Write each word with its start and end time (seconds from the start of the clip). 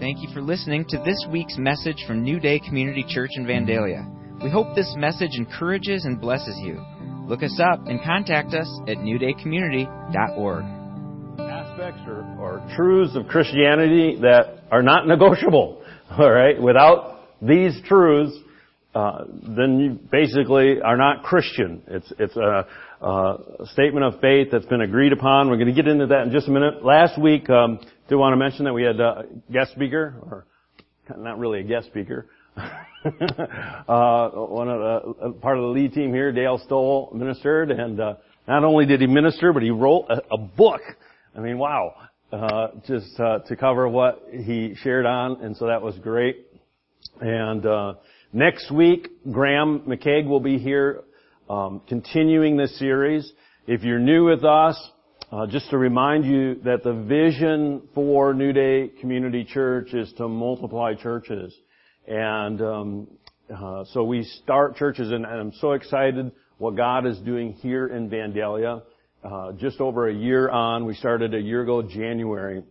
Thank 0.00 0.22
you 0.22 0.28
for 0.32 0.40
listening 0.40 0.84
to 0.90 0.98
this 1.04 1.26
week's 1.28 1.58
message 1.58 2.04
from 2.06 2.22
New 2.22 2.38
Day 2.38 2.60
Community 2.60 3.04
Church 3.08 3.30
in 3.34 3.44
Vandalia. 3.44 4.06
We 4.40 4.48
hope 4.48 4.76
this 4.76 4.94
message 4.96 5.32
encourages 5.36 6.04
and 6.04 6.20
blesses 6.20 6.56
you. 6.62 6.80
Look 7.26 7.42
us 7.42 7.58
up 7.60 7.84
and 7.88 8.00
contact 8.04 8.54
us 8.54 8.68
at 8.86 8.98
newdaycommunity.org. 8.98 10.64
Aspects 11.40 12.00
or, 12.06 12.22
or 12.38 12.74
truths 12.76 13.16
of 13.16 13.26
Christianity 13.26 14.16
that 14.20 14.62
are 14.70 14.84
not 14.84 15.08
negotiable. 15.08 15.82
All 16.16 16.30
right, 16.30 16.62
without 16.62 17.22
these 17.42 17.80
truths, 17.84 18.38
uh, 18.94 19.24
then 19.56 19.80
you 19.80 19.98
basically 20.12 20.80
are 20.80 20.96
not 20.96 21.24
Christian. 21.24 21.82
It's 21.88 22.12
it's 22.20 22.36
a, 22.36 22.68
a, 23.00 23.66
statement 23.72 24.04
of 24.04 24.20
faith 24.20 24.48
that's 24.50 24.66
been 24.66 24.80
agreed 24.80 25.12
upon. 25.12 25.48
We're 25.48 25.56
going 25.56 25.68
to 25.68 25.74
get 25.74 25.88
into 25.88 26.06
that 26.06 26.26
in 26.26 26.32
just 26.32 26.48
a 26.48 26.50
minute. 26.50 26.84
Last 26.84 27.20
week, 27.20 27.48
um, 27.50 27.80
do 28.08 28.18
want 28.18 28.32
to 28.32 28.36
mention 28.36 28.64
that 28.64 28.72
we 28.72 28.82
had 28.82 28.98
a 29.00 29.24
guest 29.52 29.72
speaker, 29.72 30.14
or 30.22 30.46
not 31.16 31.38
really 31.38 31.60
a 31.60 31.64
guest 31.64 31.86
speaker. 31.86 32.26
uh, 32.56 34.30
one 34.30 34.68
of 34.68 34.80
the 34.80 35.32
part 35.40 35.56
of 35.58 35.62
the 35.62 35.68
lead 35.68 35.92
team 35.92 36.12
here, 36.12 36.32
Dale 36.32 36.60
Stoll, 36.64 37.12
ministered, 37.14 37.70
and 37.70 38.00
uh, 38.00 38.14
not 38.46 38.64
only 38.64 38.86
did 38.86 39.00
he 39.00 39.06
minister, 39.06 39.52
but 39.52 39.62
he 39.62 39.70
wrote 39.70 40.06
a, 40.08 40.34
a 40.34 40.38
book. 40.38 40.80
I 41.36 41.40
mean, 41.40 41.58
wow! 41.58 41.94
Uh, 42.32 42.68
just 42.86 43.18
uh, 43.20 43.38
to 43.40 43.56
cover 43.56 43.88
what 43.88 44.26
he 44.30 44.74
shared 44.82 45.06
on, 45.06 45.42
and 45.42 45.56
so 45.56 45.66
that 45.66 45.80
was 45.80 45.96
great. 45.98 46.46
And 47.20 47.64
uh, 47.64 47.94
next 48.32 48.70
week, 48.70 49.08
Graham 49.30 49.80
McCaig 49.80 50.26
will 50.26 50.40
be 50.40 50.58
here, 50.58 51.04
um, 51.48 51.80
continuing 51.88 52.56
this 52.56 52.78
series. 52.78 53.32
If 53.66 53.82
you're 53.82 53.98
new 53.98 54.26
with 54.26 54.44
us, 54.44 54.76
uh, 55.30 55.46
just 55.46 55.70
to 55.70 55.78
remind 55.78 56.24
you 56.24 56.56
that 56.64 56.82
the 56.82 56.92
vision 56.92 57.82
for 57.94 58.34
New 58.34 58.52
Day 58.52 58.90
Community 59.00 59.44
Church 59.44 59.92
is 59.94 60.12
to 60.18 60.28
multiply 60.28 60.94
churches. 60.94 61.54
And 62.06 62.60
um, 62.62 63.08
uh, 63.54 63.84
so 63.92 64.04
we 64.04 64.24
start 64.24 64.76
churches, 64.76 65.10
and, 65.10 65.24
and, 65.24 65.40
I'm 65.40 65.52
so 65.60 65.72
excited 65.72 66.32
what 66.58 66.76
God 66.76 67.06
is 67.06 67.18
doing 67.18 67.52
here 67.54 67.86
in 67.86 68.08
Vandalia. 68.08 68.82
Uh, 69.22 69.52
just 69.52 69.80
over 69.80 70.08
a 70.08 70.14
year 70.14 70.48
on, 70.48 70.86
we 70.86 70.94
started 70.94 71.34
a 71.34 71.40
year 71.40 71.62
ago, 71.62 71.82
January, 71.82 72.62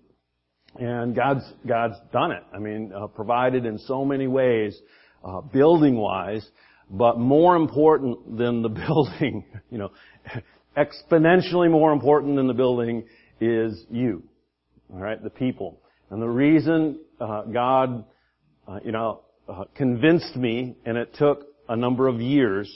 and 0.79 1.15
God's 1.15 1.43
God's 1.67 1.95
done 2.13 2.31
it. 2.31 2.43
I 2.53 2.59
mean, 2.59 2.91
uh, 2.95 3.07
provided 3.07 3.65
in 3.65 3.77
so 3.79 4.05
many 4.05 4.27
ways, 4.27 4.79
uh, 5.23 5.41
building 5.41 5.97
wise, 5.97 6.47
but 6.89 7.19
more 7.19 7.55
important 7.55 8.37
than 8.37 8.61
the 8.61 8.69
building, 8.87 9.45
you 9.69 9.77
know, 9.77 9.91
exponentially 10.77 11.69
more 11.69 11.91
important 11.91 12.35
than 12.35 12.47
the 12.47 12.53
building 12.53 13.03
is 13.41 13.85
you. 13.89 14.23
Alright, 14.93 15.23
the 15.23 15.29
people. 15.29 15.81
And 16.09 16.21
the 16.21 16.29
reason 16.29 16.99
uh, 17.19 17.43
God, 17.43 18.05
uh, 18.67 18.79
you 18.83 18.91
know, 18.91 19.21
uh, 19.49 19.65
convinced 19.75 20.35
me, 20.35 20.75
and 20.85 20.97
it 20.97 21.13
took 21.15 21.45
a 21.67 21.75
number 21.75 22.07
of 22.07 22.21
years 22.21 22.71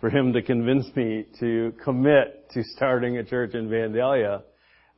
for 0.00 0.10
Him 0.10 0.32
to 0.32 0.42
convince 0.42 0.86
me 0.96 1.26
to 1.38 1.72
commit 1.84 2.50
to 2.50 2.64
starting 2.76 3.18
a 3.18 3.24
church 3.24 3.54
in 3.54 3.68
Vandalia, 3.68 4.42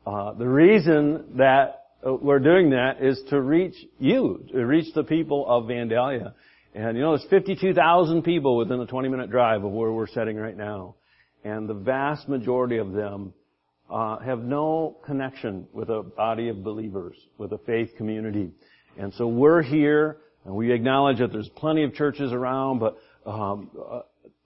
uh, 0.06 0.32
the 0.34 0.48
reason 0.48 1.36
that 1.36 1.84
we're 2.02 2.38
doing 2.38 2.70
that 2.70 3.02
is 3.02 3.20
to 3.30 3.40
reach 3.40 3.74
you, 3.98 4.44
to 4.52 4.64
reach 4.64 4.92
the 4.94 5.04
people 5.04 5.46
of 5.48 5.64
Vandalia. 5.64 6.34
And 6.74 6.96
you 6.96 7.02
know, 7.02 7.16
there's 7.16 7.28
52,000 7.30 8.22
people 8.22 8.56
within 8.56 8.80
a 8.80 8.86
20 8.86 9.08
minute 9.08 9.30
drive 9.30 9.64
of 9.64 9.72
where 9.72 9.92
we're 9.92 10.08
sitting 10.08 10.36
right 10.36 10.56
now 10.56 10.96
and 11.44 11.68
the 11.68 11.74
vast 11.74 12.28
majority 12.28 12.78
of 12.78 12.92
them 12.92 13.32
uh, 13.90 14.18
have 14.18 14.40
no 14.40 14.96
connection 15.04 15.68
with 15.72 15.90
a 15.90 16.02
body 16.02 16.48
of 16.48 16.64
believers, 16.64 17.16
with 17.38 17.52
a 17.52 17.58
faith 17.58 17.90
community. 17.96 18.50
And 18.98 19.12
so 19.14 19.28
we're 19.28 19.62
here, 19.62 20.16
and 20.46 20.54
we 20.54 20.72
acknowledge 20.72 21.18
that 21.18 21.32
there's 21.32 21.50
plenty 21.50 21.84
of 21.84 21.94
churches 21.94 22.32
around, 22.32 22.78
but 22.78 22.96
um, 23.26 23.70
uh, 23.78 24.00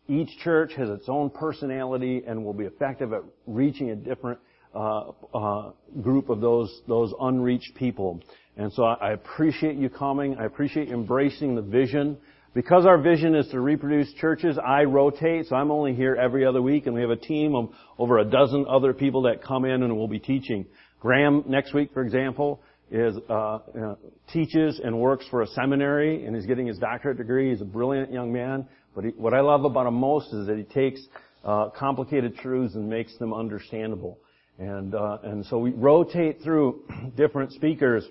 each 0.09 0.29
church 0.43 0.73
has 0.77 0.89
its 0.89 1.09
own 1.09 1.31
personality 1.31 2.23
and 2.27 2.45
will 2.45 2.53
be 2.53 2.65
effective 2.65 3.13
at 3.13 3.23
reaching 3.47 3.91
a 3.91 3.97
different 3.97 4.41
uh, 4.75 5.13
uh 5.33 5.71
group 6.03 6.29
of 6.29 6.43
those 6.43 6.83
those 6.87 7.15
unreached 7.21 7.75
people. 7.75 8.21
And 8.59 8.73
so 8.73 8.83
I 8.83 9.13
appreciate 9.13 9.77
you 9.77 9.89
coming. 9.89 10.37
I 10.37 10.45
appreciate 10.45 10.91
embracing 10.91 11.55
the 11.55 11.63
vision 11.63 12.19
because 12.55 12.87
our 12.87 12.99
vision 12.99 13.37
is 13.37 13.47
to 13.49 13.61
reproduce 13.61 14.13
churches, 14.15 14.59
I 14.59 14.83
rotate, 14.83 15.47
so 15.47 15.55
I'm 15.55 15.71
only 15.71 15.95
here 15.95 16.17
every 16.17 16.45
other 16.45 16.61
week, 16.61 16.87
and 16.87 16.95
we 16.95 17.01
have 17.03 17.11
a 17.11 17.17
team 17.17 17.55
of 17.55 17.69
over 17.99 18.19
a 18.19 18.25
dozen 18.25 18.67
other 18.69 18.93
people 18.93 19.23
that 19.23 19.45
come 19.45 19.65
in 19.65 19.85
and 19.85 19.97
will 19.97 20.09
be 20.09 20.19
teaching. 20.19 20.67
Graham, 20.99 21.45
next 21.47 21.73
week, 21.73 21.93
for 21.95 22.03
example, 22.03 22.61
is 22.91 23.17
uh, 23.31 23.33
uh, 23.33 23.95
teaches 24.33 24.81
and 24.83 24.99
works 24.99 25.25
for 25.31 25.43
a 25.43 25.47
seminary, 25.47 26.27
and 26.27 26.35
he's 26.35 26.47
getting 26.47 26.67
his 26.67 26.79
doctorate 26.79 27.19
degree. 27.19 27.51
He's 27.51 27.61
a 27.61 27.67
brilliant 27.67 28.13
young 28.13 28.33
man. 28.33 28.67
But 28.93 29.05
he, 29.05 29.11
what 29.11 29.35
I 29.35 29.41
love 29.41 29.65
about 29.65 29.87
him 29.87 29.95
most 29.95 30.35
is 30.35 30.49
that 30.49 30.57
he 30.57 30.65
takes 30.65 31.01
uh, 31.45 31.69
complicated 31.79 32.37
truths 32.39 32.75
and 32.75 32.91
makes 32.91 33.17
them 33.19 33.33
understandable. 33.33 34.19
And 34.59 34.97
uh, 34.97 35.19
and 35.23 35.47
so 35.47 35.59
we 35.59 35.71
rotate 35.71 36.43
through 36.43 36.83
different 37.17 37.53
speakers 37.53 38.05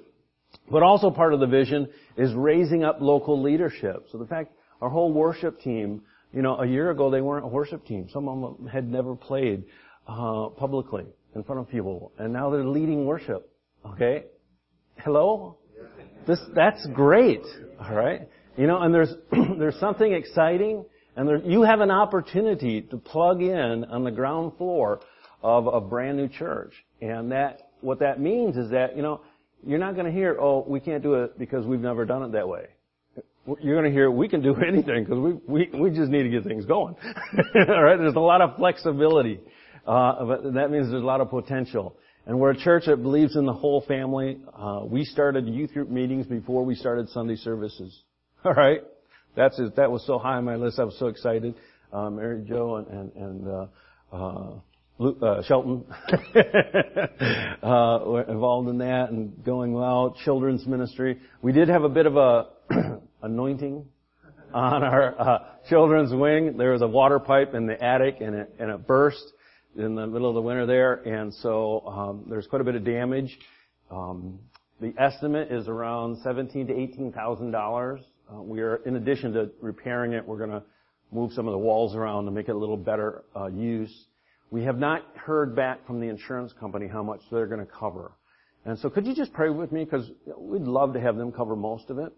but 0.70 0.84
also 0.84 1.10
part 1.10 1.34
of 1.34 1.40
the 1.40 1.48
vision 1.48 1.88
is 2.18 2.34
raising 2.34 2.84
up 2.84 2.98
local 3.00 3.42
leadership. 3.42 4.08
So 4.12 4.18
the 4.18 4.26
fact 4.26 4.52
our 4.82 4.90
whole 4.90 5.12
worship 5.12 5.62
team, 5.62 6.02
you 6.34 6.42
know, 6.42 6.58
a 6.58 6.68
year 6.68 6.92
ago 6.92 7.10
they 7.10 7.22
weren't 7.22 7.46
a 7.46 7.50
worship 7.50 7.86
team. 7.86 8.08
Some 8.12 8.28
of 8.28 8.58
them 8.58 8.68
had 8.68 8.90
never 8.90 9.16
played 9.16 9.64
uh, 10.08 10.50
publicly 10.58 11.06
in 11.36 11.44
front 11.44 11.62
of 11.62 11.70
people, 11.70 12.12
and 12.18 12.34
now 12.34 12.50
they're 12.50 12.66
leading 12.66 13.06
worship. 13.06 13.50
Okay, 13.86 14.26
hello, 14.98 15.58
this 16.28 16.40
that's 16.54 16.86
great. 16.94 17.44
All 17.80 17.96
right, 17.96 18.28
you 18.58 18.68
know, 18.68 18.80
and 18.82 18.94
there's 18.94 19.14
there's 19.60 19.80
something 19.80 20.12
exciting, 20.12 20.86
and 21.16 21.28
there, 21.28 21.38
you 21.38 21.62
have 21.64 21.80
an 21.80 21.92
opportunity 21.92 22.82
to 22.82 22.98
plug 22.98 23.42
in 23.42 23.86
on 23.86 24.04
the 24.04 24.12
ground 24.12 24.54
floor 24.58 25.02
of 25.42 25.68
a 25.68 25.80
brand 25.80 26.18
new 26.18 26.28
church, 26.28 26.74
and 27.02 27.32
that 27.32 27.70
what 27.82 28.00
that 28.00 28.20
means 28.20 28.58
is 28.58 28.72
that 28.72 28.96
you 28.96 29.04
know 29.04 29.22
you're 29.66 29.80
not 29.80 29.96
going 29.96 30.06
to 30.06 30.12
hear, 30.12 30.38
oh, 30.40 30.66
we 30.68 30.80
can't 30.80 31.04
do 31.04 31.16
it 31.16 31.38
because 31.38 31.66
we've 31.66 31.80
never 31.80 32.06
done 32.06 32.24
it 32.24 32.32
that 32.34 32.48
way. 32.48 32.66
You're 33.62 33.76
going 33.76 33.90
to 33.90 33.96
hear, 33.96 34.12
we 34.12 34.28
can 34.28 34.42
do 34.42 34.56
anything 34.68 35.04
because 35.04 35.20
we, 35.20 35.34
we, 35.48 35.80
we 35.80 35.90
just 35.90 36.12
need 36.12 36.24
to 36.24 36.30
get 36.30 36.44
things 36.44 36.66
going. 36.66 36.96
All 37.70 37.84
right? 37.84 37.98
There's 37.98 38.16
a 38.16 38.20
lot 38.20 38.42
of 38.42 38.58
flexibility. 38.58 39.40
Uh, 39.86 40.26
but 40.26 40.54
that 40.54 40.70
means 40.70 40.90
there's 40.90 41.02
a 41.02 41.06
lot 41.06 41.22
of 41.22 41.30
potential. 41.30 41.96
And 42.26 42.38
we're 42.40 42.52
a 42.52 42.58
church 42.58 42.84
that 42.88 42.98
believes 42.98 43.38
in 43.38 43.46
the 43.46 43.54
whole 43.54 43.82
family. 43.88 44.40
Uh, 44.54 44.82
we 44.84 45.06
started 45.06 45.48
youth 45.48 45.74
group 45.74 45.90
meetings 45.90 46.28
before 46.28 46.66
we 46.66 46.76
started 46.76 47.08
Sunday 47.10 47.38
services. 47.38 48.02
All 48.44 48.54
right? 48.54 48.82
That's, 49.36 49.60
that 49.78 49.92
was 49.92 50.06
so 50.06 50.18
high 50.18 50.36
on 50.36 50.44
my 50.44 50.56
list. 50.56 50.78
I 50.80 50.84
was 50.84 50.98
so 51.00 51.08
excited. 51.08 51.56
Uh, 51.94 52.10
Mary 52.10 52.44
Jo 52.46 52.76
and, 52.76 52.88
and, 52.88 53.12
and 53.16 53.70
uh, 54.12 54.54
uh, 55.00 55.44
Shelton 55.44 55.86
uh, 57.64 58.00
were 58.06 58.26
involved 58.28 58.70
in 58.70 58.80
that 58.80 59.10
and 59.12 59.44
going 59.44 59.76
out, 59.76 60.16
children's 60.24 60.66
ministry. 60.66 61.20
We 61.42 61.52
did 61.52 61.70
have 61.70 61.84
a 61.84 61.90
bit 61.90 62.06
of 62.06 62.18
a 62.18 62.48
anointing 63.22 63.86
on 64.54 64.84
our 64.84 65.22
uh, 65.22 65.40
children's 65.70 66.12
wing. 66.14 66.58
There 66.58 66.72
was 66.72 66.82
a 66.82 66.88
water 66.88 67.20
pipe 67.20 67.54
in 67.54 67.68
the 67.68 67.82
attic 67.82 68.22
and 68.22 68.36
it, 68.36 68.56
and 68.60 68.72
it 68.72 68.88
burst 68.88 69.24
in 69.76 69.96
the 69.96 70.08
middle 70.08 70.28
of 70.28 70.34
the 70.34 70.42
winter 70.42 70.66
there, 70.66 70.94
and 70.94 71.34
so 71.36 71.82
um, 71.88 72.26
there's 72.30 72.48
quite 72.48 72.62
a 72.62 72.66
bit 72.66 72.74
of 72.76 72.84
damage. 72.84 73.38
Um, 73.92 74.40
the 74.82 74.94
estimate 74.98 75.52
is 75.52 75.68
around 75.68 76.18
seventeen 76.24 76.66
to 76.68 76.74
eighteen 76.74 77.12
thousand 77.12 77.52
dollars. 77.52 78.02
Uh, 78.32 78.42
we 78.42 78.62
are, 78.62 78.78
in 78.88 78.96
addition 78.96 79.34
to 79.34 79.52
repairing 79.62 80.14
it, 80.14 80.28
we're 80.28 80.38
going 80.38 80.50
to 80.50 80.64
move 81.12 81.32
some 81.34 81.48
of 81.48 81.52
the 81.52 81.58
walls 81.58 81.96
around 81.96 82.26
to 82.26 82.32
make 82.32 82.50
it 82.50 82.56
a 82.56 82.58
little 82.58 82.76
better 82.76 83.24
uh, 83.36 83.46
use. 83.48 84.08
We 84.50 84.64
have 84.64 84.78
not 84.78 85.04
heard 85.16 85.56
back 85.56 85.86
from 85.86 86.00
the 86.00 86.08
insurance 86.08 86.54
company 86.60 86.88
how 86.88 87.04
much 87.04 87.22
they're 87.32 87.48
going 87.48 87.66
to 87.66 87.72
cover. 87.72 88.12
And 88.66 88.78
so 88.80 88.90
could 88.90 89.06
you 89.06 89.16
just 89.16 89.34
pray 89.34 89.50
with 89.50 89.72
me? 89.72 89.84
Because 89.84 90.10
we'd 90.38 90.62
love 90.62 90.94
to 90.94 91.02
have 91.02 91.18
them 91.18 91.32
cover 91.32 91.56
most 91.56 91.90
of 91.90 92.00
it. 92.00 92.14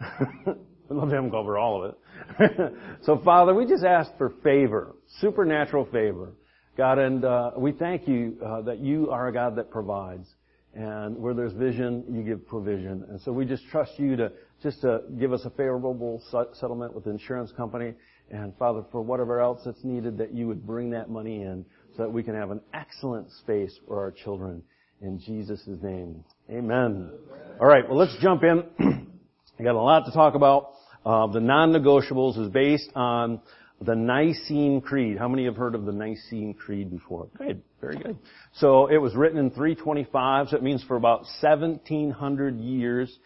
we'd 0.48 0.96
love 0.96 1.08
to 1.08 1.14
have 1.14 1.24
them 1.24 1.30
cover 1.30 1.58
all 1.58 1.84
of 1.84 1.94
it. 2.40 2.72
so 3.02 3.20
Father, 3.24 3.54
we 3.54 3.66
just 3.66 3.84
ask 3.84 4.10
for 4.18 4.30
favor, 4.42 4.96
supernatural 5.20 5.86
favor. 5.86 6.32
God, 6.76 6.98
and 6.98 7.24
uh, 7.24 7.52
we 7.56 7.72
thank 7.72 8.06
you 8.06 8.36
uh, 8.44 8.62
that 8.62 8.78
you 8.78 9.10
are 9.10 9.28
a 9.28 9.32
God 9.32 9.56
that 9.56 9.70
provides. 9.70 10.28
And 10.74 11.16
where 11.16 11.34
there's 11.34 11.54
vision, 11.54 12.04
you 12.08 12.22
give 12.22 12.46
provision. 12.46 13.04
And 13.08 13.20
so 13.22 13.32
we 13.32 13.44
just 13.44 13.66
trust 13.68 13.98
you 13.98 14.14
to 14.16 14.30
just 14.62 14.80
to 14.82 15.02
give 15.18 15.32
us 15.32 15.44
a 15.44 15.50
favorable 15.50 16.22
settlement 16.54 16.94
with 16.94 17.04
the 17.04 17.10
insurance 17.10 17.52
company 17.52 17.94
and 18.30 18.56
Father, 18.58 18.84
for 18.92 19.02
whatever 19.02 19.40
else 19.40 19.62
that's 19.64 19.82
needed, 19.84 20.18
that 20.18 20.34
you 20.34 20.46
would 20.46 20.66
bring 20.66 20.90
that 20.90 21.10
money 21.10 21.42
in 21.42 21.64
so 21.96 22.02
that 22.02 22.10
we 22.10 22.22
can 22.22 22.34
have 22.34 22.50
an 22.50 22.60
excellent 22.74 23.30
space 23.30 23.78
for 23.86 23.98
our 23.98 24.10
children. 24.10 24.62
In 25.00 25.18
Jesus' 25.20 25.62
name. 25.82 26.24
Amen. 26.50 27.10
All 27.60 27.66
right, 27.66 27.88
well, 27.88 27.98
let's 27.98 28.16
jump 28.20 28.42
in. 28.42 28.64
I 29.58 29.62
got 29.62 29.74
a 29.74 29.80
lot 29.80 30.06
to 30.06 30.12
talk 30.12 30.34
about. 30.34 30.72
Uh, 31.06 31.26
the 31.28 31.40
non-negotiables 31.40 32.38
is 32.38 32.50
based 32.50 32.90
on 32.94 33.40
the 33.80 33.94
Nicene 33.94 34.80
Creed. 34.80 35.18
How 35.18 35.28
many 35.28 35.44
have 35.44 35.56
heard 35.56 35.74
of 35.74 35.84
the 35.84 35.92
Nicene 35.92 36.54
Creed 36.54 36.90
before? 36.90 37.28
Good, 37.38 37.62
very 37.80 37.96
good. 37.96 38.18
So 38.54 38.86
it 38.88 38.98
was 38.98 39.14
written 39.14 39.38
in 39.38 39.50
325, 39.50 40.48
so 40.48 40.56
it 40.56 40.62
means 40.62 40.82
for 40.84 40.96
about 40.96 41.20
1700 41.40 42.58
years, 42.58 43.16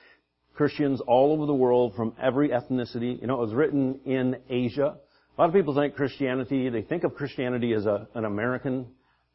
Christians 0.54 1.00
all 1.06 1.32
over 1.32 1.46
the 1.46 1.54
world 1.54 1.94
from 1.94 2.14
every 2.20 2.50
ethnicity. 2.50 3.20
You 3.20 3.26
know, 3.26 3.34
it 3.34 3.46
was 3.46 3.54
written 3.54 4.00
in 4.04 4.37
Asia. 4.49 4.96
A 5.37 5.40
lot 5.40 5.49
of 5.49 5.54
people 5.54 5.75
think 5.75 5.94
Christianity, 5.94 6.69
they 6.69 6.82
think 6.82 7.04
of 7.04 7.14
Christianity 7.14 7.72
as 7.72 7.87
a, 7.87 8.06
an 8.14 8.25
American 8.25 8.87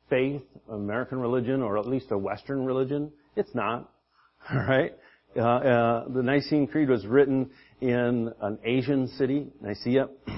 faith, 0.09 0.41
American 0.71 1.19
religion, 1.19 1.61
or 1.61 1.77
at 1.77 1.87
least 1.87 2.07
a 2.11 2.17
Western 2.17 2.65
religion. 2.65 3.11
It's 3.35 3.53
not. 3.55 3.91
Alright? 4.51 4.95
Uh, 5.35 5.41
uh, 5.41 6.07
the 6.09 6.23
Nicene 6.23 6.67
Creed 6.67 6.89
was 6.89 7.05
written 7.05 7.49
in 7.81 8.31
an 8.41 8.59
Asian 8.63 9.07
city, 9.07 9.47
Nicaea. 9.61 10.07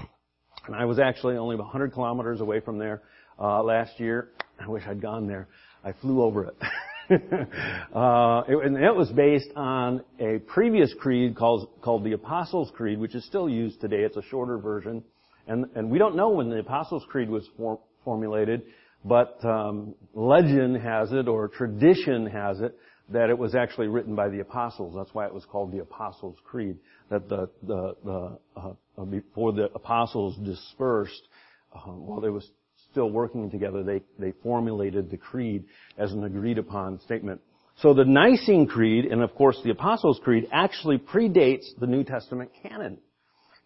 And 0.68 0.76
I 0.76 0.86
was 0.86 1.00
actually 1.00 1.36
only 1.38 1.56
100 1.56 1.94
kilometers 1.94 2.42
away 2.42 2.60
from 2.60 2.78
there 2.78 3.02
uh, 3.40 3.64
last 3.64 4.00
year. 4.00 4.30
I 4.60 4.68
wish 4.68 4.84
I'd 4.88 5.02
gone 5.02 5.26
there. 5.26 5.48
I 5.84 5.94
flew 5.94 6.22
over 6.22 6.46
it. 6.46 6.56
uh, 7.12 8.44
it, 8.48 8.66
and 8.66 8.78
it 8.78 8.96
was 8.96 9.10
based 9.16 9.50
on 9.56 10.04
a 10.20 10.40
previous 10.48 10.94
creed 11.00 11.36
called, 11.36 11.70
called 11.82 12.04
the 12.04 12.14
Apostles' 12.14 12.72
Creed, 12.76 13.00
which 13.00 13.16
is 13.16 13.26
still 13.26 13.50
used 13.50 13.82
today. 13.82 14.02
It's 14.02 14.18
a 14.18 14.22
shorter 14.24 14.58
version. 14.58 15.04
And, 15.48 15.66
and 15.76 15.90
we 15.90 15.98
don't 15.98 16.16
know 16.16 16.30
when 16.30 16.50
the 16.50 16.60
Apostles' 16.60 17.04
Creed 17.10 17.30
was 17.30 17.48
for, 17.58 17.80
formulated, 18.06 18.64
but 19.04 19.44
um, 19.44 19.96
legend 20.14 20.78
has 20.78 21.12
it, 21.12 21.28
or 21.28 21.48
tradition 21.48 22.28
has 22.28 22.60
it, 22.60 22.78
that 23.12 23.30
it 23.30 23.38
was 23.38 23.56
actually 23.56 23.88
written 23.88 24.16
by 24.16 24.30
the 24.30 24.40
apostles. 24.40 24.94
That's 24.96 25.14
why 25.14 25.26
it 25.26 25.34
was 25.34 25.46
called 25.46 25.72
the 25.72 25.80
Apostles' 25.80 26.38
Creed. 26.44 26.78
That 27.10 27.28
the 27.28 27.50
the, 27.64 27.96
the 28.06 28.40
uh, 28.56 29.06
before 29.06 29.52
the 29.52 29.66
apostles 29.74 30.38
dispersed, 30.46 31.28
uh, 31.74 31.80
while 31.92 32.22
they 32.22 32.30
was 32.30 32.48
still 32.92 33.10
working 33.10 33.50
together, 33.50 33.84
they 33.84 34.02
they 34.18 34.34
formulated 34.44 35.10
the 35.10 35.18
creed 35.18 35.66
as 35.98 36.12
an 36.12 36.24
agreed 36.24 36.58
upon 36.58 37.00
statement. 37.00 37.42
So 37.82 37.94
the 37.94 38.04
Nicene 38.04 38.68
Creed, 38.68 39.06
and 39.06 39.22
of 39.22 39.34
course 39.36 39.60
the 39.64 39.72
Apostles' 39.72 40.20
Creed, 40.24 40.48
actually 40.52 40.98
predates 40.98 41.66
the 41.80 41.88
New 41.88 42.04
Testament 42.04 42.52
canon, 42.62 42.98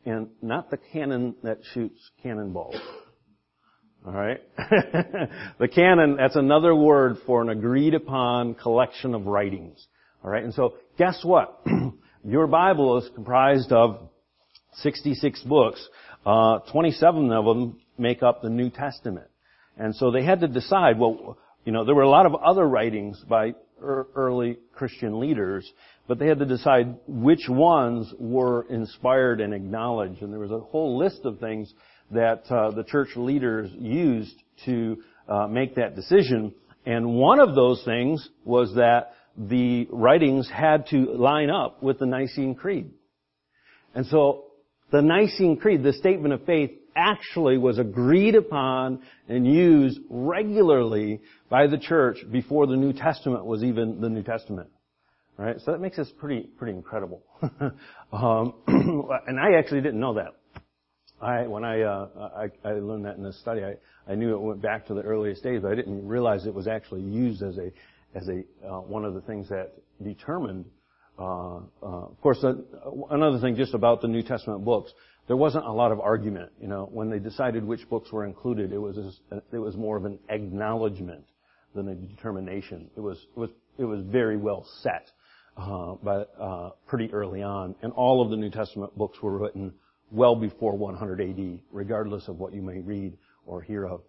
and 0.06 0.28
not 0.42 0.70
the 0.70 0.78
canon 0.78 1.36
that 1.44 1.60
shoots 1.74 2.12
cannonballs. 2.22 2.75
Alright? 4.06 4.42
the 5.60 5.68
canon, 5.74 6.18
that's 6.18 6.36
another 6.36 6.76
word 6.76 7.18
for 7.26 7.42
an 7.42 7.50
agreed 7.50 7.94
upon 7.94 8.54
collection 8.56 9.16
of 9.16 9.26
writings. 9.26 9.88
Alright? 10.24 10.44
And 10.44 10.54
so, 10.54 10.76
guess 10.98 11.24
what? 11.24 11.62
Your 12.26 12.48
Bible 12.48 12.98
is 12.98 13.10
comprised 13.16 13.72
of 13.72 14.10
66 14.74 15.42
books. 15.44 15.88
Uh, 16.26 16.60
27 16.72 17.31
of 17.31 17.46
them 17.46 17.80
make 17.98 18.24
up 18.24 18.42
the 18.42 18.50
New 18.50 18.69
Testament. 18.69 19.28
And 19.78 19.95
so 19.95 20.12
they 20.12 20.24
had 20.24 20.42
to 20.42 20.48
decide, 20.48 21.00
well, 21.00 21.38
you 21.66 21.72
know, 21.72 21.86
there 21.86 21.95
were 21.95 22.04
a 22.04 22.10
lot 22.10 22.25
of 22.25 22.36
other 22.36 22.68
writings 22.68 23.24
by 23.28 23.54
early 23.81 24.57
Christian 24.74 25.19
leaders, 25.19 25.69
but 26.07 26.19
they 26.19 26.28
had 26.28 26.40
to 26.40 26.45
decide 26.45 26.95
which 27.07 27.48
ones 27.50 28.13
were 28.19 28.66
inspired 28.69 29.42
and 29.42 29.54
acknowledged. 29.54 30.22
And 30.22 30.31
there 30.31 30.40
was 30.40 30.51
a 30.51 30.60
whole 30.60 30.98
list 30.98 31.22
of 31.25 31.40
things 31.40 31.74
that 32.12 32.44
uh, 32.50 32.72
the 32.72 32.84
church 32.84 33.10
leaders 33.16 33.72
used 33.74 34.36
to 34.66 34.98
uh, 35.28 35.48
make 35.48 35.75
that 35.75 35.95
decision. 35.95 36.54
And 36.86 37.16
one 37.16 37.40
of 37.40 37.56
those 37.56 37.81
things 37.84 38.28
was 38.44 38.75
that 38.75 39.13
the 39.38 39.88
writings 39.90 40.50
had 40.50 40.88
to 40.88 40.98
line 41.13 41.50
up 41.50 41.81
with 41.81 42.00
the 42.00 42.06
Nicene 42.06 42.56
Creed. 42.56 42.92
And 43.95 44.06
so 44.06 44.45
the 44.92 45.01
Nicene 45.01 45.57
Creed, 45.57 45.84
the 45.84 45.94
statement 45.94 46.34
of 46.34 46.45
faith, 46.45 46.72
actually 46.95 47.57
was 47.57 47.80
agreed 47.80 48.36
upon 48.36 49.01
and 49.28 49.45
used 49.45 50.00
regularly 50.10 51.22
by 51.50 51.68
the 51.68 51.78
church 51.78 52.18
before 52.31 52.68
the 52.68 52.75
New 52.75 52.94
Testament 52.94 53.45
was 53.45 53.63
even 53.63 54.01
the 54.01 54.10
New 54.10 54.24
Testament. 54.24 54.69
Right? 55.38 55.56
So 55.62 55.72
that 55.72 55.81
makes 55.81 55.98
this 55.98 56.12
pretty, 56.19 56.48
pretty 56.57 56.78
incredible. 56.78 57.24
um, 58.12 58.54
and 58.68 59.40
I 59.40 59.57
actually 59.57 59.81
didn't 59.81 60.00
know 60.00 60.13
that. 60.16 60.36
I, 61.22 61.48
when 61.48 61.63
I, 61.63 61.81
uh, 61.81 62.07
I, 62.36 62.68
I 62.68 62.74
learned 62.74 63.06
that 63.06 63.18
in 63.18 63.24
this 63.24 63.40
study, 63.40 63.62
I, 63.63 63.75
I 64.12 64.16
knew 64.16 64.34
it 64.36 64.42
went 64.42 64.62
back 64.62 64.86
to 64.88 64.94
the 64.94 65.01
earliest 65.01 65.42
days, 65.42 65.62
but 65.62 65.72
I 65.72 65.75
didn't 65.75 66.06
realize 66.06 66.45
it 66.45 66.54
was 66.54 66.68
actually 66.68 67.01
used 67.01 67.42
as 67.42 67.57
a, 67.57 67.72
as 68.13 68.28
a, 68.28 68.44
uh, 68.68 68.81
one 68.81 69.06
of 69.06 69.13
the 69.13 69.22
things 69.22 69.48
that 69.50 69.72
determined, 70.04 70.66
uh, 71.18 71.57
uh, 71.57 71.62
of 71.81 72.22
course, 72.22 72.44
uh, 72.44 72.54
another 73.10 73.40
thing 73.40 73.56
just 73.56 73.74
about 73.74 74.01
the 74.01 74.07
New 74.07 74.22
Testament 74.22 74.66
books, 74.66 74.92
there 75.28 75.38
wasn't 75.38 75.66
a 75.66 75.72
lot 75.72 75.92
of 75.92 76.00
argument, 76.00 76.52
you 76.62 76.68
know, 76.68 76.90
when 76.92 77.10
they 77.10 77.20
decided 77.20 77.64
which 77.64 77.88
books 77.90 78.12
were 78.12 78.25
included, 78.25 78.74
it 78.74 78.78
was, 78.78 78.98
it 79.52 79.58
was 79.58 79.75
more 79.75 79.96
of 79.96 80.06
an 80.06 80.20
acknowledgement 80.30 81.24
than 81.74 81.88
a 81.88 81.96
determination. 81.96 82.90
It 82.98 83.00
was, 83.00 83.18
it 83.36 83.40
was, 83.40 83.50
it 83.78 83.86
was 83.86 84.02
very 84.06 84.38
well 84.38 84.68
set, 84.81 85.10
uh, 85.58 85.94
by, 86.04 86.25
uh, 86.40 86.72
pretty 86.88 87.12
early 87.14 87.42
on, 87.42 87.75
and 87.81 87.94
all 87.94 88.22
of 88.22 88.31
the 88.31 88.38
New 88.38 88.50
Testament 88.50 88.98
books 88.98 89.22
were 89.22 89.38
written 89.38 89.74
well 90.12 90.36
before 90.36 90.78
100 90.78 91.22
AD, 91.22 91.60
regardless 91.72 92.28
of 92.28 92.40
what 92.40 92.54
you 92.54 92.62
may 92.62 92.80
read 92.80 93.18
or 93.46 93.62
hear 93.62 93.86
of. 93.86 94.02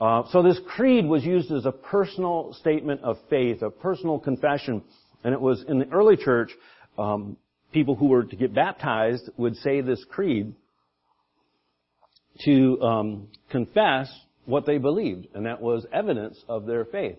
Uh, 0.00 0.22
so 0.32 0.42
this 0.42 0.58
creed 0.66 1.06
was 1.06 1.24
used 1.24 1.52
as 1.52 1.66
a 1.66 1.72
personal 1.72 2.54
statement 2.58 3.00
of 3.02 3.18
faith, 3.28 3.62
a 3.62 3.70
personal 3.70 4.18
confession, 4.18 4.82
and 5.22 5.34
it 5.34 5.40
was 5.40 5.62
in 5.68 5.78
the 5.78 5.88
early 5.90 6.16
church, 6.16 6.50
um, 6.98 7.36
people 7.72 7.94
who 7.94 8.06
were 8.06 8.24
to 8.24 8.36
get 8.36 8.54
baptized 8.54 9.28
would 9.36 9.56
say 9.56 9.80
this 9.80 10.04
creed 10.08 10.54
to 12.44 12.80
um, 12.82 13.28
confess 13.50 14.10
what 14.46 14.66
they 14.66 14.78
believed, 14.78 15.28
and 15.34 15.46
that 15.46 15.60
was 15.60 15.86
evidence 15.92 16.38
of 16.48 16.66
their 16.66 16.84
faith. 16.84 17.18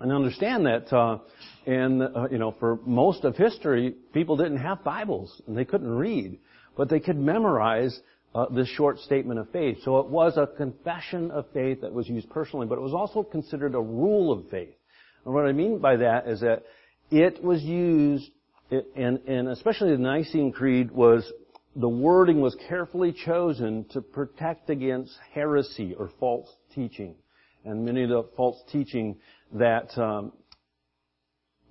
And 0.00 0.12
understand 0.12 0.66
that, 0.66 0.92
uh, 0.92 1.18
and 1.66 2.02
uh, 2.02 2.28
you 2.30 2.38
know, 2.38 2.54
for 2.58 2.78
most 2.84 3.24
of 3.24 3.36
history, 3.36 3.94
people 4.12 4.36
didn't 4.36 4.58
have 4.58 4.82
Bibles 4.82 5.40
and 5.46 5.56
they 5.56 5.64
couldn't 5.64 5.88
read 5.88 6.38
but 6.76 6.88
they 6.88 7.00
could 7.00 7.18
memorize 7.18 7.98
uh, 8.34 8.46
this 8.46 8.68
short 8.68 8.98
statement 9.00 9.38
of 9.38 9.50
faith. 9.50 9.78
So 9.84 9.98
it 9.98 10.08
was 10.08 10.36
a 10.36 10.46
confession 10.46 11.30
of 11.30 11.46
faith 11.52 11.80
that 11.82 11.92
was 11.92 12.08
used 12.08 12.28
personally, 12.30 12.66
but 12.66 12.78
it 12.78 12.82
was 12.82 12.94
also 12.94 13.22
considered 13.22 13.74
a 13.74 13.80
rule 13.80 14.32
of 14.32 14.48
faith. 14.50 14.74
And 15.24 15.34
what 15.34 15.46
I 15.46 15.52
mean 15.52 15.78
by 15.78 15.96
that 15.96 16.26
is 16.26 16.40
that 16.40 16.64
it 17.10 17.42
was 17.42 17.62
used, 17.62 18.30
and, 18.96 19.18
and 19.26 19.48
especially 19.48 19.92
the 19.92 19.98
Nicene 19.98 20.52
Creed 20.52 20.90
was, 20.90 21.30
the 21.76 21.88
wording 21.88 22.40
was 22.40 22.56
carefully 22.68 23.12
chosen 23.12 23.84
to 23.90 24.00
protect 24.00 24.70
against 24.70 25.12
heresy 25.32 25.94
or 25.98 26.10
false 26.20 26.48
teaching. 26.74 27.14
And 27.64 27.84
many 27.84 28.02
of 28.02 28.10
the 28.10 28.24
false 28.36 28.60
teaching 28.70 29.16
that 29.52 29.96
um, 29.98 30.32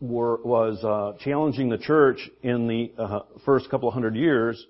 were, 0.01 0.41
was 0.43 0.83
uh, 0.83 1.17
challenging 1.23 1.69
the 1.69 1.77
church 1.77 2.29
in 2.41 2.67
the 2.67 2.91
uh, 2.97 3.19
first 3.45 3.69
couple 3.69 3.87
of 3.87 3.93
hundred 3.93 4.15
years 4.15 4.65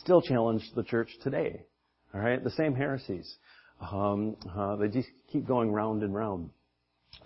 still 0.00 0.22
challenge 0.22 0.62
the 0.74 0.82
church 0.82 1.08
today. 1.22 1.64
All 2.14 2.20
right, 2.20 2.42
the 2.42 2.50
same 2.50 2.74
heresies. 2.74 3.36
Um, 3.80 4.36
uh, 4.56 4.76
they 4.76 4.88
just 4.88 5.08
keep 5.30 5.46
going 5.46 5.72
round 5.72 6.02
and 6.02 6.14
round. 6.14 6.50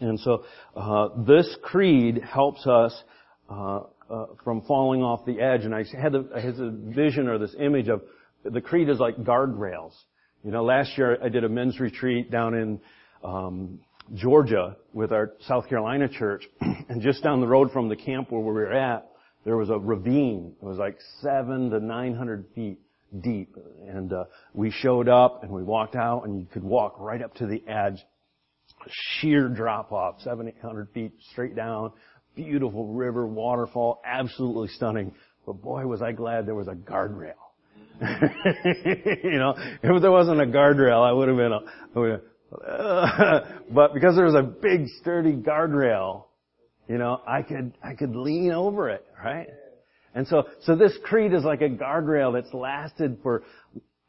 And 0.00 0.18
so 0.20 0.44
uh, 0.74 1.08
this 1.26 1.56
creed 1.62 2.22
helps 2.22 2.66
us 2.66 3.02
uh, 4.10 4.26
from 4.44 4.62
falling 4.62 5.02
off 5.02 5.24
the 5.24 5.40
edge. 5.40 5.64
And 5.64 5.74
I 5.74 5.84
had, 6.00 6.14
a, 6.14 6.24
I 6.34 6.40
had 6.40 6.58
a 6.58 6.70
vision 6.70 7.28
or 7.28 7.38
this 7.38 7.54
image 7.58 7.88
of 7.88 8.02
the 8.44 8.60
creed 8.60 8.88
is 8.88 8.98
like 8.98 9.16
guardrails. 9.16 9.92
You 10.44 10.50
know, 10.52 10.64
last 10.64 10.96
year 10.96 11.18
I 11.22 11.28
did 11.28 11.44
a 11.44 11.48
men's 11.48 11.80
retreat 11.80 12.30
down 12.30 12.54
in 12.54 12.80
um, 13.24 13.80
Georgia 14.14 14.76
with 14.92 15.12
our 15.12 15.32
South 15.40 15.68
Carolina 15.68 16.08
church, 16.08 16.44
and 16.60 17.02
just 17.02 17.22
down 17.22 17.40
the 17.40 17.46
road 17.46 17.72
from 17.72 17.88
the 17.88 17.96
camp 17.96 18.30
where 18.30 18.40
we 18.40 18.52
were 18.52 18.72
at, 18.72 19.10
there 19.44 19.56
was 19.56 19.70
a 19.70 19.78
ravine. 19.78 20.54
It 20.60 20.64
was 20.64 20.78
like 20.78 20.98
seven 21.20 21.70
to 21.70 21.80
nine 21.80 22.14
hundred 22.14 22.46
feet 22.54 22.78
deep. 23.22 23.56
And 23.88 24.12
uh, 24.12 24.24
we 24.54 24.70
showed 24.70 25.08
up 25.08 25.42
and 25.42 25.50
we 25.50 25.62
walked 25.62 25.96
out 25.96 26.24
and 26.24 26.40
you 26.40 26.46
could 26.46 26.64
walk 26.64 26.96
right 26.98 27.22
up 27.22 27.34
to 27.36 27.46
the 27.46 27.62
edge. 27.68 28.04
Sheer 29.20 29.48
drop 29.48 29.92
off, 29.92 30.20
seven, 30.20 30.48
eight 30.48 30.60
hundred 30.60 30.90
feet 30.92 31.12
straight 31.32 31.56
down. 31.56 31.92
Beautiful 32.36 32.86
river, 32.88 33.26
waterfall, 33.26 34.00
absolutely 34.04 34.68
stunning. 34.68 35.12
But 35.46 35.62
boy 35.62 35.86
was 35.86 36.02
I 36.02 36.12
glad 36.12 36.46
there 36.46 36.54
was 36.54 36.68
a 36.68 36.74
guardrail. 36.74 37.32
you 38.00 39.38
know, 39.38 39.54
if 39.82 40.02
there 40.02 40.10
wasn't 40.10 40.40
a 40.40 40.46
guardrail, 40.46 41.02
I 41.02 41.12
would 41.12 41.28
have 41.28 41.36
been 41.38 41.52
a, 41.52 41.60
I 41.94 41.98
would 41.98 42.10
have, 42.10 42.20
uh, 42.68 43.40
but 43.70 43.94
because 43.94 44.16
there 44.16 44.26
was 44.26 44.34
a 44.34 44.42
big 44.42 44.88
sturdy 45.00 45.32
guardrail, 45.32 46.24
you 46.88 46.98
know, 46.98 47.22
I 47.26 47.40
could, 47.40 47.72
I 47.82 47.94
could 47.94 48.14
lean 48.14 48.52
over 48.52 48.90
it, 48.90 49.04
right? 49.24 49.48
And 50.14 50.28
so, 50.28 50.44
so 50.62 50.76
this 50.76 50.96
creed 51.04 51.32
is 51.32 51.42
like 51.42 51.62
a 51.62 51.68
guardrail 51.68 52.34
that's 52.34 52.52
lasted 52.52 53.18
for 53.22 53.44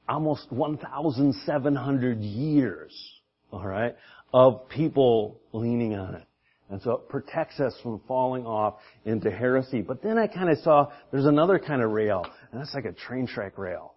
almost 0.08 0.52
1,700 0.52 2.20
years, 2.20 3.12
alright, 3.54 3.96
of 4.34 4.68
people 4.70 5.40
leaning 5.54 5.96
on 5.96 6.16
it. 6.16 6.24
And 6.70 6.82
so 6.82 6.92
it 6.92 7.10
protects 7.10 7.60
us 7.60 7.74
from 7.82 8.02
falling 8.08 8.46
off 8.46 8.76
into 9.06 9.32
heresy. 9.32 9.82
But 9.82 10.02
then 10.04 10.18
I 10.18 10.28
kind 10.28 10.50
of 10.50 10.58
saw 10.60 10.92
there's 11.12 11.26
another 11.26 11.60
kind 11.60 11.82
of 11.82 11.92
rail, 11.92 12.26
and 12.52 12.60
that's 12.60 12.74
like 12.74 12.86
a 12.86 12.92
train 12.92 13.26
track 13.26 13.58
rail. 13.58 13.94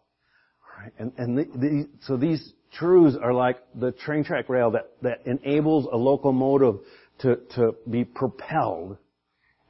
Right? 0.78 0.92
And, 0.98 1.12
and 1.18 1.38
the, 1.38 1.44
the, 1.58 1.88
so 2.06 2.16
these 2.16 2.52
truths 2.72 3.16
are 3.20 3.34
like 3.34 3.58
the 3.74 3.92
train 3.92 4.24
track 4.24 4.48
rail 4.48 4.70
that, 4.70 4.92
that 5.02 5.26
enables 5.26 5.86
a 5.90 5.96
locomotive 5.96 6.76
to, 7.20 7.36
to 7.56 7.74
be 7.90 8.04
propelled 8.04 8.96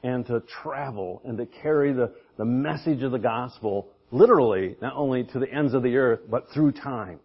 and 0.02 0.26
to 0.26 0.42
travel 0.62 1.22
and 1.24 1.38
to 1.38 1.46
carry 1.46 1.92
the, 1.92 2.12
the 2.36 2.44
message 2.44 3.02
of 3.02 3.12
the 3.12 3.18
gospel 3.18 3.88
literally, 4.10 4.76
not 4.80 4.94
only 4.96 5.24
to 5.24 5.38
the 5.38 5.50
ends 5.52 5.74
of 5.74 5.82
the 5.82 5.96
earth, 5.96 6.20
but 6.28 6.46
through 6.52 6.72
time. 6.72 7.20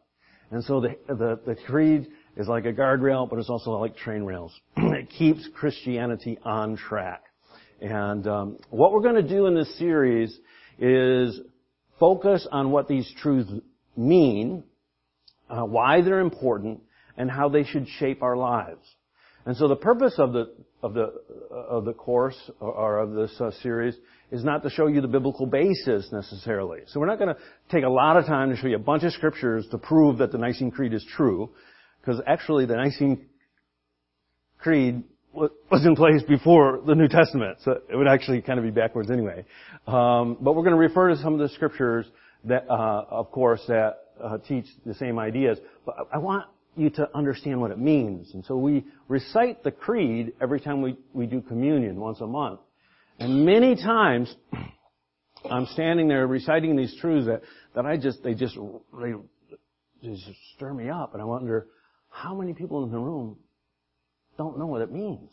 And 0.51 0.63
so 0.63 0.79
the, 0.79 0.95
the, 1.07 1.39
the 1.45 1.55
creed 1.65 2.07
is 2.37 2.47
like 2.47 2.65
a 2.65 2.73
guardrail, 2.73 3.29
but 3.29 3.39
it's 3.39 3.49
also 3.49 3.71
like 3.71 3.95
train 3.95 4.23
rails. 4.23 4.53
it 4.77 5.09
keeps 5.09 5.47
Christianity 5.55 6.37
on 6.43 6.77
track. 6.77 7.23
And 7.81 8.27
um, 8.27 8.57
what 8.69 8.91
we're 8.91 9.01
going 9.01 9.15
to 9.15 9.27
do 9.27 9.47
in 9.47 9.55
this 9.55 9.77
series 9.77 10.37
is 10.79 11.39
focus 11.99 12.47
on 12.51 12.71
what 12.71 12.87
these 12.87 13.11
truths 13.21 13.51
mean, 13.95 14.63
uh, 15.49 15.63
why 15.63 16.01
they're 16.01 16.19
important, 16.19 16.81
and 17.17 17.29
how 17.29 17.49
they 17.49 17.63
should 17.63 17.87
shape 17.99 18.21
our 18.21 18.35
lives. 18.35 18.85
And 19.45 19.55
so 19.55 19.67
the 19.67 19.75
purpose 19.75 20.15
of 20.17 20.33
the 20.33 20.53
of 20.81 20.93
the 20.93 21.13
of 21.51 21.85
the 21.85 21.93
course 21.93 22.37
or 22.59 22.99
of 22.99 23.13
this 23.13 23.39
uh, 23.39 23.51
series 23.61 23.95
is 24.31 24.43
not 24.43 24.63
to 24.63 24.69
show 24.71 24.87
you 24.87 25.01
the 25.01 25.07
biblical 25.07 25.45
basis 25.45 26.09
necessarily. 26.11 26.79
So 26.87 26.99
we're 26.99 27.05
not 27.05 27.19
going 27.19 27.33
to 27.35 27.41
take 27.71 27.83
a 27.83 27.89
lot 27.89 28.17
of 28.17 28.25
time 28.25 28.49
to 28.49 28.57
show 28.57 28.67
you 28.67 28.75
a 28.75 28.79
bunch 28.79 29.03
of 29.03 29.13
scriptures 29.13 29.67
to 29.69 29.77
prove 29.77 30.17
that 30.17 30.31
the 30.31 30.39
Nicene 30.39 30.71
Creed 30.71 30.93
is 30.93 31.05
true, 31.15 31.51
because 32.05 32.21
actually 32.27 32.65
the 32.65 32.75
Nicene 32.75 33.25
Creed 34.59 35.03
was 35.33 35.85
in 35.85 35.95
place 35.95 36.21
before 36.23 36.81
the 36.85 36.95
New 36.95 37.07
Testament, 37.07 37.57
so 37.63 37.79
it 37.89 37.95
would 37.95 38.07
actually 38.07 38.41
kind 38.41 38.57
of 38.57 38.63
be 38.63 38.71
backwards 38.71 39.11
anyway. 39.11 39.43
Um, 39.87 40.37
but 40.39 40.55
we're 40.55 40.63
going 40.63 40.75
to 40.75 40.79
refer 40.79 41.09
to 41.09 41.17
some 41.17 41.33
of 41.33 41.39
the 41.39 41.49
scriptures 41.49 42.05
that, 42.45 42.65
uh, 42.69 43.05
of 43.09 43.31
course, 43.31 43.61
that 43.67 43.97
uh, 44.23 44.37
teach 44.37 44.65
the 44.85 44.93
same 44.93 45.19
ideas. 45.19 45.57
But 45.85 46.07
I 46.13 46.19
want 46.19 46.45
you 46.77 46.89
to 46.91 47.09
understand 47.15 47.59
what 47.59 47.71
it 47.71 47.79
means. 47.79 48.33
And 48.33 48.45
so 48.45 48.55
we 48.55 48.85
recite 49.07 49.63
the 49.63 49.71
creed 49.71 50.33
every 50.41 50.59
time 50.59 50.81
we, 50.81 50.95
we 51.13 51.25
do 51.25 51.41
communion 51.41 51.99
once 51.99 52.21
a 52.21 52.27
month. 52.27 52.59
And 53.19 53.45
many 53.45 53.75
times, 53.75 54.33
I'm 55.51 55.65
standing 55.67 56.07
there 56.07 56.27
reciting 56.27 56.75
these 56.75 56.95
truths 56.99 57.27
that, 57.27 57.41
that 57.75 57.85
I 57.85 57.97
just, 57.97 58.23
they 58.23 58.33
just, 58.33 58.57
they 58.99 59.13
just 60.01 60.29
stir 60.55 60.73
me 60.73 60.89
up. 60.89 61.13
And 61.13 61.21
I 61.21 61.25
wonder, 61.25 61.67
how 62.15 62.33
many 62.33 62.53
people 62.53 62.85
in 62.85 62.91
the 62.91 62.97
room 62.97 63.35
don't 64.37 64.57
know 64.57 64.67
what 64.67 64.81
it 64.81 64.91
means? 64.91 65.29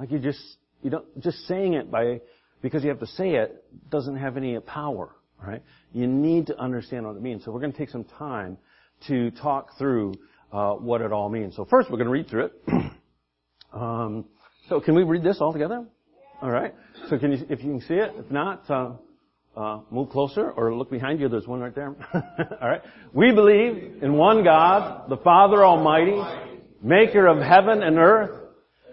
Like 0.00 0.10
you 0.10 0.18
just, 0.18 0.40
you 0.82 0.90
don't, 0.90 1.20
just 1.20 1.46
saying 1.46 1.74
it 1.74 1.92
by, 1.92 2.20
because 2.60 2.82
you 2.82 2.88
have 2.88 2.98
to 2.98 3.06
say 3.06 3.36
it 3.36 3.64
doesn't 3.88 4.16
have 4.16 4.36
any 4.36 4.58
power, 4.58 5.14
right? 5.40 5.62
You 5.92 6.08
need 6.08 6.48
to 6.48 6.58
understand 6.58 7.06
what 7.06 7.14
it 7.14 7.22
means. 7.22 7.44
So 7.44 7.52
we're 7.52 7.60
going 7.60 7.72
to 7.72 7.78
take 7.78 7.90
some 7.90 8.04
time 8.04 8.58
to 9.06 9.30
talk 9.30 9.78
through 9.78 10.14
uh, 10.52 10.74
what 10.74 11.02
it 11.02 11.12
all 11.12 11.28
means. 11.28 11.54
So 11.54 11.64
first, 11.64 11.88
we're 11.88 11.98
going 11.98 12.06
to 12.06 12.12
read 12.12 12.28
through 12.28 12.46
it. 12.46 12.92
um, 13.72 14.24
so 14.68 14.80
can 14.80 14.96
we 14.96 15.04
read 15.04 15.22
this 15.22 15.38
all 15.40 15.52
together? 15.52 15.86
All 16.40 16.50
right. 16.50 16.74
So 17.10 17.18
can 17.18 17.30
you, 17.30 17.46
if 17.48 17.62
you 17.62 17.70
can 17.70 17.80
see 17.80 17.94
it, 17.94 18.12
if 18.16 18.28
not, 18.28 18.68
uh, 18.68 18.92
uh, 19.56 19.80
move 19.90 20.10
closer 20.10 20.50
or 20.50 20.74
look 20.74 20.90
behind 20.90 21.20
you. 21.20 21.28
There's 21.28 21.46
one 21.46 21.60
right 21.60 21.74
there. 21.74 21.94
all 22.14 22.68
right. 22.68 22.82
We 23.12 23.32
believe 23.32 24.02
in 24.02 24.14
one 24.14 24.44
God, 24.44 25.08
the 25.10 25.18
Father 25.18 25.64
Almighty, 25.64 26.20
Maker 26.82 27.26
of 27.26 27.38
heaven 27.38 27.82
and 27.82 27.98
earth, 27.98 28.40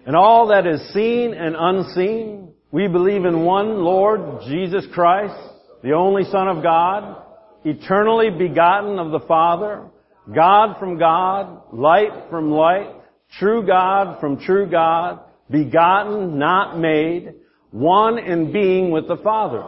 and 0.05 0.15
all 0.15 0.47
that 0.47 0.67
is 0.67 0.81
seen 0.93 1.33
and 1.33 1.55
unseen. 1.57 2.53
We 2.71 2.87
believe 2.87 3.25
in 3.25 3.45
one 3.45 3.83
Lord, 3.83 4.41
Jesus 4.47 4.85
Christ, 4.93 5.35
the 5.81 5.93
only 5.93 6.23
Son 6.25 6.47
of 6.47 6.61
God, 6.61 7.23
eternally 7.63 8.29
begotten 8.29 8.99
of 8.99 9.11
the 9.11 9.25
Father 9.27 9.89
God 10.33 10.77
from 10.79 10.99
God, 10.99 11.73
light 11.73 12.29
from 12.29 12.51
light, 12.51 12.93
true 13.39 13.65
God 13.65 14.19
from 14.19 14.39
true 14.39 14.69
God, 14.69 15.21
begotten, 15.49 16.37
not 16.37 16.77
made, 16.77 17.33
one 17.71 18.19
in 18.19 18.51
being 18.51 18.91
with 18.91 19.07
the 19.07 19.17
Father. 19.17 19.63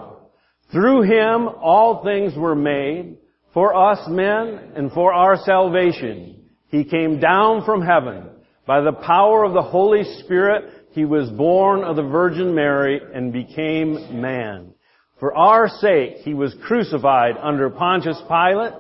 Through 0.72 1.04
Him 1.04 1.50
all 1.62 2.04
things 2.04 2.36
were 2.36 2.56
made, 2.56 3.18
for 3.54 3.76
us 3.76 4.00
men 4.08 4.72
and 4.76 4.92
for 4.92 5.14
our 5.14 5.38
salvation. 5.38 6.50
He 6.68 6.86
came 6.86 7.20
down 7.20 7.66
from 7.66 7.82
heaven. 7.82 8.30
By 8.66 8.82
the 8.82 8.94
power 8.94 9.44
of 9.44 9.54
the 9.54 9.62
Holy 9.62 10.04
Spirit, 10.24 10.88
He 10.92 11.04
was 11.06 11.30
born 11.32 11.84
of 11.84 11.96
the 11.96 12.04
Virgin 12.04 12.56
Mary 12.56 13.02
and 13.14 13.34
became 13.34 14.22
man. 14.22 14.74
For 15.20 15.36
our 15.36 15.68
sake, 15.68 16.18
He 16.24 16.34
was 16.34 16.56
crucified 16.66 17.36
under 17.42 17.70
Pontius 17.70 18.22
Pilate. 18.28 18.74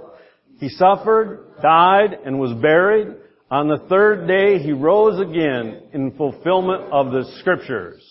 He 0.59 0.69
suffered, 0.69 1.55
died, 1.61 2.17
and 2.23 2.39
was 2.39 2.53
buried. 2.61 3.07
On 3.49 3.67
the 3.67 3.85
third 3.89 4.27
day, 4.27 4.59
he 4.59 4.71
rose 4.71 5.19
again 5.19 5.89
in 5.91 6.11
fulfillment 6.11 6.83
of 6.93 7.11
the 7.11 7.25
scriptures. 7.39 8.10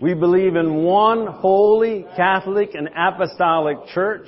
We 0.00 0.14
believe 0.14 0.56
in 0.56 0.82
one 0.82 1.26
holy, 1.26 2.04
Catholic, 2.16 2.74
and 2.74 2.88
apostolic 2.88 3.86
church. 3.94 4.26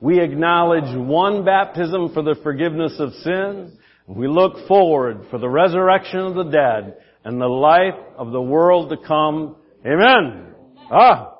We 0.00 0.20
acknowledge 0.20 0.94
one 0.96 1.44
baptism 1.44 2.12
for 2.12 2.22
the 2.22 2.36
forgiveness 2.42 2.96
of 2.98 3.12
sins. 3.14 3.72
We 4.06 4.28
look 4.28 4.68
forward 4.68 5.26
for 5.30 5.38
the 5.38 5.48
resurrection 5.48 6.20
of 6.20 6.34
the 6.34 6.44
dead 6.44 6.98
and 7.24 7.40
the 7.40 7.46
life 7.46 7.98
of 8.16 8.30
the 8.30 8.40
world 8.40 8.90
to 8.90 8.96
come. 8.96 9.56
Amen. 9.84 10.54
Ah, 10.90 11.38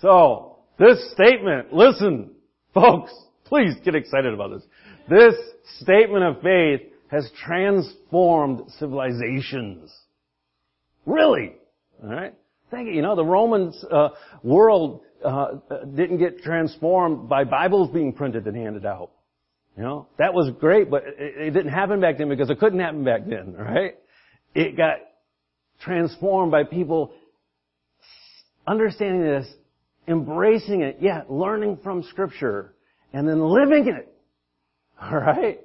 so 0.00 0.58
this 0.78 1.12
statement, 1.12 1.72
listen, 1.72 2.30
folks, 2.72 3.12
please 3.44 3.74
get 3.84 3.94
excited 3.94 4.32
about 4.32 4.50
this. 4.52 4.62
This 5.08 5.34
statement 5.80 6.24
of 6.24 6.42
faith 6.42 6.80
has 7.08 7.30
transformed 7.44 8.70
civilizations. 8.78 9.94
Really. 11.04 11.54
Alright? 12.02 12.34
Think, 12.70 12.94
you 12.94 13.02
know, 13.02 13.14
the 13.14 13.24
Roman 13.24 13.72
uh, 13.90 14.08
world 14.42 15.02
uh, 15.24 15.48
didn't 15.94 16.18
get 16.18 16.42
transformed 16.42 17.28
by 17.28 17.44
Bibles 17.44 17.92
being 17.92 18.12
printed 18.12 18.46
and 18.46 18.56
handed 18.56 18.84
out. 18.84 19.10
You 19.76 19.82
know, 19.82 20.06
that 20.18 20.32
was 20.32 20.50
great, 20.58 20.90
but 20.90 21.04
it, 21.06 21.48
it 21.48 21.50
didn't 21.50 21.72
happen 21.72 22.00
back 22.00 22.18
then 22.18 22.28
because 22.28 22.50
it 22.50 22.58
couldn't 22.58 22.80
happen 22.80 23.04
back 23.04 23.26
then, 23.26 23.54
right? 23.58 23.96
It 24.54 24.76
got 24.76 24.98
transformed 25.80 26.50
by 26.50 26.64
people 26.64 27.12
understanding 28.66 29.22
this, 29.22 29.46
embracing 30.08 30.80
it, 30.80 30.98
yeah, 31.00 31.22
learning 31.28 31.78
from 31.82 32.02
scripture, 32.04 32.74
and 33.12 33.28
then 33.28 33.40
living 33.40 33.86
in 33.86 33.96
it. 33.96 34.12
Alright? 35.02 35.60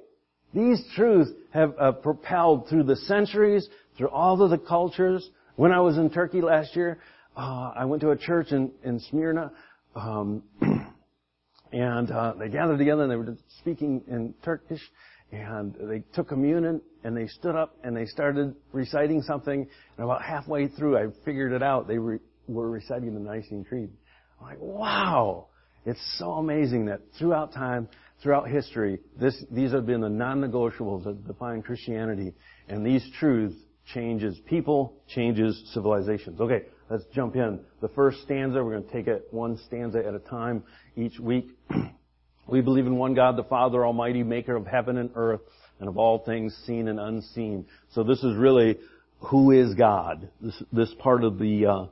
These 0.54 0.84
truths 0.94 1.30
have 1.52 1.74
uh, 1.80 1.92
propelled 1.92 2.68
through 2.68 2.84
the 2.84 2.96
centuries, 2.96 3.68
through 3.96 4.10
all 4.10 4.42
of 4.42 4.50
the 4.50 4.58
cultures. 4.58 5.28
When 5.56 5.70
I 5.70 5.80
was 5.80 5.98
in 5.98 6.08
Turkey 6.08 6.40
last 6.40 6.74
year, 6.74 6.98
uh, 7.36 7.72
I 7.76 7.84
went 7.84 8.00
to 8.02 8.10
a 8.10 8.16
church 8.16 8.52
in, 8.52 8.72
in 8.84 8.98
Smyrna, 9.00 9.52
um, 9.94 10.42
and 11.72 12.10
uh, 12.10 12.32
they 12.38 12.48
gathered 12.48 12.78
together 12.78 13.02
and 13.02 13.12
they 13.12 13.16
were 13.16 13.36
speaking 13.60 14.02
in 14.08 14.32
Turkish, 14.42 14.80
and 15.30 15.74
they 15.78 16.04
took 16.14 16.28
communion 16.28 16.80
and 17.04 17.14
they 17.14 17.26
stood 17.26 17.54
up 17.54 17.76
and 17.84 17.94
they 17.94 18.06
started 18.06 18.54
reciting 18.72 19.20
something. 19.20 19.66
And 19.98 20.04
about 20.04 20.22
halfway 20.22 20.68
through, 20.68 20.96
I 20.96 21.08
figured 21.22 21.52
it 21.52 21.62
out. 21.62 21.86
They 21.86 21.98
re- 21.98 22.18
were 22.48 22.70
reciting 22.70 23.12
the 23.12 23.20
Nicene 23.20 23.64
Creed. 23.64 23.90
I'm 24.40 24.46
like, 24.46 24.58
wow! 24.58 25.48
It's 25.84 26.00
so 26.18 26.32
amazing 26.32 26.86
that 26.86 27.00
throughout 27.18 27.52
time, 27.52 27.88
throughout 28.22 28.48
history, 28.48 29.00
this, 29.20 29.44
these 29.50 29.72
have 29.72 29.84
been 29.84 30.00
the 30.00 30.08
non-negotiables 30.08 31.04
that 31.04 31.26
define 31.26 31.60
Christianity, 31.60 32.32
and 32.68 32.86
these 32.86 33.04
truths 33.18 33.56
changes 33.94 34.38
people, 34.46 34.94
changes 35.08 35.62
civilizations. 35.72 36.40
Okay, 36.40 36.62
let's 36.90 37.04
jump 37.14 37.36
in. 37.36 37.60
The 37.80 37.88
first 37.88 38.22
stanza, 38.22 38.62
we're 38.62 38.72
going 38.72 38.84
to 38.84 38.92
take 38.92 39.06
it 39.06 39.26
one 39.30 39.58
stanza 39.66 39.98
at 39.98 40.14
a 40.14 40.18
time 40.18 40.62
each 40.96 41.18
week. 41.18 41.50
we 42.46 42.60
believe 42.60 42.86
in 42.86 42.96
one 42.96 43.14
God, 43.14 43.36
the 43.36 43.44
Father 43.44 43.84
Almighty, 43.84 44.22
maker 44.22 44.56
of 44.56 44.66
heaven 44.66 44.98
and 44.98 45.10
earth, 45.14 45.40
and 45.80 45.88
of 45.88 45.98
all 45.98 46.18
things 46.18 46.56
seen 46.66 46.88
and 46.88 47.00
unseen. 47.00 47.66
So 47.90 48.04
this 48.04 48.22
is 48.22 48.36
really 48.36 48.78
who 49.18 49.50
is 49.50 49.74
God. 49.74 50.28
This, 50.40 50.62
this 50.72 50.94
part 50.98 51.24
of 51.24 51.38
the 51.38 51.66
uh, 51.66 51.86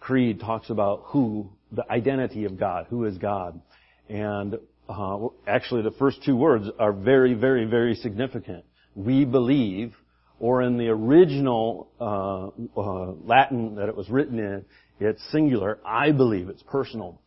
creed 0.00 0.40
talks 0.40 0.70
about 0.70 1.02
who, 1.06 1.50
the 1.70 1.84
identity 1.90 2.44
of 2.44 2.58
God, 2.58 2.86
who 2.90 3.04
is 3.04 3.18
God. 3.18 3.60
And 4.08 4.56
uh, 4.88 5.28
actually 5.46 5.82
the 5.82 5.92
first 5.92 6.22
two 6.24 6.36
words 6.36 6.66
are 6.78 6.92
very, 6.92 7.34
very, 7.34 7.64
very 7.64 7.94
significant. 7.94 8.64
We 8.94 9.24
believe, 9.24 9.94
or 10.42 10.60
in 10.62 10.76
the 10.76 10.88
original 10.88 11.88
uh, 12.00 12.48
uh, 12.78 13.12
Latin 13.24 13.76
that 13.76 13.88
it 13.88 13.96
was 13.96 14.10
written 14.10 14.40
in, 14.40 14.64
it's 15.00 15.22
singular. 15.30 15.78
I 15.86 16.10
believe. 16.10 16.48
It's 16.48 16.62
personal. 16.64 17.20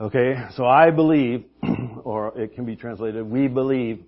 Okay, 0.00 0.34
so 0.56 0.66
I 0.66 0.90
believe, 0.90 1.44
or 2.04 2.36
it 2.36 2.56
can 2.56 2.64
be 2.64 2.74
translated, 2.74 3.24
we 3.24 3.46
believe, 3.46 4.02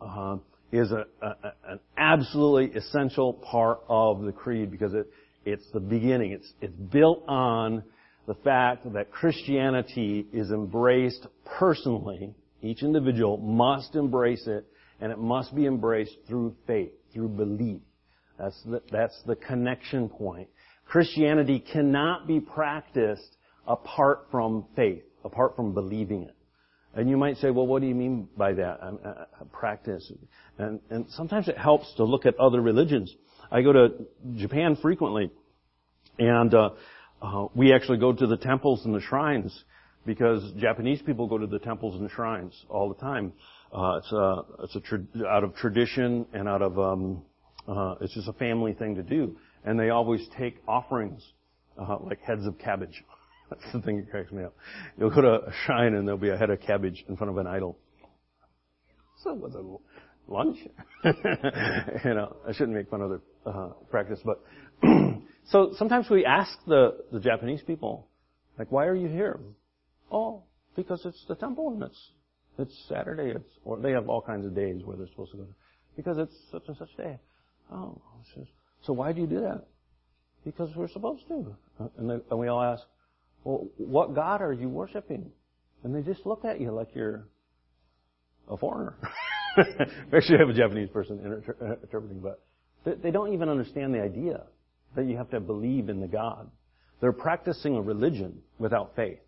uh, 0.00 0.38
is 0.72 0.90
a, 0.90 1.06
a, 1.22 1.52
an 1.68 1.80
absolutely 1.96 2.76
essential 2.76 3.34
part 3.34 3.78
of 3.88 4.22
the 4.22 4.32
creed 4.32 4.72
because 4.72 4.92
it, 4.92 5.06
it's 5.44 5.64
the 5.72 5.78
beginning. 5.78 6.32
It's, 6.32 6.52
it's 6.60 6.74
built 6.74 7.22
on 7.28 7.84
the 8.26 8.34
fact 8.34 8.92
that 8.92 9.12
Christianity 9.12 10.26
is 10.32 10.50
embraced 10.50 11.28
personally. 11.58 12.34
Each 12.60 12.82
individual 12.82 13.36
must 13.36 13.94
embrace 13.94 14.48
it, 14.48 14.66
and 15.00 15.12
it 15.12 15.18
must 15.18 15.54
be 15.54 15.66
embraced 15.66 16.16
through 16.26 16.56
faith, 16.66 16.90
through 17.12 17.28
belief. 17.28 17.80
That's 18.38 18.60
the, 18.64 18.82
that's 18.90 19.20
the 19.26 19.36
connection 19.36 20.08
point. 20.08 20.48
Christianity 20.86 21.60
cannot 21.60 22.26
be 22.26 22.40
practiced 22.40 23.36
apart 23.66 24.26
from 24.30 24.64
faith, 24.74 25.02
apart 25.24 25.56
from 25.56 25.74
believing 25.74 26.22
it. 26.22 26.34
And 26.94 27.08
you 27.10 27.16
might 27.16 27.36
say, 27.36 27.50
well, 27.50 27.66
what 27.66 27.82
do 27.82 27.88
you 27.88 27.94
mean 27.94 28.28
by 28.36 28.54
that? 28.54 28.78
I'm, 28.82 28.98
uh, 29.04 29.44
practice. 29.52 30.10
And, 30.56 30.80
and 30.88 31.06
sometimes 31.10 31.48
it 31.48 31.58
helps 31.58 31.92
to 31.96 32.04
look 32.04 32.26
at 32.26 32.38
other 32.40 32.60
religions. 32.60 33.14
I 33.50 33.62
go 33.62 33.72
to 33.72 33.88
Japan 34.36 34.76
frequently, 34.76 35.30
and 36.18 36.52
uh, 36.54 36.70
uh, 37.20 37.46
we 37.54 37.72
actually 37.72 37.98
go 37.98 38.12
to 38.12 38.26
the 38.26 38.36
temples 38.36 38.84
and 38.84 38.94
the 38.94 39.00
shrines 39.00 39.64
because 40.06 40.52
Japanese 40.58 41.02
people 41.02 41.26
go 41.26 41.38
to 41.38 41.46
the 41.46 41.58
temples 41.58 42.00
and 42.00 42.10
shrines 42.10 42.54
all 42.68 42.88
the 42.88 43.00
time. 43.00 43.32
Uh, 43.72 43.98
it's 43.98 44.12
a, 44.12 44.42
it's 44.62 44.76
a 44.76 44.80
tra- 44.80 45.26
out 45.28 45.44
of 45.44 45.54
tradition 45.54 46.26
and 46.32 46.48
out 46.48 46.62
of 46.62 46.78
um, 46.78 47.22
uh, 47.68 47.96
it's 48.00 48.14
just 48.14 48.28
a 48.28 48.32
family 48.34 48.72
thing 48.72 48.94
to 48.94 49.02
do, 49.02 49.36
and 49.64 49.78
they 49.78 49.90
always 49.90 50.26
take 50.38 50.56
offerings 50.66 51.22
uh, 51.78 51.98
like 52.00 52.20
heads 52.22 52.46
of 52.46 52.58
cabbage. 52.58 53.04
That's 53.50 53.72
the 53.72 53.80
thing 53.82 53.98
that 53.98 54.10
cracks 54.10 54.32
me 54.32 54.44
up. 54.44 54.54
You'll 54.98 55.10
go 55.10 55.22
to 55.22 55.46
a 55.46 55.52
shrine 55.64 55.94
and 55.94 56.06
there'll 56.06 56.20
be 56.20 56.30
a 56.30 56.36
head 56.36 56.50
of 56.50 56.60
cabbage 56.60 57.04
in 57.08 57.16
front 57.16 57.30
of 57.30 57.38
an 57.38 57.46
idol. 57.46 57.78
So 59.22 59.34
was 59.34 59.54
it 59.54 60.30
lunch? 60.30 60.58
you 61.04 62.14
know, 62.14 62.36
I 62.46 62.52
shouldn't 62.52 62.76
make 62.76 62.88
fun 62.88 63.00
of 63.02 63.10
their 63.10 63.20
uh, 63.46 63.68
practice, 63.90 64.20
but 64.24 64.42
so 65.50 65.74
sometimes 65.76 66.08
we 66.10 66.24
ask 66.24 66.50
the 66.66 67.04
the 67.12 67.20
Japanese 67.20 67.62
people, 67.62 68.06
like, 68.58 68.70
why 68.70 68.86
are 68.86 68.94
you 68.94 69.08
here? 69.08 69.40
Oh, 70.10 70.42
because 70.76 71.04
it's 71.04 71.24
the 71.28 71.34
temple 71.34 71.72
and 71.72 71.82
it's 71.82 72.10
it's 72.58 72.74
Saturday. 72.88 73.30
It's 73.30 73.50
or 73.64 73.78
they 73.78 73.92
have 73.92 74.08
all 74.08 74.20
kinds 74.20 74.44
of 74.44 74.54
days 74.54 74.82
where 74.84 74.96
they're 74.96 75.08
supposed 75.08 75.32
to 75.32 75.38
go. 75.38 75.46
Because 75.96 76.18
it's 76.18 76.34
such 76.50 76.62
and 76.68 76.76
such 76.76 76.96
day. 76.96 77.18
Oh, 77.72 78.00
so 78.82 78.92
why 78.92 79.12
do 79.12 79.20
you 79.20 79.26
do 79.26 79.40
that? 79.40 79.64
Because 80.44 80.70
we're 80.76 80.88
supposed 80.88 81.26
to. 81.28 81.54
Uh, 81.80 81.88
and, 81.98 82.10
they, 82.10 82.14
and 82.30 82.38
we 82.38 82.48
all 82.48 82.62
ask, 82.62 82.84
well, 83.44 83.66
what 83.76 84.14
God 84.14 84.40
are 84.40 84.52
you 84.52 84.68
worshiping? 84.68 85.30
And 85.82 85.94
they 85.94 86.02
just 86.02 86.24
look 86.26 86.44
at 86.44 86.60
you 86.60 86.70
like 86.70 86.94
you're 86.94 87.24
a 88.48 88.56
foreigner. 88.56 88.94
we 89.56 89.64
actually 90.18 90.38
have 90.38 90.48
a 90.48 90.54
Japanese 90.54 90.88
person 90.88 91.18
inter- 91.18 91.78
interpreting, 91.82 92.20
but 92.20 92.40
they, 92.84 92.94
they 92.94 93.10
don't 93.10 93.32
even 93.32 93.48
understand 93.48 93.94
the 93.94 94.00
idea 94.00 94.44
that 94.96 95.06
you 95.06 95.16
have 95.16 95.30
to 95.30 95.40
believe 95.40 95.88
in 95.88 96.00
the 96.00 96.08
God. 96.08 96.50
They're 97.00 97.12
practicing 97.12 97.76
a 97.76 97.82
religion 97.82 98.40
without 98.58 98.96
faith. 98.96 99.20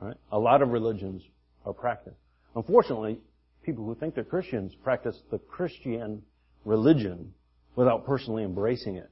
Right? 0.00 0.16
A 0.32 0.38
lot 0.38 0.62
of 0.62 0.68
religions 0.68 1.22
are 1.64 1.72
practiced. 1.72 2.16
Unfortunately, 2.56 3.18
people 3.64 3.84
who 3.84 3.94
think 3.94 4.14
they're 4.14 4.24
Christians 4.24 4.74
practice 4.82 5.18
the 5.30 5.38
Christian 5.38 6.22
religion 6.64 7.32
without 7.76 8.06
personally 8.06 8.44
embracing 8.44 8.96
it. 8.96 9.10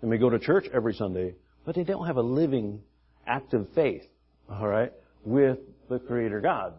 They 0.00 0.08
may 0.08 0.18
go 0.18 0.30
to 0.30 0.38
church 0.38 0.66
every 0.72 0.94
Sunday, 0.94 1.34
but 1.66 1.74
they 1.74 1.84
don't 1.84 2.06
have 2.06 2.16
a 2.16 2.22
living, 2.22 2.80
active 3.26 3.66
faith, 3.74 4.04
alright, 4.50 4.92
with 5.24 5.58
the 5.88 5.98
Creator 5.98 6.40
God. 6.40 6.74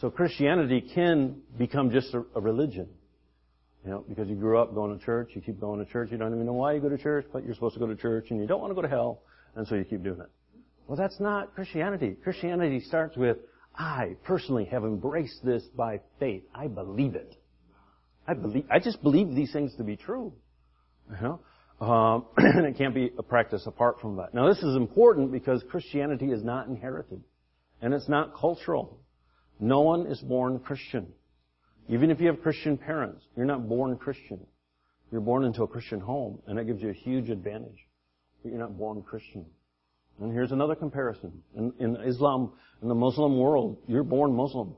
So 0.00 0.10
Christianity 0.10 0.80
can 0.80 1.40
become 1.56 1.90
just 1.90 2.14
a, 2.14 2.24
a 2.34 2.40
religion. 2.40 2.88
You 3.84 3.90
know, 3.90 4.04
because 4.08 4.28
you 4.28 4.34
grew 4.34 4.58
up 4.58 4.74
going 4.74 4.98
to 4.98 5.04
church, 5.04 5.30
you 5.34 5.40
keep 5.40 5.60
going 5.60 5.84
to 5.84 5.90
church, 5.90 6.10
you 6.10 6.18
don't 6.18 6.34
even 6.34 6.46
know 6.46 6.52
why 6.52 6.72
you 6.72 6.80
go 6.80 6.88
to 6.88 6.98
church, 6.98 7.26
but 7.32 7.44
you're 7.44 7.54
supposed 7.54 7.74
to 7.74 7.80
go 7.80 7.86
to 7.86 7.96
church 7.96 8.26
and 8.30 8.40
you 8.40 8.46
don't 8.46 8.60
want 8.60 8.70
to 8.70 8.74
go 8.74 8.82
to 8.82 8.88
hell, 8.88 9.22
and 9.54 9.66
so 9.66 9.76
you 9.76 9.84
keep 9.84 10.02
doing 10.02 10.20
it. 10.20 10.30
Well, 10.88 10.96
that's 10.96 11.20
not 11.20 11.54
Christianity. 11.54 12.16
Christianity 12.22 12.80
starts 12.80 13.16
with, 13.16 13.36
I 13.78 14.16
personally 14.24 14.64
have 14.66 14.82
embraced 14.82 15.44
this 15.44 15.62
by 15.76 16.00
faith. 16.18 16.42
I 16.52 16.66
believe 16.66 17.14
it. 17.14 17.36
I 18.26 18.34
believe, 18.34 18.66
I 18.70 18.80
just 18.80 19.02
believe 19.02 19.34
these 19.34 19.52
things 19.52 19.74
to 19.76 19.84
be 19.84 19.96
true. 19.96 20.32
You 21.08 21.16
know? 21.80 21.86
Um, 21.86 22.24
and 22.36 22.66
it 22.66 22.76
can't 22.76 22.92
be 22.94 23.12
a 23.16 23.22
practice 23.22 23.66
apart 23.66 24.00
from 24.00 24.16
that. 24.16 24.34
Now 24.34 24.48
this 24.48 24.58
is 24.58 24.74
important 24.74 25.30
because 25.30 25.62
Christianity 25.70 26.32
is 26.32 26.42
not 26.42 26.66
inherited. 26.66 27.22
And 27.80 27.94
it's 27.94 28.08
not 28.08 28.34
cultural. 28.36 28.98
No 29.60 29.82
one 29.82 30.06
is 30.06 30.18
born 30.20 30.58
Christian. 30.58 31.12
Even 31.88 32.10
if 32.10 32.20
you 32.20 32.26
have 32.26 32.42
Christian 32.42 32.76
parents, 32.76 33.24
you're 33.36 33.46
not 33.46 33.68
born 33.68 33.96
Christian. 33.96 34.40
You're 35.12 35.20
born 35.20 35.44
into 35.44 35.62
a 35.62 35.68
Christian 35.68 36.00
home, 36.00 36.40
and 36.46 36.58
that 36.58 36.64
gives 36.64 36.82
you 36.82 36.90
a 36.90 36.94
huge 36.94 37.30
advantage. 37.30 37.86
But 38.42 38.50
you're 38.50 38.60
not 38.60 38.76
born 38.76 39.02
Christian. 39.02 39.46
And 40.20 40.32
here's 40.32 40.52
another 40.52 40.74
comparison. 40.74 41.32
In, 41.56 41.72
in 41.78 41.96
Islam, 41.96 42.52
in 42.82 42.88
the 42.88 42.94
Muslim 42.94 43.38
world, 43.38 43.78
you're 43.86 44.02
born 44.02 44.34
Muslim 44.34 44.74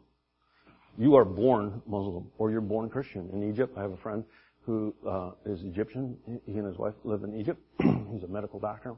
you 1.01 1.17
are 1.17 1.25
born 1.25 1.81
Muslim 1.87 2.27
or 2.37 2.51
you're 2.51 2.61
born 2.61 2.91
Christian. 2.91 3.31
In 3.33 3.51
Egypt, 3.51 3.73
I 3.77 3.81
have 3.81 3.93
a 3.93 3.97
friend 3.97 4.23
who 4.67 4.95
uh, 5.09 5.31
is 5.47 5.63
Egyptian. 5.63 6.17
He 6.45 6.59
and 6.59 6.67
his 6.67 6.77
wife 6.77 6.93
live 7.05 7.25
in 7.25 7.35
Egypt. 7.35 7.59
He's 8.13 8.23
a 8.23 8.29
medical 8.29 8.61
doctor. 8.61 8.95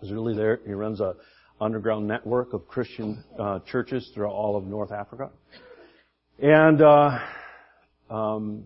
He's 0.00 0.10
really 0.10 0.34
there. 0.34 0.58
He 0.66 0.72
runs 0.72 1.00
a 1.00 1.14
underground 1.60 2.08
network 2.08 2.52
of 2.52 2.66
Christian 2.66 3.22
uh, 3.38 3.60
churches 3.60 4.10
throughout 4.12 4.32
all 4.32 4.56
of 4.56 4.64
North 4.64 4.90
Africa. 4.90 5.30
And 6.40 6.82
uh, 6.82 7.18
um, 8.10 8.64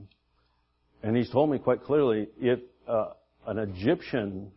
and 1.03 1.14
he's 1.14 1.29
told 1.29 1.51
me 1.51 1.59
quite 1.59 1.85
clearly 1.85 2.29
if 2.40 2.61
uh, 2.88 3.11
an 3.46 3.59
Egyptian, 3.59 4.51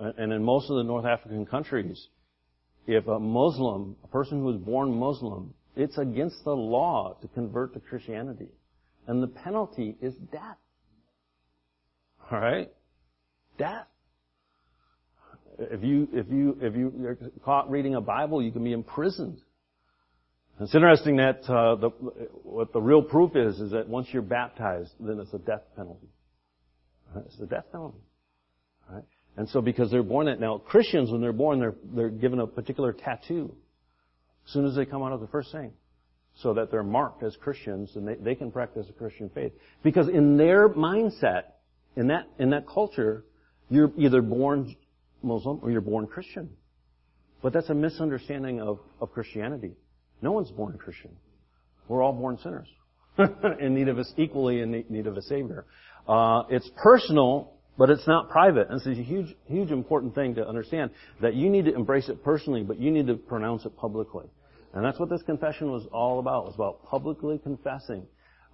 and 0.00 0.32
in 0.32 0.42
most 0.42 0.70
of 0.70 0.76
the 0.76 0.82
North 0.82 1.04
African 1.04 1.46
countries, 1.46 2.08
if 2.86 3.06
a 3.06 3.18
Muslim, 3.18 3.96
a 4.04 4.08
person 4.08 4.38
who 4.38 4.44
was 4.44 4.56
born 4.56 4.98
Muslim, 4.98 5.52
it's 5.76 5.98
against 5.98 6.42
the 6.44 6.54
law 6.54 7.16
to 7.20 7.28
convert 7.28 7.74
to 7.74 7.80
Christianity. 7.80 8.48
And 9.06 9.22
the 9.22 9.28
penalty 9.28 9.96
is 10.00 10.14
death. 10.32 10.58
Alright? 12.32 12.70
Death. 13.58 13.86
If 15.58 15.82
you, 15.82 16.08
if 16.12 16.26
you, 16.30 16.56
if 16.60 16.74
you 16.76 17.06
are 17.06 17.18
caught 17.44 17.70
reading 17.70 17.96
a 17.96 18.00
Bible, 18.00 18.42
you 18.42 18.52
can 18.52 18.62
be 18.62 18.72
imprisoned. 18.72 19.40
It's 20.60 20.74
interesting 20.74 21.16
that 21.16 21.40
uh, 21.48 21.76
the, 21.76 21.88
what 22.42 22.72
the 22.72 22.80
real 22.80 23.02
proof 23.02 23.36
is 23.36 23.60
is 23.60 23.72
that 23.72 23.88
once 23.88 24.08
you're 24.12 24.22
baptized, 24.22 24.90
then 25.00 25.20
it's 25.20 25.32
a 25.32 25.38
death 25.38 25.62
penalty. 25.76 26.08
It's 27.26 27.40
a 27.40 27.46
death 27.46 27.64
penalty. 27.70 27.98
And 29.38 29.48
so 29.48 29.62
because 29.62 29.90
they're 29.90 30.02
born 30.02 30.26
that 30.26 30.40
now 30.40 30.58
Christians 30.58 31.12
when 31.12 31.20
they're 31.20 31.32
born 31.32 31.60
they're 31.60 31.76
they're 31.94 32.10
given 32.10 32.40
a 32.40 32.46
particular 32.46 32.92
tattoo 32.92 33.54
as 34.44 34.52
soon 34.52 34.66
as 34.66 34.74
they 34.74 34.84
come 34.84 35.02
out 35.02 35.12
of 35.12 35.20
the 35.20 35.28
first 35.28 35.52
thing 35.52 35.70
So 36.42 36.54
that 36.54 36.72
they're 36.72 36.82
marked 36.82 37.22
as 37.22 37.36
Christians 37.36 37.92
and 37.94 38.06
they, 38.06 38.16
they 38.16 38.34
can 38.34 38.50
practice 38.50 38.86
a 38.90 38.92
Christian 38.92 39.30
faith. 39.30 39.52
Because 39.84 40.08
in 40.08 40.36
their 40.36 40.68
mindset, 40.68 41.42
in 41.96 42.08
that, 42.08 42.26
in 42.38 42.50
that 42.50 42.66
culture, 42.66 43.24
you're 43.70 43.92
either 43.96 44.22
born 44.22 44.74
Muslim 45.22 45.60
or 45.62 45.70
you're 45.70 45.80
born 45.80 46.06
Christian. 46.06 46.50
But 47.42 47.52
that's 47.52 47.68
a 47.68 47.74
misunderstanding 47.74 48.60
of, 48.60 48.80
of 49.00 49.12
Christianity. 49.12 49.72
No 50.20 50.32
one's 50.32 50.50
born 50.50 50.76
Christian. 50.78 51.10
We're 51.86 52.02
all 52.02 52.12
born 52.12 52.38
sinners. 52.42 52.68
in 53.60 53.74
need 53.74 53.88
of 53.88 53.98
us, 53.98 54.12
equally 54.16 54.60
in 54.60 54.84
need 54.88 55.06
of 55.06 55.16
a 55.16 55.22
Savior. 55.22 55.64
Uh, 56.08 56.42
it's 56.50 56.68
personal 56.82 57.57
but 57.78 57.88
it's 57.88 58.06
not 58.06 58.28
private. 58.28 58.68
And 58.68 58.80
this 58.80 58.86
is 58.86 58.98
a 58.98 59.02
huge, 59.02 59.34
huge 59.46 59.70
important 59.70 60.14
thing 60.14 60.34
to 60.34 60.46
understand 60.46 60.90
that 61.22 61.34
you 61.34 61.48
need 61.48 61.64
to 61.66 61.74
embrace 61.74 62.08
it 62.08 62.22
personally, 62.24 62.64
but 62.64 62.78
you 62.78 62.90
need 62.90 63.06
to 63.06 63.14
pronounce 63.14 63.64
it 63.64 63.76
publicly. 63.76 64.26
And 64.74 64.84
that's 64.84 64.98
what 64.98 65.08
this 65.08 65.22
confession 65.22 65.70
was 65.70 65.86
all 65.92 66.18
about. 66.18 66.42
It 66.42 66.46
was 66.46 66.54
about 66.56 66.84
publicly 66.84 67.38
confessing. 67.38 68.04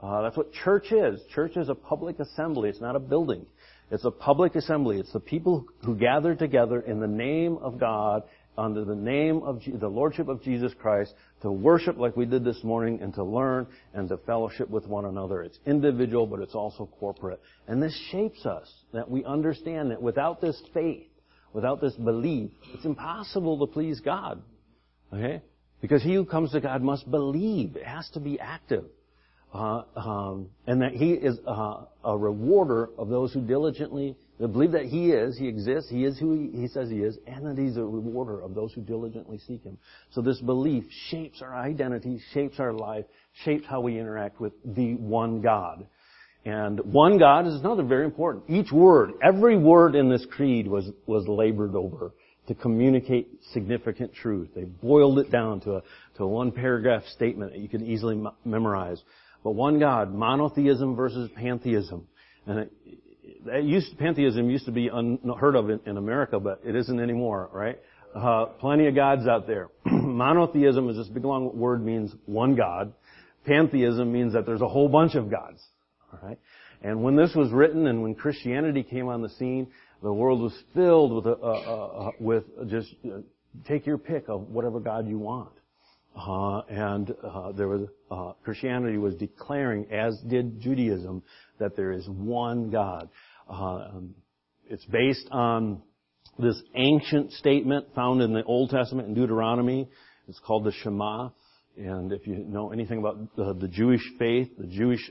Uh, 0.01 0.23
that's 0.23 0.37
what 0.37 0.53
church 0.53 0.93
is. 0.93 1.21
Church 1.35 1.57
is 1.57 1.71
a 1.71 1.75
public 1.75 2.21
assembly. 2.21 2.69
It's 2.69 2.81
not 2.81 2.95
a 2.95 3.01
building. 3.01 3.47
It's 3.91 4.05
a 4.05 4.11
public 4.11 4.55
assembly. 4.55 4.99
It's 4.99 5.13
the 5.13 5.21
people 5.21 5.67
who 5.85 5.97
gather 5.97 6.35
together 6.35 6.81
in 6.81 7.01
the 7.01 7.07
name 7.07 7.57
of 7.57 7.81
God 7.81 8.25
under 8.57 8.85
the 8.85 8.95
name 8.95 9.43
of 9.43 9.61
the 9.67 9.89
Lordship 9.89 10.29
of 10.29 10.43
Jesus 10.43 10.73
Christ 10.81 11.15
to 11.43 11.51
worship 11.51 11.99
like 11.99 12.17
we 12.17 12.25
did 12.25 12.45
this 12.45 12.63
morning 12.63 13.01
and 13.03 13.13
to 13.15 13.25
learn 13.25 13.67
and 13.93 14.09
to 14.09 14.17
fellowship 14.19 14.71
with 14.71 14.87
one 14.87 15.05
another. 15.05 15.43
It's 15.43 15.59
individual, 15.67 16.27
but 16.27 16.41
it's 16.41 16.55
also 16.55 16.89
corporate. 16.99 17.41
And 17.67 17.83
this 17.83 17.99
shapes 18.11 18.47
us 18.47 18.73
that 18.93 19.11
we 19.11 19.25
understand 19.25 19.91
that 19.91 20.01
without 20.01 20.41
this 20.41 20.61
faith, 20.73 21.09
without 21.53 21.81
this 21.81 21.95
belief, 21.95 22.51
it's 22.73 22.85
impossible 22.85 23.67
to 23.67 23.73
please 23.73 24.01
God. 24.01 24.43
Okay? 25.13 25.43
Because 25.81 26.03
he 26.03 26.15
who 26.15 26.25
comes 26.25 26.53
to 26.53 26.61
God 26.61 26.83
must 26.83 27.11
believe. 27.11 27.77
It 27.77 27.87
has 27.87 28.09
to 28.11 28.21
be 28.21 28.39
active. 28.41 28.85
Uh, 29.53 29.83
um, 29.95 30.49
and 30.67 30.83
that 30.83 30.93
he 30.93 31.13
is 31.13 31.39
uh, 31.47 31.85
a 32.05 32.19
rewarder 32.19 32.91
of 32.99 33.09
those 33.09 33.33
who 33.33 33.41
diligently 33.41 34.17
They 34.39 34.47
believe 34.47 34.73
that 34.73 34.87
He 34.87 35.11
is, 35.11 35.39
He 35.39 35.47
exists, 35.47 35.91
He 35.91 36.05
is 36.05 36.19
who 36.19 36.35
He, 36.35 36.61
he 36.61 36.69
says 36.69 36.91
He 36.91 36.99
is, 36.99 37.19
and 37.27 37.47
that 37.47 37.61
He's 37.61 37.77
a 37.77 37.85
rewarder 37.85 38.41
of 38.41 38.55
those 38.55 38.73
who 38.73 38.81
diligently 38.81 39.39
seek 39.39 39.63
Him. 39.63 39.79
So 40.11 40.21
this 40.21 40.41
belief 40.41 40.85
shapes 41.09 41.41
our 41.41 41.55
identity, 41.55 42.21
shapes 42.33 42.59
our 42.59 42.73
life, 42.73 43.05
shapes 43.45 43.65
how 43.69 43.81
we 43.81 43.99
interact 43.99 44.41
with 44.41 44.53
the 44.65 44.95
one 44.95 45.41
God. 45.41 45.87
And 46.45 46.81
one 46.81 47.19
God 47.19 47.47
is 47.47 47.55
another 47.55 47.85
very 47.85 48.05
important. 48.05 48.45
Each 48.49 48.71
word, 48.71 49.13
every 49.23 49.57
word 49.57 49.95
in 49.95 50.11
this 50.11 50.27
creed 50.31 50.67
was, 50.67 50.91
was 51.07 51.27
labored 51.27 51.75
over 51.75 52.13
to 52.49 52.55
communicate 52.55 53.29
significant 53.53 54.15
truth. 54.15 54.51
They 54.55 54.65
boiled 54.65 55.19
it 55.19 55.31
down 55.31 55.61
to 55.61 55.77
a, 55.77 55.83
to 56.17 56.25
a 56.25 56.29
one 56.29 56.53
paragraph 56.53 57.05
statement 57.15 57.53
that 57.53 57.61
you 57.61 57.69
could 57.69 57.83
easily 57.83 58.17
m- 58.17 58.29
memorize. 58.45 59.03
But 59.43 59.53
one 59.53 59.79
God, 59.79 60.13
monotheism 60.13 60.95
versus 60.97 61.31
pantheism. 61.35 62.07
And 62.47 62.59
it 62.59 62.73
used, 63.63 63.97
pantheism 63.99 64.51
used 64.51 64.67
to 64.67 64.73
be 64.73 64.89
unheard 64.89 65.57
of 65.57 65.71
in, 65.71 65.81
in 65.87 65.97
America, 65.97 66.39
but 66.41 66.61
it 66.65 66.75
isn't 66.75 67.01
anymore, 67.01 67.49
right? 67.53 67.79
Uh, 68.15 68.47
plenty 68.61 68.87
of 68.87 68.95
gods 68.95 69.27
out 69.27 69.47
there. 69.47 69.69
monotheism 69.85 70.89
is 70.89 70.97
this 70.97 71.09
big 71.09 71.25
long 71.25 71.57
word 71.59 71.85
means 71.85 72.15
one 72.27 72.55
God. 72.55 72.93
Pantheism 73.45 74.11
means 74.13 74.33
that 74.35 74.47
there's 74.47 74.63
a 74.63 74.69
whole 74.69 74.89
bunch 74.89 75.15
of 75.15 75.31
gods. 75.31 75.61
Alright? 76.13 76.39
And 76.83 77.03
when 77.03 77.17
this 77.17 77.35
was 77.35 77.51
written 77.51 77.87
and 77.87 78.03
when 78.03 78.15
Christianity 78.15 78.83
came 78.83 79.09
on 79.09 79.23
the 79.23 79.31
scene, 79.31 79.69
the 80.03 80.13
world 80.13 80.41
was 80.41 80.55
filled 80.75 81.13
with, 81.13 81.27
a, 81.27 81.35
a, 81.35 82.09
a, 82.09 82.11
with 82.21 82.45
just 82.69 82.95
uh, 83.07 83.19
take 83.67 83.87
your 83.87 83.99
pick 83.99 84.29
of 84.29 84.49
whatever 84.51 84.81
God 84.81 85.09
you 85.09 85.19
want. 85.19 85.53
Uh, 86.17 86.61
and 86.69 87.13
uh, 87.25 87.53
there 87.53 87.69
was 87.69 87.89
uh, 88.11 88.33
Christianity 88.45 88.99
was 88.99 89.17
declaring, 89.17 89.91
as 89.91 90.17
did 90.29 90.61
Judaism, 90.61 91.23
that 91.59 91.77
there 91.77 91.91
is 91.91 92.09
one 92.09 92.71
God. 92.71 93.09
Um, 93.49 94.15
it's 94.69 94.85
based 94.85 95.29
on 95.33 95.83
this 96.39 96.61
ancient 96.77 97.33
statement 97.33 97.87
found 97.95 98.23
in 98.23 98.33
the 98.33 98.45
Old 98.45 98.71
Testament 98.71 99.09
in 99.09 99.15
Deuteronomy. 99.15 99.89
It's 100.29 100.39
called 100.39 100.65
the 100.65 100.73
Shema. 100.73 101.31
And 101.77 102.13
if 102.13 102.27
you 102.27 102.37
know 102.37 102.73
anything 102.73 102.99
about 102.99 103.35
the, 103.37 103.53
the 103.55 103.69
Jewish 103.69 104.03
faith, 104.19 104.49
the 104.57 104.67
Jewish, 104.67 105.11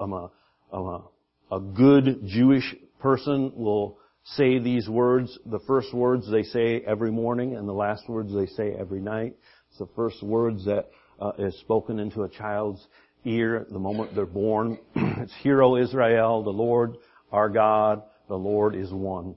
I'm 0.00 0.12
a, 0.12 0.30
I'm 0.72 0.86
a, 0.86 1.04
a 1.52 1.60
good 1.60 2.26
Jewish 2.26 2.74
person 2.98 3.52
will 3.54 3.98
say 4.24 4.58
these 4.58 4.88
words. 4.88 5.38
The 5.46 5.60
first 5.60 5.94
words 5.94 6.28
they 6.30 6.42
say 6.42 6.82
every 6.86 7.12
morning 7.12 7.56
and 7.56 7.68
the 7.68 7.72
last 7.72 8.08
words 8.08 8.34
they 8.34 8.46
say 8.46 8.74
every 8.76 9.00
night. 9.00 9.36
It's 9.76 9.90
the 9.90 9.94
first 9.94 10.22
words 10.22 10.64
that 10.64 10.88
uh, 11.20 11.32
is 11.38 11.54
spoken 11.60 11.98
into 11.98 12.22
a 12.22 12.30
child's 12.30 12.86
ear 13.26 13.66
the 13.70 13.78
moment 13.78 14.14
they're 14.14 14.24
born. 14.24 14.78
it's 14.96 15.34
Hear, 15.42 15.62
O 15.62 15.76
Israel, 15.76 16.42
the 16.42 16.48
Lord 16.48 16.96
our 17.30 17.50
God, 17.50 18.02
the 18.26 18.36
Lord 18.36 18.74
is 18.74 18.90
one. 18.90 19.34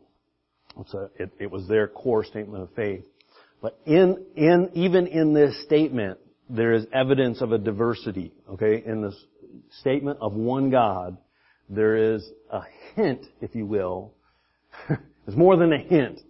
A, 0.77 0.97
it, 1.17 1.31
it 1.41 1.51
was 1.51 1.67
their 1.67 1.89
core 1.89 2.23
statement 2.23 2.63
of 2.63 2.69
faith. 2.73 3.03
But 3.61 3.77
in, 3.85 4.23
in, 4.37 4.69
even 4.75 5.07
in 5.07 5.33
this 5.33 5.61
statement, 5.65 6.19
there 6.49 6.71
is 6.71 6.85
evidence 6.93 7.41
of 7.41 7.51
a 7.51 7.57
diversity, 7.57 8.31
okay? 8.49 8.81
In 8.85 9.01
this 9.01 9.21
statement 9.81 10.19
of 10.21 10.31
one 10.35 10.69
God, 10.69 11.17
there 11.67 12.13
is 12.13 12.25
a 12.49 12.61
hint, 12.95 13.25
if 13.41 13.55
you 13.55 13.65
will. 13.65 14.13
it's 15.27 15.35
more 15.35 15.57
than 15.57 15.73
a 15.73 15.79
hint. 15.79 16.21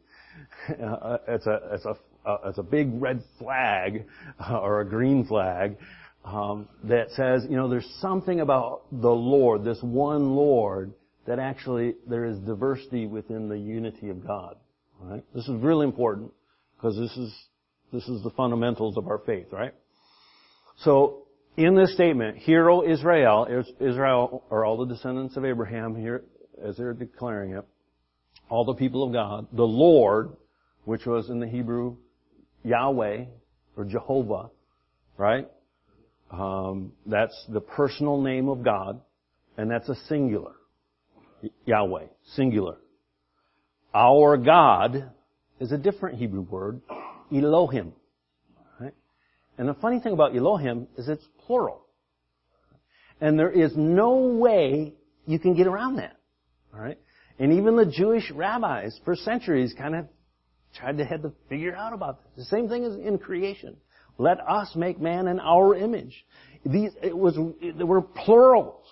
Uh, 0.69 1.17
it's 1.27 1.47
a, 1.47 1.59
it's 1.71 1.85
a, 1.85 1.95
uh, 2.25 2.37
it's 2.45 2.57
a 2.57 2.63
big 2.63 3.01
red 3.01 3.23
flag, 3.37 4.05
uh, 4.39 4.59
or 4.59 4.81
a 4.81 4.85
green 4.85 5.25
flag, 5.25 5.77
um, 6.25 6.67
that 6.83 7.09
says, 7.11 7.45
you 7.49 7.55
know, 7.55 7.69
there's 7.69 7.89
something 8.01 8.41
about 8.41 8.83
the 8.91 9.09
Lord, 9.09 9.63
this 9.63 9.79
one 9.81 10.35
Lord, 10.35 10.93
that 11.25 11.39
actually 11.39 11.95
there 12.07 12.25
is 12.25 12.37
diversity 12.39 13.05
within 13.05 13.49
the 13.49 13.57
unity 13.57 14.09
of 14.09 14.25
God. 14.25 14.55
Right? 15.01 15.23
This 15.33 15.47
is 15.47 15.61
really 15.61 15.85
important 15.85 16.33
because 16.75 16.97
this 16.97 17.15
is 17.17 17.33
this 17.91 18.07
is 18.07 18.21
the 18.23 18.29
fundamentals 18.31 18.97
of 18.97 19.07
our 19.07 19.19
faith, 19.19 19.47
right? 19.51 19.73
So, 20.77 21.23
in 21.57 21.75
this 21.75 21.93
statement, 21.93 22.37
Hear, 22.37 22.69
O 22.69 22.87
Israel, 22.87 23.47
Israel 23.79 24.43
are 24.51 24.63
all 24.63 24.77
the 24.77 24.93
descendants 24.93 25.35
of 25.35 25.43
Abraham 25.43 25.95
here, 25.95 26.23
as 26.63 26.77
they're 26.77 26.93
declaring 26.93 27.53
it, 27.53 27.65
all 28.47 28.63
the 28.63 28.75
people 28.75 29.03
of 29.03 29.11
God, 29.11 29.47
the 29.51 29.63
Lord, 29.63 30.29
which 30.85 31.05
was 31.05 31.29
in 31.29 31.39
the 31.39 31.47
Hebrew 31.47 31.97
Yahweh, 32.63 33.25
or 33.77 33.85
Jehovah, 33.85 34.49
right? 35.17 35.47
Um, 36.31 36.93
that's 37.05 37.45
the 37.49 37.61
personal 37.61 38.21
name 38.21 38.49
of 38.49 38.63
God, 38.63 39.01
and 39.57 39.69
that's 39.69 39.89
a 39.89 39.95
singular. 40.07 40.53
Yahweh, 41.65 42.07
singular. 42.35 42.77
Our 43.93 44.37
God 44.37 45.11
is 45.59 45.71
a 45.71 45.77
different 45.77 46.19
Hebrew 46.19 46.41
word, 46.41 46.81
Elohim. 47.33 47.93
Right? 48.79 48.93
And 49.57 49.67
the 49.67 49.73
funny 49.75 49.99
thing 49.99 50.13
about 50.13 50.35
Elohim 50.35 50.87
is 50.97 51.07
it's 51.07 51.25
plural. 51.45 51.85
And 53.21 53.37
there 53.37 53.51
is 53.51 53.73
no 53.75 54.17
way 54.17 54.93
you 55.25 55.39
can 55.39 55.55
get 55.55 55.67
around 55.67 55.97
that. 55.97 56.17
Alright? 56.73 56.99
And 57.39 57.53
even 57.53 57.75
the 57.75 57.85
Jewish 57.85 58.29
rabbis 58.31 58.99
for 59.03 59.15
centuries 59.15 59.73
kind 59.77 59.95
of 59.95 60.07
tried 60.75 60.97
to 60.97 61.05
had 61.05 61.23
to 61.23 61.31
figure 61.47 61.75
out 61.75 61.93
about 61.93 62.19
this. 62.35 62.45
The 62.45 62.55
same 62.55 62.69
thing 62.69 62.83
as 62.83 62.95
in 62.95 63.17
creation. 63.17 63.77
Let 64.17 64.39
us 64.47 64.75
make 64.75 64.99
man 64.99 65.27
in 65.27 65.39
our 65.39 65.75
image. 65.75 66.25
These, 66.65 66.91
it 67.01 67.17
was, 67.17 67.37
there 67.77 67.85
were 67.85 68.01
plurals. 68.01 68.85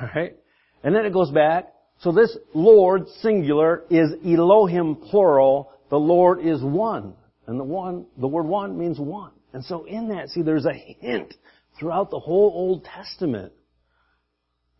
Alright? 0.00 0.36
And 0.82 0.94
then 0.94 1.04
it 1.04 1.12
goes 1.12 1.30
back. 1.30 1.72
So 2.00 2.12
this 2.12 2.36
Lord, 2.54 3.08
singular, 3.20 3.84
is 3.90 4.12
Elohim, 4.24 4.96
plural. 4.96 5.72
The 5.90 5.98
Lord 5.98 6.40
is 6.40 6.62
one. 6.62 7.14
And 7.46 7.60
the 7.60 7.64
one, 7.64 8.06
the 8.18 8.26
word 8.26 8.46
one 8.46 8.78
means 8.78 8.98
one. 8.98 9.32
And 9.52 9.64
so 9.64 9.84
in 9.84 10.08
that, 10.08 10.30
see, 10.30 10.42
there's 10.42 10.66
a 10.66 10.72
hint 10.72 11.34
throughout 11.78 12.10
the 12.10 12.18
whole 12.18 12.52
Old 12.54 12.84
Testament. 12.84 13.52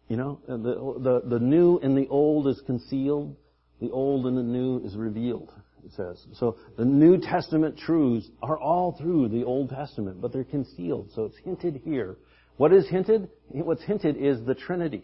You 0.09 0.17
know, 0.17 0.41
the, 0.47 0.55
the, 0.55 1.23
the 1.29 1.39
new 1.39 1.79
and 1.79 1.97
the 1.97 2.09
old 2.09 2.49
is 2.49 2.61
concealed. 2.67 3.37
The 3.81 3.91
old 3.91 4.27
and 4.27 4.37
the 4.37 4.43
new 4.43 4.79
is 4.85 4.97
revealed, 4.97 5.53
it 5.85 5.93
says. 5.93 6.25
So 6.35 6.57
the 6.79 6.85
New 6.85 7.19
Testament 7.19 7.79
truths 7.79 8.29
are 8.43 8.59
all 8.59 8.97
through 8.99 9.29
the 9.29 9.45
Old 9.45 9.71
Testament, 9.71 10.21
but 10.21 10.33
they're 10.33 10.45
concealed. 10.45 11.11
So 11.15 11.25
it's 11.25 11.37
hinted 11.45 11.83
here. 11.85 12.17
What 12.57 12.73
is 12.73 12.89
hinted? 12.89 13.29
What's 13.49 13.83
hinted 13.83 14.17
is 14.17 14.45
the 14.47 14.55
Trinity. 14.55 15.03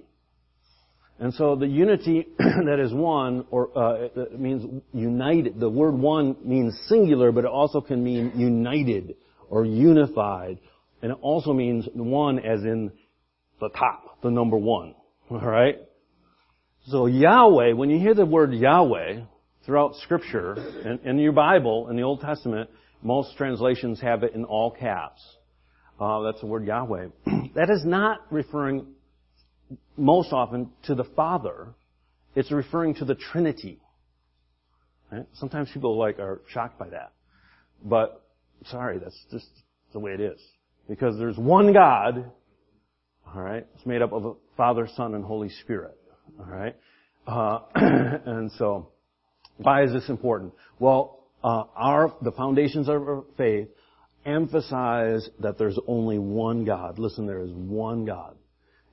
And 1.19 1.33
so 1.35 1.55
the 1.55 1.67
unity 1.67 2.27
that 2.39 2.81
is 2.83 2.93
one, 2.93 3.45
or 3.51 3.77
uh, 3.79 4.09
it 4.17 4.41
means 4.41 4.83
united. 4.93 5.61
The 5.61 5.69
word 5.69 5.95
one 5.95 6.37
means 6.43 6.77
singular, 6.89 7.31
but 7.31 7.45
it 7.45 7.51
also 7.51 7.81
can 7.81 8.03
mean 8.03 8.33
united 8.35 9.17
or 9.49 9.65
unified, 9.65 10.59
and 11.03 11.13
it 11.13 11.19
also 11.21 11.53
means 11.53 11.87
one 11.95 12.39
as 12.39 12.63
in 12.63 12.91
the 13.61 13.69
top, 13.69 14.21
the 14.23 14.31
number 14.31 14.57
one. 14.57 14.95
All 15.31 15.39
right. 15.39 15.77
So 16.87 17.07
Yahweh, 17.07 17.75
when 17.75 17.91
you 17.91 17.99
hear 17.99 18.15
the 18.15 18.27
word 18.27 18.53
Yahweh 18.53 19.21
throughout 19.65 19.95
Scripture, 20.03 20.57
in, 20.85 20.99
in 21.09 21.19
your 21.19 21.33
Bible, 21.33 21.89
in 21.89 21.97
the 21.97 22.03
Old 22.03 22.21
Testament, 22.21 22.71
most 23.03 23.37
translations 23.37 24.01
have 24.01 24.25
it 24.25 24.35
in 24.35 24.45
all 24.45 24.73
caps. 24.73 25.23
Uh, 26.01 26.23
that's 26.23 26.41
the 26.41 26.47
word 26.47 26.67
Yahweh. 26.67 27.09
that 27.55 27.71
is 27.71 27.85
not 27.85 28.21
referring 28.31 28.87
most 29.97 30.33
often 30.33 30.71
to 30.85 30.97
the 30.97 31.05
Father, 31.05 31.69
it's 32.35 32.51
referring 32.51 32.95
to 32.97 33.05
the 33.05 33.15
Trinity. 33.15 33.79
Right? 35.13 35.27
Sometimes 35.35 35.71
people 35.73 35.97
like 35.97 36.19
are 36.19 36.41
shocked 36.49 36.79
by 36.81 36.89
that. 36.89 37.13
But 37.85 38.25
sorry, 38.67 38.99
that's 38.99 39.19
just 39.31 39.47
the 39.93 40.01
way 40.01 40.13
it 40.13 40.21
is. 40.21 40.41
Because 40.89 41.17
there's 41.17 41.37
one 41.37 41.73
God, 41.73 42.31
alright, 43.29 43.67
it's 43.77 43.87
made 43.87 44.03
up 44.03 44.13
of 44.13 44.25
a 44.25 44.33
Father, 44.57 44.89
Son, 44.97 45.15
and 45.15 45.25
Holy 45.25 45.49
Spirit. 45.49 45.97
Alright? 46.41 46.77
Uh, 47.27 47.61
and 47.75 48.51
so, 48.53 48.89
why 49.59 49.85
is 49.85 49.93
this 49.93 50.09
important? 50.09 50.53
Well, 50.79 51.25
uh, 51.45 51.65
our, 51.75 52.15
the 52.23 52.33
foundations 52.33 52.89
of 52.89 53.03
our 53.03 53.25
faith 53.37 53.69
emphasize 54.25 55.29
that 55.41 55.59
there's 55.59 55.79
only 55.87 56.19
one 56.19 56.65
God. 56.65 56.99
Listen, 56.99 57.27
there 57.27 57.41
is 57.41 57.51
one 57.53 58.05
God. 58.05 58.37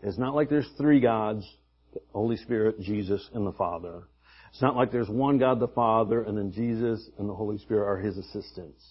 It's 0.02 0.18
not 0.18 0.36
like 0.36 0.50
there's 0.50 0.70
three 0.78 1.00
gods, 1.00 1.46
the 1.94 2.00
Holy 2.14 2.38
Spirit, 2.38 2.80
Jesus, 2.82 3.28
and 3.34 3.46
the 3.46 3.52
Father. 3.52 4.04
It's 4.52 4.62
not 4.62 4.76
like 4.76 4.92
there's 4.92 5.10
one 5.10 5.38
God 5.38 5.60
the 5.60 5.68
Father 5.68 6.24
and 6.24 6.38
then 6.38 6.52
Jesus 6.52 7.08
and 7.18 7.30
the 7.30 7.36
Holy 7.36 7.58
Spirit 7.60 7.88
are 7.88 7.98
His 8.00 8.18
assistants. 8.18 8.84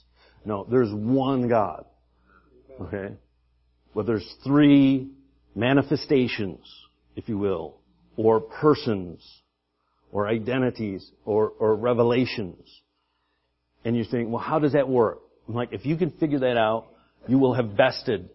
No, 0.45 0.67
there's 0.71 0.93
one 0.93 1.49
God. 1.49 1.85
Okay? 2.81 3.15
But 3.95 4.07
there's 4.07 4.37
three 4.45 5.11
manifestations, 5.55 6.61
if 7.17 7.29
you 7.29 7.39
will, 7.39 7.78
or 8.19 8.41
persons, 8.41 9.27
or 10.13 10.29
identities, 10.29 11.11
or, 11.25 11.49
or 11.59 11.75
revelations. 11.75 12.69
And 13.87 13.97
you 13.97 14.05
think, 14.05 14.29
well, 14.29 14.43
how 14.43 14.59
does 14.59 14.75
that 14.75 14.87
work? 14.87 15.21
I'm 15.49 15.55
like, 15.55 15.73
if 15.73 15.87
you 15.87 15.97
can 15.97 16.11
figure 16.11 16.41
that 16.41 16.59
out, 16.59 16.89
you 17.27 17.39
will 17.39 17.55
have 17.55 17.79
bested 17.79 18.29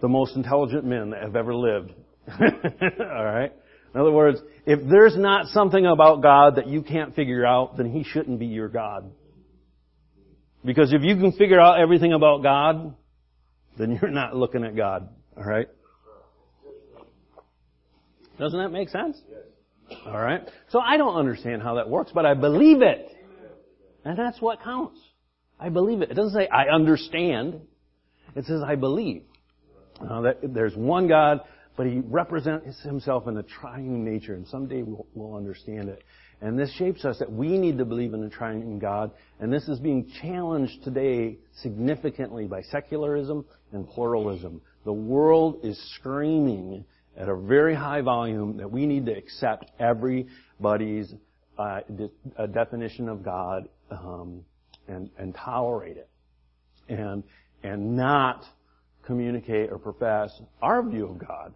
the 0.00 0.08
most 0.08 0.34
intelligent 0.34 0.84
men 0.84 1.10
that 1.10 1.22
have 1.22 1.36
ever 1.36 1.54
lived 1.54 1.92
All 2.40 3.24
right? 3.24 3.52
In 3.94 4.00
other 4.00 4.10
words, 4.10 4.40
if 4.66 4.80
there's 4.88 5.16
not 5.16 5.46
something 5.48 5.86
about 5.86 6.22
God 6.22 6.56
that 6.56 6.66
you 6.66 6.82
can't 6.82 7.14
figure 7.14 7.46
out, 7.46 7.76
then 7.76 7.90
He 7.90 8.02
shouldn't 8.02 8.38
be 8.38 8.46
your 8.46 8.68
God. 8.68 9.10
Because 10.64 10.92
if 10.92 11.02
you 11.02 11.16
can 11.16 11.32
figure 11.32 11.60
out 11.60 11.80
everything 11.80 12.12
about 12.12 12.42
God, 12.42 12.94
then 13.78 13.98
you're 14.00 14.10
not 14.10 14.34
looking 14.34 14.64
at 14.64 14.74
God. 14.76 15.08
Alright? 15.36 15.68
Doesn't 18.38 18.58
that 18.58 18.70
make 18.70 18.88
sense? 18.88 19.20
Alright? 20.06 20.48
So 20.70 20.80
I 20.80 20.96
don't 20.96 21.16
understand 21.16 21.62
how 21.62 21.74
that 21.74 21.88
works, 21.88 22.10
but 22.14 22.26
I 22.26 22.34
believe 22.34 22.82
it. 22.82 23.12
And 24.04 24.18
that's 24.18 24.40
what 24.40 24.62
counts. 24.62 25.00
I 25.58 25.68
believe 25.68 26.02
it. 26.02 26.10
It 26.10 26.14
doesn't 26.14 26.38
say 26.38 26.48
I 26.48 26.68
understand. 26.74 27.60
It 28.34 28.44
says 28.44 28.62
I 28.64 28.74
believe. 28.74 29.22
Uh, 30.00 30.20
that 30.22 30.38
there's 30.42 30.76
one 30.76 31.08
God, 31.08 31.40
but 31.76 31.86
He 31.86 32.00
represents 32.00 32.80
Himself 32.82 33.26
in 33.26 33.34
the 33.34 33.42
triune 33.42 34.04
nature, 34.04 34.34
and 34.34 34.46
someday 34.46 34.82
we'll, 34.82 35.06
we'll 35.14 35.34
understand 35.34 35.88
it. 35.88 36.02
And 36.42 36.58
this 36.58 36.70
shapes 36.74 37.06
us 37.06 37.18
that 37.18 37.32
we 37.32 37.56
need 37.56 37.78
to 37.78 37.86
believe 37.86 38.12
in 38.12 38.20
the 38.20 38.28
triune 38.28 38.78
God, 38.78 39.12
and 39.40 39.50
this 39.50 39.68
is 39.68 39.78
being 39.78 40.10
challenged 40.20 40.84
today 40.84 41.38
significantly 41.62 42.46
by 42.46 42.60
secularism 42.60 43.46
and 43.72 43.88
pluralism. 43.88 44.60
The 44.84 44.92
world 44.92 45.60
is 45.64 45.80
screaming 45.94 46.84
at 47.16 47.28
a 47.28 47.36
very 47.36 47.74
high 47.74 48.00
volume 48.00 48.56
that 48.58 48.70
we 48.70 48.86
need 48.86 49.06
to 49.06 49.12
accept 49.12 49.70
everybody's 49.78 51.12
uh, 51.58 51.80
de- 51.94 52.48
definition 52.48 53.08
of 53.08 53.22
God 53.22 53.68
um, 53.90 54.44
and, 54.88 55.10
and 55.18 55.34
tolerate 55.34 55.96
it, 55.96 56.08
and 56.88 57.22
and 57.62 57.96
not 57.96 58.44
communicate 59.04 59.70
or 59.70 59.78
profess 59.78 60.30
our 60.60 60.82
view 60.82 61.06
of 61.06 61.18
God. 61.18 61.54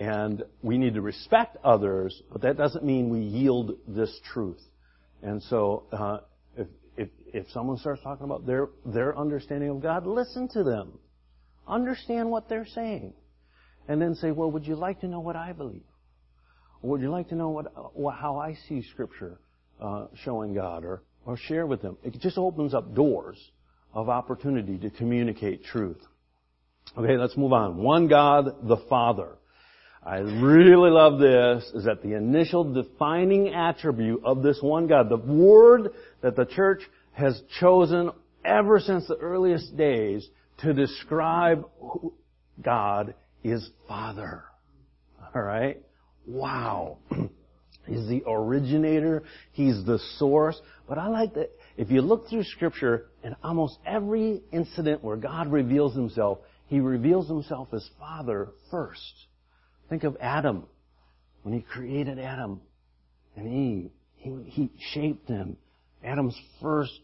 And 0.00 0.42
we 0.62 0.78
need 0.78 0.94
to 0.94 1.00
respect 1.00 1.56
others, 1.62 2.22
but 2.32 2.42
that 2.42 2.56
doesn't 2.56 2.84
mean 2.84 3.08
we 3.10 3.20
yield 3.20 3.76
this 3.86 4.18
truth. 4.32 4.60
And 5.22 5.42
so, 5.44 5.84
uh, 5.92 6.18
if, 6.56 6.66
if, 6.96 7.08
if 7.32 7.50
someone 7.50 7.76
starts 7.76 8.02
talking 8.02 8.24
about 8.24 8.46
their, 8.46 8.68
their 8.84 9.16
understanding 9.16 9.68
of 9.68 9.80
God, 9.80 10.06
listen 10.06 10.48
to 10.48 10.64
them. 10.64 10.98
Understand 11.68 12.30
what 12.30 12.48
they're 12.48 12.66
saying. 12.66 13.12
And 13.88 14.00
then 14.00 14.14
say, 14.14 14.30
well, 14.30 14.50
would 14.50 14.66
you 14.66 14.76
like 14.76 15.00
to 15.00 15.08
know 15.08 15.20
what 15.20 15.36
I 15.36 15.52
believe? 15.52 15.82
Or 16.82 16.90
would 16.90 17.00
you 17.00 17.10
like 17.10 17.28
to 17.28 17.34
know 17.34 17.48
what, 17.94 18.14
how 18.14 18.38
I 18.38 18.56
see 18.68 18.82
Scripture 18.82 19.38
uh, 19.80 20.06
showing 20.24 20.54
God? 20.54 20.84
Or, 20.84 21.02
or 21.24 21.36
share 21.36 21.66
with 21.66 21.82
them. 21.82 21.96
It 22.02 22.18
just 22.20 22.38
opens 22.38 22.74
up 22.74 22.94
doors 22.94 23.38
of 23.94 24.08
opportunity 24.08 24.78
to 24.78 24.90
communicate 24.90 25.64
truth. 25.64 26.00
Okay, 26.96 27.16
let's 27.16 27.36
move 27.36 27.52
on. 27.52 27.76
One 27.76 28.08
God, 28.08 28.68
the 28.68 28.78
Father. 28.88 29.36
I 30.04 30.16
really 30.16 30.90
love 30.90 31.20
this, 31.20 31.70
is 31.74 31.84
that 31.84 32.02
the 32.02 32.14
initial 32.14 32.72
defining 32.72 33.54
attribute 33.54 34.22
of 34.24 34.42
this 34.42 34.58
one 34.60 34.88
God, 34.88 35.08
the 35.08 35.16
word 35.16 35.92
that 36.22 36.34
the 36.34 36.44
church 36.44 36.82
has 37.12 37.40
chosen 37.60 38.10
ever 38.44 38.80
since 38.80 39.06
the 39.06 39.16
earliest 39.16 39.76
days 39.76 40.28
to 40.58 40.74
describe 40.74 41.68
God 42.60 43.14
is 43.44 43.68
Father. 43.88 44.44
Alright? 45.34 45.82
Wow. 46.26 46.98
He's 47.86 48.06
the 48.06 48.22
originator. 48.26 49.24
He's 49.52 49.84
the 49.84 49.98
source. 50.18 50.60
But 50.88 50.98
I 50.98 51.08
like 51.08 51.34
that 51.34 51.50
if 51.76 51.90
you 51.90 52.00
look 52.00 52.28
through 52.28 52.44
scripture 52.44 53.06
in 53.24 53.34
almost 53.42 53.78
every 53.84 54.42
incident 54.52 55.02
where 55.02 55.16
God 55.16 55.50
reveals 55.50 55.94
himself, 55.94 56.38
he 56.66 56.80
reveals 56.80 57.28
himself 57.28 57.68
as 57.72 57.88
Father 57.98 58.50
first. 58.70 59.26
Think 59.88 60.04
of 60.04 60.16
Adam. 60.20 60.64
When 61.42 61.54
he 61.54 61.60
created 61.60 62.20
Adam 62.20 62.60
and 63.36 63.48
Eve, 63.52 63.90
he, 64.14 64.30
he 64.46 64.70
shaped 64.92 65.26
them. 65.26 65.56
Adam's 66.04 66.40
first 66.60 67.00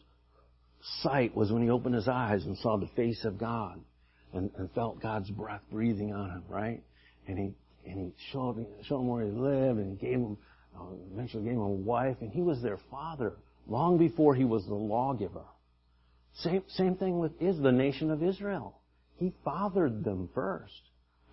sight 1.02 1.36
was 1.36 1.50
when 1.50 1.62
he 1.62 1.70
opened 1.70 1.96
his 1.96 2.06
eyes 2.06 2.44
and 2.44 2.56
saw 2.58 2.76
the 2.76 2.86
face 2.94 3.24
of 3.24 3.36
God 3.36 3.80
and, 4.32 4.50
and 4.56 4.70
felt 4.72 5.00
God's 5.00 5.30
breath 5.30 5.62
breathing 5.70 6.12
on 6.12 6.30
him, 6.30 6.42
right? 6.48 6.82
And 7.26 7.38
he, 7.38 7.90
and 7.90 7.98
he 7.98 8.12
showed, 8.32 8.64
showed 8.84 9.00
him 9.00 9.08
where 9.08 9.24
he 9.24 9.30
lived 9.30 9.78
and 9.78 9.98
gave 9.98 10.14
him, 10.14 10.36
uh, 10.78 10.84
eventually 11.12 11.44
gave 11.44 11.52
him 11.52 11.60
a 11.60 11.68
wife 11.68 12.16
and 12.20 12.30
he 12.30 12.42
was 12.42 12.62
their 12.62 12.78
father 12.90 13.34
long 13.66 13.98
before 13.98 14.34
he 14.34 14.44
was 14.44 14.64
the 14.66 14.74
lawgiver. 14.74 15.44
Same, 16.34 16.62
same 16.68 16.96
thing 16.96 17.18
with 17.18 17.32
is 17.40 17.60
the 17.60 17.72
nation 17.72 18.10
of 18.10 18.22
Israel. 18.22 18.78
He 19.16 19.32
fathered 19.44 20.04
them 20.04 20.28
first. 20.34 20.72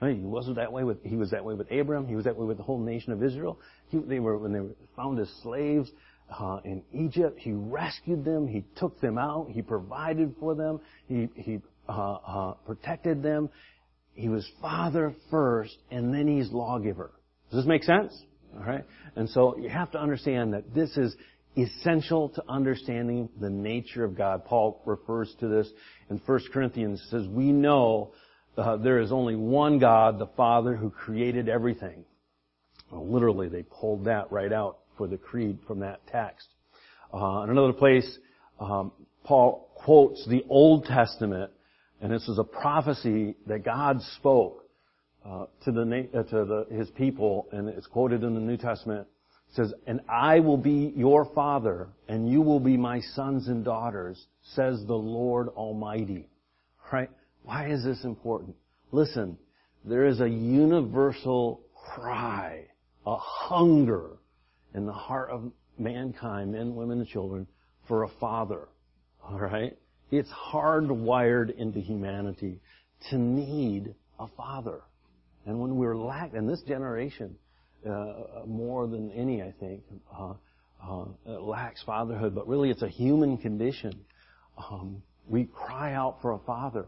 I 0.01 0.08
mean, 0.08 0.19
he 0.19 0.25
wasn't 0.25 0.58
that 0.58 0.71
way 0.71 0.84
with, 0.84 1.03
he 1.03 1.15
was 1.15 1.31
that 1.31 1.45
way 1.45 1.53
with 1.53 1.71
Abram. 1.71 2.08
He 2.08 2.15
was 2.15 2.25
that 2.25 2.36
way 2.36 2.45
with 2.45 2.58
the 2.58 2.63
whole 2.63 2.79
nation 2.79 3.13
of 3.13 3.23
Israel. 3.23 3.60
He, 3.89 3.99
they 3.99 4.19
were, 4.19 4.38
when 4.38 4.51
they 4.51 4.60
were 4.60 4.75
found 4.95 5.19
as 5.19 5.29
slaves, 5.41 5.89
uh, 6.38 6.60
in 6.65 6.81
Egypt, 6.91 7.39
he 7.39 7.51
rescued 7.53 8.25
them. 8.25 8.47
He 8.47 8.65
took 8.77 8.99
them 8.99 9.17
out. 9.17 9.47
He 9.51 9.62
provided 9.62 10.36
for 10.39 10.55
them. 10.55 10.81
He, 11.08 11.29
he, 11.36 11.60
uh, 11.88 11.91
uh, 11.91 12.54
protected 12.65 13.21
them. 13.24 13.50
He 14.13 14.30
was 14.30 14.50
father 14.62 15.13
first, 15.30 15.76
and 15.91 16.13
then 16.13 16.28
he's 16.28 16.52
lawgiver. 16.52 17.12
Does 17.52 17.62
this 17.62 17.67
make 17.67 17.84
sense? 17.84 18.17
All 18.56 18.63
right. 18.63 18.86
And 19.15 19.30
so 19.30 19.58
you 19.58 19.69
have 19.69 19.91
to 19.91 20.00
understand 20.00 20.54
that 20.54 20.74
this 20.74 20.95
is 20.98 21.15
essential 21.58 22.30
to 22.30 22.43
understanding 22.48 23.30
the 23.39 23.50
nature 23.50 24.04
of 24.04 24.17
God. 24.17 24.45
Paul 24.45 24.82
refers 24.86 25.34
to 25.39 25.48
this 25.48 25.69
in 26.10 26.21
1 26.26 26.39
Corinthians. 26.52 27.02
He 27.04 27.10
says, 27.10 27.28
we 27.28 27.52
know 27.52 28.12
uh, 28.58 28.78
there 28.78 29.00
is 29.00 29.12
only 29.12 29.36
one 29.36 29.80
God, 29.80 30.19
the 30.19 30.28
Father, 30.38 30.76
who 30.76 30.89
created 30.89 31.50
everything. 31.50 32.06
Well, 32.91 33.08
literally, 33.08 33.50
they 33.50 33.63
pulled 33.63 34.06
that 34.06 34.32
right 34.32 34.52
out 34.52 34.80
for 34.98 35.08
the 35.08 35.17
creed 35.17 35.60
from 35.67 35.80
that 35.80 36.06
text. 36.08 36.48
Uh, 37.13 37.41
in 37.43 37.50
another 37.50 37.74
place, 37.74 38.17
um, 38.60 38.91
Paul 39.24 39.69
quotes 39.76 40.26
the 40.28 40.43
Old 40.50 40.86
Testament, 40.86 41.52
and 42.01 42.12
this 42.12 42.27
is 42.27 42.38
a 42.38 42.43
prophecy 42.43 43.36
that 43.47 43.63
God 43.63 44.01
spoke 44.17 44.65
uh, 45.25 45.45
to 45.63 45.71
the 45.71 46.08
uh, 46.13 46.23
to 46.23 46.45
the, 46.45 46.67
his 46.71 46.89
people, 46.91 47.47
and 47.51 47.67
it's 47.67 47.88
quoted 47.88 48.23
in 48.23 48.36
the 48.36 48.39
New 48.39 48.58
Testament 48.58 49.08
It 49.49 49.55
says, 49.55 49.73
And 49.88 50.01
I 50.08 50.39
will 50.39 50.58
be 50.58 50.93
your 50.95 51.25
father, 51.34 51.88
and 52.08 52.29
you 52.29 52.41
will 52.41 52.60
be 52.60 52.77
my 52.77 52.99
sons 52.99 53.47
and 53.47 53.65
daughters, 53.65 54.27
says 54.53 54.84
the 54.86 54.93
Lord 54.93 55.47
Almighty. 55.49 56.27
Right? 56.91 57.10
Why 57.43 57.69
is 57.71 57.84
this 57.84 58.03
important? 58.03 58.55
Listen, 58.91 59.38
there 59.84 60.05
is 60.05 60.21
a 60.21 60.29
universal 60.29 61.62
cry, 61.95 62.65
a 63.05 63.15
hunger 63.17 64.17
in 64.73 64.86
the 64.86 64.93
heart 64.93 65.29
of 65.31 65.51
mankind, 65.79 66.51
men, 66.51 66.75
women, 66.75 66.99
and 66.99 67.08
children, 67.08 67.47
for 67.88 68.03
a 68.03 68.10
father. 68.19 68.67
Alright? 69.23 69.77
It's 70.12 70.30
hardwired 70.30 71.56
into 71.58 71.80
humanity 71.80 72.60
to 73.10 73.18
need 73.18 73.94
a 74.20 74.28
father. 74.38 74.82
And 75.46 75.60
when 75.60 75.76
we're 75.76 75.98
lack, 75.98 76.34
in 76.34 76.48
this 76.48 76.62
generation, 76.62 77.36
uh, 77.88 78.46
more 78.48 78.88
than 78.88 79.12
any, 79.12 79.41
I 79.41 79.54
think, 79.60 79.84
uh, 80.18 80.34
uh, 80.84 81.06
lacks 81.26 81.84
fatherhood, 81.84 82.34
but 82.34 82.48
really 82.48 82.70
it's 82.70 82.82
a 82.82 82.88
human 82.89 83.38
condition. 83.38 84.06
Um, 84.58 85.02
we 85.28 85.46
cry 85.46 85.94
out 85.94 86.18
for 86.22 86.32
a 86.32 86.39
father. 86.39 86.86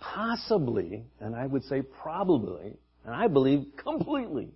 Possibly, 0.00 1.04
and 1.20 1.34
I 1.36 1.46
would 1.46 1.64
say 1.64 1.82
probably, 1.82 2.74
and 3.04 3.14
I 3.14 3.28
believe 3.28 3.66
completely, 3.82 4.48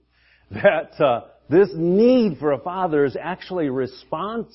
that 0.50 0.98
uh, 1.00 1.22
this 1.50 1.68
need 1.74 2.38
for 2.38 2.52
a 2.52 2.58
father 2.58 3.04
is 3.04 3.16
actually 3.20 3.66
a 3.66 3.72
response 3.72 4.54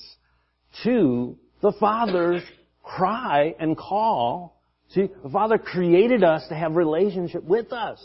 to 0.84 1.36
the 1.62 1.72
father's 1.78 2.42
cry 2.82 3.54
and 3.58 3.76
call. 3.76 4.60
See, 4.88 5.08
the 5.22 5.30
father 5.30 5.58
created 5.58 6.24
us 6.24 6.46
to 6.48 6.54
have 6.54 6.76
relationship 6.76 7.44
with 7.44 7.72
us. 7.72 8.04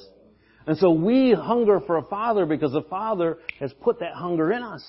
And 0.68 0.78
so 0.78 0.92
we 0.92 1.34
hunger 1.34 1.80
for 1.80 1.98
a 1.98 2.04
father 2.04 2.46
because 2.46 2.72
the 2.72 2.82
father 2.84 3.38
has 3.60 3.72
put 3.82 4.00
that 4.00 4.14
hunger 4.14 4.52
in 4.52 4.64
us. 4.64 4.84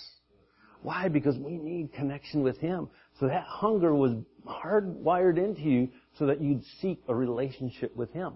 Why? 0.83 1.09
Because 1.09 1.37
we 1.37 1.57
need 1.57 1.93
connection 1.93 2.43
with 2.43 2.59
him. 2.59 2.89
So 3.19 3.27
that 3.27 3.45
hunger 3.45 3.95
was 3.95 4.13
hardwired 4.47 5.39
into 5.39 5.63
you 5.63 5.89
so 6.19 6.27
that 6.27 6.41
you'd 6.41 6.65
seek 6.81 7.03
a 7.09 7.15
relationship 7.15 7.95
with 7.97 8.13
him. 8.13 8.35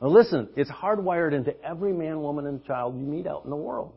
Now 0.00 0.08
listen, 0.08 0.48
it's 0.56 0.70
hardwired 0.70 1.34
into 1.34 1.52
every 1.62 1.92
man, 1.92 2.20
woman, 2.20 2.46
and 2.46 2.64
child 2.64 2.98
you 2.98 3.04
meet 3.04 3.26
out 3.26 3.44
in 3.44 3.50
the 3.50 3.56
world. 3.56 3.94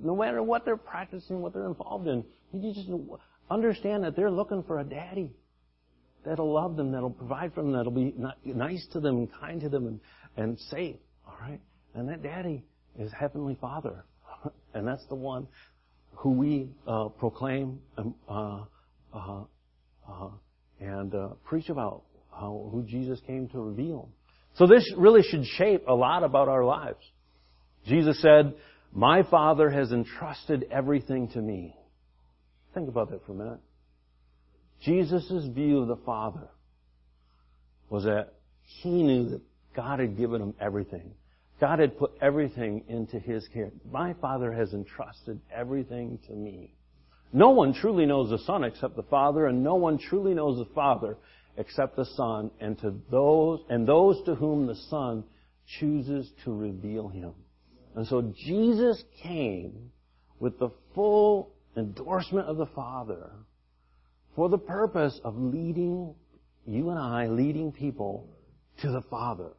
No 0.00 0.16
matter 0.16 0.42
what 0.42 0.64
they're 0.64 0.76
practicing, 0.76 1.40
what 1.40 1.52
they're 1.52 1.66
involved 1.66 2.08
in, 2.08 2.24
you 2.52 2.72
just 2.72 2.88
understand 3.50 4.04
that 4.04 4.16
they're 4.16 4.30
looking 4.30 4.62
for 4.62 4.80
a 4.80 4.84
daddy 4.84 5.30
that'll 6.26 6.52
love 6.52 6.76
them, 6.76 6.92
that'll 6.92 7.10
provide 7.10 7.54
for 7.54 7.62
them, 7.62 7.72
that'll 7.72 7.92
be 7.92 8.12
nice 8.44 8.86
to 8.92 9.00
them, 9.00 9.16
and 9.16 9.28
kind 9.40 9.60
to 9.62 9.68
them, 9.68 9.86
and, 9.86 10.00
and 10.36 10.58
safe. 10.70 10.96
All 11.26 11.36
right? 11.40 11.60
And 11.94 12.08
that 12.08 12.22
daddy 12.22 12.64
is 12.98 13.10
Heavenly 13.18 13.56
Father. 13.60 14.04
and 14.74 14.86
that's 14.86 15.06
the 15.08 15.14
one 15.14 15.46
who 16.14 16.30
we 16.30 16.68
uh, 16.86 17.08
proclaim 17.08 17.80
um, 17.96 18.14
uh, 18.28 18.64
uh, 19.14 19.44
uh, 20.08 20.28
and 20.80 21.14
uh, 21.14 21.28
preach 21.44 21.68
about, 21.68 22.02
who 22.38 22.84
Jesus 22.86 23.18
came 23.26 23.48
to 23.48 23.58
reveal. 23.58 24.10
So 24.56 24.66
this 24.66 24.92
really 24.94 25.22
should 25.22 25.46
shape 25.46 25.84
a 25.88 25.94
lot 25.94 26.22
about 26.22 26.48
our 26.48 26.64
lives. 26.64 26.98
Jesus 27.86 28.20
said, 28.20 28.52
My 28.92 29.22
Father 29.22 29.70
has 29.70 29.90
entrusted 29.90 30.66
everything 30.70 31.28
to 31.28 31.40
me. 31.40 31.74
Think 32.74 32.90
about 32.90 33.10
that 33.10 33.24
for 33.24 33.32
a 33.32 33.36
minute. 33.36 33.60
Jesus' 34.82 35.46
view 35.46 35.80
of 35.80 35.88
the 35.88 35.96
Father 35.96 36.48
was 37.88 38.04
that 38.04 38.34
he 38.62 39.02
knew 39.02 39.30
that 39.30 39.40
God 39.74 40.00
had 40.00 40.16
given 40.16 40.42
him 40.42 40.54
everything. 40.60 41.12
God 41.60 41.78
had 41.78 41.98
put 41.98 42.12
everything 42.20 42.84
into 42.88 43.18
his 43.18 43.46
care. 43.48 43.70
My 43.90 44.14
Father 44.14 44.52
has 44.52 44.74
entrusted 44.74 45.40
everything 45.54 46.18
to 46.26 46.32
me. 46.32 46.74
No 47.32 47.50
one 47.50 47.72
truly 47.72 48.06
knows 48.06 48.30
the 48.30 48.38
Son 48.38 48.64
except 48.64 48.96
the 48.96 49.02
Father, 49.04 49.46
and 49.46 49.62
no 49.62 49.74
one 49.74 49.98
truly 49.98 50.34
knows 50.34 50.58
the 50.58 50.74
Father 50.74 51.16
except 51.56 51.96
the 51.96 52.04
Son, 52.04 52.50
and 52.60 52.78
to 52.80 52.94
those 53.10 53.60
and 53.68 53.86
those 53.86 54.22
to 54.24 54.34
whom 54.34 54.66
the 54.66 54.74
Son 54.90 55.24
chooses 55.78 56.30
to 56.44 56.52
reveal 56.54 57.08
him. 57.08 57.32
And 57.94 58.06
so 58.06 58.32
Jesus 58.36 59.02
came 59.22 59.90
with 60.38 60.58
the 60.58 60.70
full 60.94 61.50
endorsement 61.76 62.46
of 62.46 62.58
the 62.58 62.66
Father 62.66 63.30
for 64.36 64.50
the 64.50 64.58
purpose 64.58 65.18
of 65.24 65.36
leading 65.36 66.14
you 66.66 66.90
and 66.90 66.98
I, 66.98 67.26
leading 67.26 67.72
people 67.72 68.28
to 68.82 68.90
the 68.90 69.00
Father. 69.02 69.52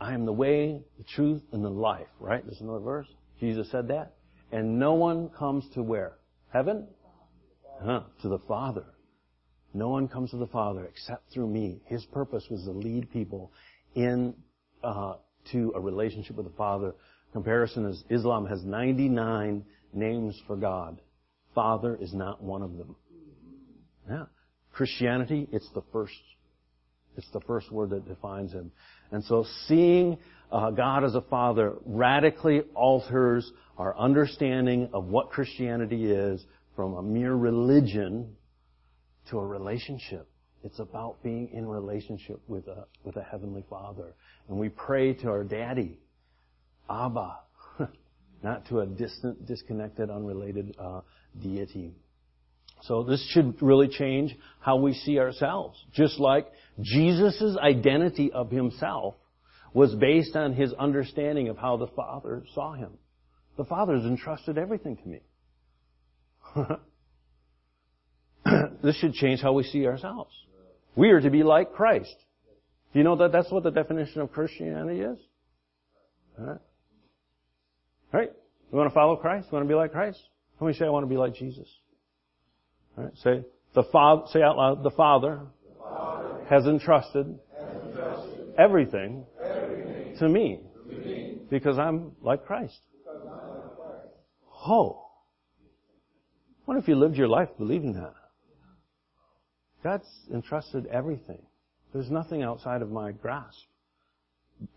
I 0.00 0.12
am 0.12 0.26
the 0.26 0.32
way, 0.32 0.82
the 0.98 1.04
truth, 1.04 1.42
and 1.52 1.64
the 1.64 1.70
life, 1.70 2.08
right? 2.18 2.44
There's 2.44 2.60
another 2.60 2.80
verse. 2.80 3.06
Jesus 3.38 3.70
said 3.70 3.88
that. 3.88 4.14
And 4.50 4.80
no 4.80 4.94
one 4.94 5.28
comes 5.30 5.64
to 5.74 5.82
where? 5.82 6.14
Heaven? 6.52 6.88
Huh, 7.82 8.02
to 8.22 8.28
the 8.28 8.40
Father. 8.40 8.84
No 9.72 9.88
one 9.88 10.08
comes 10.08 10.32
to 10.32 10.36
the 10.36 10.48
Father 10.48 10.84
except 10.86 11.32
through 11.32 11.46
me. 11.46 11.80
His 11.86 12.04
purpose 12.06 12.44
was 12.50 12.64
to 12.64 12.72
lead 12.72 13.12
people 13.12 13.52
in 13.94 14.34
uh, 14.82 15.14
to 15.52 15.72
a 15.76 15.80
relationship 15.80 16.36
with 16.36 16.46
the 16.46 16.56
Father. 16.56 16.92
Comparison 17.32 17.86
is 17.86 18.02
Islam 18.10 18.46
has 18.46 18.64
99 18.64 19.64
names 19.92 20.42
for 20.48 20.56
God. 20.56 21.00
Father 21.54 21.96
is 22.00 22.12
not 22.12 22.42
one 22.42 22.62
of 22.62 22.76
them. 22.76 22.96
Christianity, 24.80 25.46
it's 25.52 25.68
the 25.74 25.82
first. 25.92 26.14
It's 27.18 27.28
the 27.34 27.40
first 27.42 27.70
word 27.70 27.90
that 27.90 28.08
defines 28.08 28.50
him. 28.50 28.72
And 29.10 29.22
so 29.24 29.44
seeing 29.66 30.16
uh, 30.50 30.70
God 30.70 31.04
as 31.04 31.14
a 31.14 31.20
Father 31.20 31.74
radically 31.84 32.62
alters 32.74 33.52
our 33.76 33.94
understanding 33.98 34.88
of 34.94 35.04
what 35.04 35.28
Christianity 35.28 36.10
is 36.10 36.42
from 36.76 36.94
a 36.94 37.02
mere 37.02 37.34
religion 37.34 38.34
to 39.28 39.38
a 39.38 39.46
relationship. 39.46 40.26
It's 40.64 40.78
about 40.78 41.22
being 41.22 41.50
in 41.52 41.66
relationship 41.66 42.40
with 42.48 42.66
a, 42.66 42.86
with 43.04 43.16
a 43.16 43.22
Heavenly 43.22 43.66
Father. 43.68 44.14
And 44.48 44.56
we 44.56 44.70
pray 44.70 45.12
to 45.12 45.28
our 45.28 45.44
Daddy, 45.44 45.98
Abba, 46.88 47.36
not 48.42 48.66
to 48.68 48.80
a 48.80 48.86
distant, 48.86 49.44
disconnected, 49.44 50.08
unrelated 50.08 50.74
uh, 50.78 51.02
deity. 51.42 51.92
So 52.82 53.02
this 53.02 53.24
should 53.30 53.60
really 53.62 53.88
change 53.88 54.36
how 54.60 54.76
we 54.76 54.94
see 54.94 55.18
ourselves. 55.18 55.78
Just 55.92 56.18
like 56.18 56.46
Jesus' 56.80 57.56
identity 57.62 58.32
of 58.32 58.50
himself 58.50 59.14
was 59.72 59.94
based 59.94 60.34
on 60.34 60.54
his 60.54 60.72
understanding 60.72 61.48
of 61.48 61.58
how 61.58 61.76
the 61.76 61.86
Father 61.88 62.42
saw 62.54 62.74
him. 62.74 62.92
The 63.56 63.64
Father 63.64 63.96
has 63.96 64.04
entrusted 64.04 64.58
everything 64.58 64.96
to 64.96 65.08
me. 65.08 65.20
this 68.82 68.96
should 68.96 69.12
change 69.12 69.40
how 69.40 69.52
we 69.52 69.62
see 69.62 69.86
ourselves. 69.86 70.32
We 70.96 71.10
are 71.10 71.20
to 71.20 71.30
be 71.30 71.42
like 71.42 71.72
Christ. 71.72 72.14
Do 72.92 72.98
you 72.98 73.04
know 73.04 73.16
that 73.16 73.30
that's 73.32 73.50
what 73.52 73.62
the 73.62 73.70
definition 73.70 74.20
of 74.20 74.32
Christianity 74.32 75.00
is? 75.00 75.18
Alright? 76.38 76.60
Right? 78.12 78.30
You 78.72 78.78
want 78.78 78.90
to 78.90 78.94
follow 78.94 79.16
Christ? 79.16 79.48
You 79.50 79.56
want 79.56 79.66
to 79.66 79.68
be 79.68 79.76
like 79.76 79.92
Christ? 79.92 80.20
How 80.58 80.66
many 80.66 80.76
say 80.76 80.86
I 80.86 80.90
want 80.90 81.04
to 81.04 81.08
be 81.08 81.16
like 81.16 81.34
Jesus? 81.34 81.68
Say, 83.22 83.44
the 83.74 83.84
Father, 83.84 84.22
say 84.32 84.42
out 84.42 84.56
loud, 84.56 84.82
the 84.82 84.90
Father, 84.90 85.40
the 85.64 85.78
Father 85.78 86.44
has 86.48 86.66
entrusted, 86.66 87.38
has 87.58 87.82
entrusted 87.82 88.54
everything, 88.58 89.24
everything 89.42 90.16
to, 90.18 90.28
me, 90.28 90.60
to 90.88 90.96
me 90.96 91.38
because 91.48 91.78
I'm 91.78 92.12
like 92.20 92.44
Christ. 92.44 92.78
I'm 93.08 93.26
like 93.26 93.76
Christ. 93.76 94.08
Oh. 94.66 95.06
What 96.64 96.76
if 96.76 96.88
you 96.88 96.94
lived 96.94 97.16
your 97.16 97.28
life 97.28 97.48
believing 97.58 97.94
that? 97.94 98.14
God's 99.82 100.08
entrusted 100.32 100.86
everything. 100.86 101.42
There's 101.92 102.10
nothing 102.10 102.42
outside 102.42 102.82
of 102.82 102.90
my 102.90 103.12
grasp. 103.12 103.64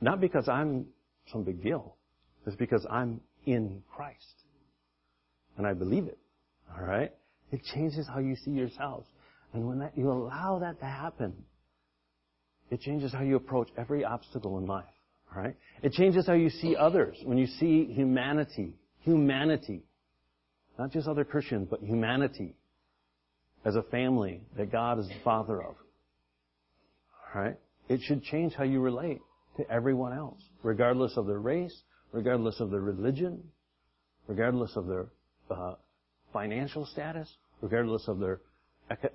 Not 0.02 0.21
because 0.21 0.47
I'm 0.47 0.88
some 1.32 1.43
big 1.43 1.62
deal. 1.62 1.95
It's 2.45 2.56
because 2.56 2.86
I'm 2.89 3.21
in 3.45 3.84
Christ. 3.93 4.34
And 5.58 5.67
I 5.67 5.73
believe 5.73 6.06
it. 6.06 6.17
Alright? 6.76 7.13
It 7.53 7.61
changes 7.75 8.07
how 8.07 8.17
you 8.17 8.35
see 8.35 8.49
yourselves. 8.49 9.07
And 9.53 9.67
when 9.67 9.77
that, 9.79 9.95
you 9.95 10.11
allow 10.11 10.57
that 10.59 10.79
to 10.79 10.85
happen, 10.85 11.33
it 12.71 12.81
changes 12.81 13.13
how 13.13 13.21
you 13.21 13.35
approach 13.35 13.69
every 13.77 14.03
obstacle 14.03 14.57
in 14.57 14.65
life. 14.65 14.85
Alright? 15.31 15.55
It 15.83 15.91
changes 15.91 16.25
how 16.25 16.33
you 16.33 16.49
see 16.49 16.75
others. 16.75 17.15
When 17.23 17.37
you 17.37 17.45
see 17.45 17.85
humanity, 17.85 18.73
humanity, 19.01 19.83
not 20.79 20.91
just 20.91 21.07
other 21.07 21.23
Christians, 21.23 21.67
but 21.69 21.81
humanity 21.83 22.55
as 23.63 23.75
a 23.75 23.83
family 23.83 24.41
that 24.57 24.71
God 24.71 24.97
is 24.97 25.07
the 25.07 25.23
father 25.23 25.61
of. 25.61 25.75
Alright? 27.35 27.57
It 27.87 28.01
should 28.01 28.23
change 28.23 28.53
how 28.55 28.63
you 28.63 28.79
relate 28.79 29.21
to 29.57 29.69
everyone 29.69 30.13
else, 30.13 30.41
regardless 30.63 31.17
of 31.17 31.27
their 31.27 31.39
race, 31.39 31.83
regardless 32.13 32.59
of 32.59 32.71
their 32.71 32.81
religion, 32.81 33.43
regardless 34.27 34.75
of 34.75 34.87
their 34.87 35.05
uh, 35.51 35.75
financial 36.33 36.87
status, 36.87 37.29
regardless 37.63 38.08
of 38.10 38.19
their 38.19 38.41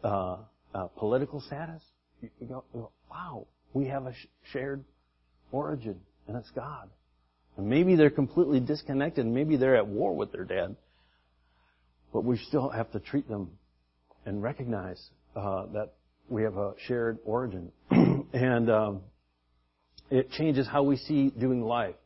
uh, 0.03 0.39
uh, 0.75 0.87
political 0.97 1.41
status. 1.41 1.83
You, 2.23 2.31
go, 2.49 2.65
you, 2.75 2.81
go, 2.81 2.91
wow, 3.11 3.47
we 3.75 3.87
have 3.87 4.07
a 4.07 4.15
sh- 4.15 4.27
shared 4.53 4.83
origin, 5.53 6.01
and 6.27 6.37
it's 6.37 6.51
God. 6.51 6.89
And 7.57 7.69
maybe 7.69 7.95
they're 7.95 8.11
completely 8.11 8.59
disconnected, 8.59 9.27
maybe 9.27 9.57
they're 9.57 9.77
at 9.77 9.87
war 9.87 10.17
with 10.17 10.33
their 10.33 10.45
dad, 10.45 10.77
but 12.13 12.25
we 12.25 12.39
still 12.39 12.71
have 12.71 12.91
to 12.93 13.01
treat 13.01 13.29
them 13.29 13.51
and 14.25 14.43
recognize 14.43 15.11
uh, 15.37 15.67
that 15.75 15.93
we 16.29 16.43
have 16.43 16.57
a 16.57 16.73
shared 16.87 17.19
origin. 17.25 17.71
and 18.33 18.71
um, 18.71 19.01
it 20.11 20.31
changes 20.31 20.67
how 20.67 20.83
we 20.83 20.97
see 20.97 21.31
doing 21.31 21.63
life. 21.63 21.97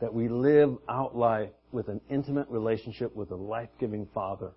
That 0.00 0.14
we 0.14 0.28
live 0.28 0.78
out 0.88 1.16
life 1.16 1.50
with 1.72 1.88
an 1.88 2.00
intimate 2.08 2.48
relationship 2.50 3.16
with 3.16 3.32
a 3.32 3.36
life-giving 3.36 4.08
Father 4.14 4.52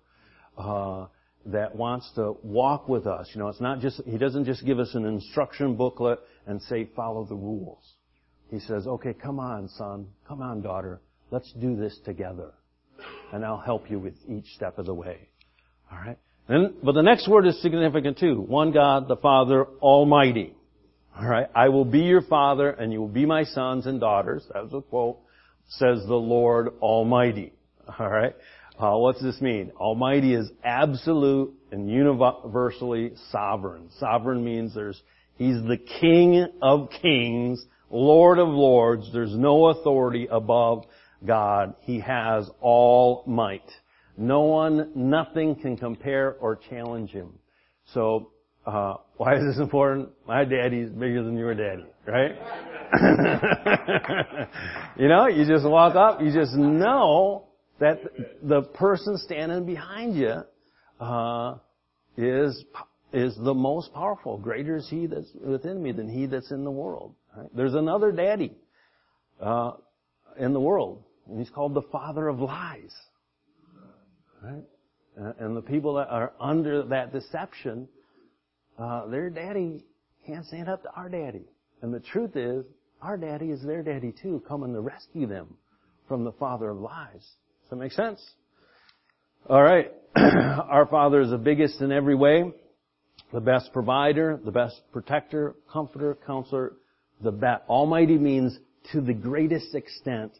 uh, 0.56 1.06
that 1.46 1.74
wants 1.74 2.10
to 2.14 2.36
walk 2.42 2.88
with 2.88 3.06
us. 3.06 3.30
You 3.34 3.40
know, 3.40 3.48
it's 3.48 3.60
not 3.60 3.80
just 3.80 4.00
He 4.04 4.18
doesn't 4.18 4.44
just 4.44 4.64
give 4.64 4.78
us 4.78 4.94
an 4.94 5.04
instruction 5.04 5.76
booklet 5.76 6.18
and 6.46 6.60
say 6.62 6.88
follow 6.96 7.24
the 7.24 7.34
rules. 7.34 7.94
He 8.50 8.60
says, 8.60 8.86
"Okay, 8.86 9.14
come 9.14 9.38
on, 9.38 9.68
son, 9.68 10.08
come 10.26 10.42
on, 10.42 10.60
daughter, 10.60 11.00
let's 11.30 11.52
do 11.52 11.76
this 11.76 11.98
together, 12.04 12.52
and 13.32 13.44
I'll 13.44 13.60
help 13.60 13.90
you 13.90 13.98
with 13.98 14.14
each 14.28 14.46
step 14.54 14.78
of 14.78 14.86
the 14.86 14.94
way." 14.94 15.28
All 15.90 15.98
right. 15.98 16.18
And, 16.48 16.74
but 16.82 16.92
the 16.92 17.02
next 17.02 17.28
word 17.28 17.46
is 17.46 17.60
significant 17.62 18.18
too. 18.18 18.40
One 18.40 18.72
God, 18.72 19.08
the 19.08 19.16
Father 19.16 19.64
Almighty. 19.80 20.54
Alright, 21.16 21.48
I 21.54 21.68
will 21.68 21.84
be 21.84 22.00
your 22.00 22.22
father 22.22 22.70
and 22.70 22.92
you 22.92 23.00
will 23.00 23.08
be 23.08 23.26
my 23.26 23.44
sons 23.44 23.86
and 23.86 24.00
daughters. 24.00 24.44
That 24.52 24.64
was 24.64 24.72
a 24.72 24.80
quote. 24.80 25.18
Says 25.68 26.02
the 26.06 26.14
Lord 26.14 26.68
Almighty. 26.80 27.52
Alright, 28.00 28.34
uh, 28.78 28.96
what 28.96 29.14
does 29.14 29.22
this 29.22 29.40
mean? 29.40 29.70
Almighty 29.76 30.34
is 30.34 30.50
absolute 30.64 31.54
and 31.70 31.90
universally 31.90 33.12
sovereign. 33.30 33.90
Sovereign 33.98 34.44
means 34.44 34.74
there's, 34.74 35.00
He's 35.36 35.62
the 35.62 35.78
King 36.00 36.46
of 36.60 36.90
kings, 37.02 37.64
Lord 37.90 38.38
of 38.38 38.48
lords. 38.48 39.10
There's 39.12 39.34
no 39.34 39.66
authority 39.66 40.26
above 40.30 40.84
God. 41.24 41.74
He 41.80 42.00
has 42.00 42.48
all 42.60 43.24
might. 43.26 43.70
No 44.16 44.42
one, 44.42 44.92
nothing 44.94 45.56
can 45.56 45.76
compare 45.76 46.34
or 46.34 46.56
challenge 46.56 47.10
him. 47.10 47.38
So, 47.94 48.30
uh, 48.66 48.94
why 49.16 49.36
is 49.36 49.44
this 49.44 49.58
important? 49.58 50.10
My 50.26 50.44
daddy's 50.44 50.90
bigger 50.90 51.22
than 51.22 51.36
your 51.36 51.54
daddy, 51.54 51.86
right? 52.06 52.36
you 54.96 55.08
know, 55.08 55.26
you 55.28 55.46
just 55.46 55.64
walk 55.66 55.96
up, 55.96 56.20
you 56.20 56.32
just 56.32 56.54
know 56.54 57.48
that 57.82 58.00
the 58.44 58.62
person 58.62 59.18
standing 59.18 59.66
behind 59.66 60.14
you, 60.14 60.42
uh, 61.00 61.56
is, 62.16 62.64
is 63.12 63.36
the 63.38 63.52
most 63.52 63.92
powerful. 63.92 64.38
Greater 64.38 64.76
is 64.76 64.88
he 64.88 65.06
that's 65.06 65.30
within 65.44 65.82
me 65.82 65.90
than 65.90 66.08
he 66.08 66.26
that's 66.26 66.52
in 66.52 66.62
the 66.62 66.70
world. 66.70 67.16
Right? 67.36 67.48
There's 67.56 67.74
another 67.74 68.12
daddy, 68.12 68.52
uh, 69.40 69.72
in 70.38 70.52
the 70.52 70.60
world, 70.60 71.02
and 71.28 71.40
he's 71.40 71.50
called 71.50 71.74
the 71.74 71.82
father 71.82 72.28
of 72.28 72.38
lies. 72.38 72.94
Right? 74.40 74.62
Uh, 75.20 75.32
and 75.40 75.56
the 75.56 75.62
people 75.62 75.94
that 75.94 76.08
are 76.08 76.32
under 76.40 76.84
that 76.84 77.12
deception, 77.12 77.88
uh, 78.78 79.08
their 79.08 79.28
daddy 79.28 79.84
can't 80.24 80.46
stand 80.46 80.68
up 80.68 80.84
to 80.84 80.90
our 80.94 81.08
daddy. 81.08 81.46
And 81.82 81.92
the 81.92 82.00
truth 82.00 82.36
is, 82.36 82.64
our 83.00 83.16
daddy 83.16 83.50
is 83.50 83.60
their 83.60 83.82
daddy 83.82 84.14
too, 84.22 84.40
coming 84.46 84.72
to 84.72 84.80
rescue 84.80 85.26
them 85.26 85.56
from 86.06 86.22
the 86.22 86.32
father 86.32 86.70
of 86.70 86.78
lies. 86.78 87.28
That 87.72 87.76
make 87.76 87.92
sense? 87.92 88.22
Alright. 89.48 89.92
Our 90.14 90.84
father 90.90 91.22
is 91.22 91.30
the 91.30 91.38
biggest 91.38 91.80
in 91.80 91.90
every 91.90 92.14
way, 92.14 92.52
the 93.32 93.40
best 93.40 93.72
provider, 93.72 94.38
the 94.44 94.50
best 94.50 94.78
protector, 94.92 95.54
comforter, 95.72 96.18
counselor, 96.26 96.74
the 97.22 97.32
best. 97.32 97.62
Almighty 97.70 98.18
means 98.18 98.58
to 98.92 99.00
the 99.00 99.14
greatest 99.14 99.74
extent 99.74 100.32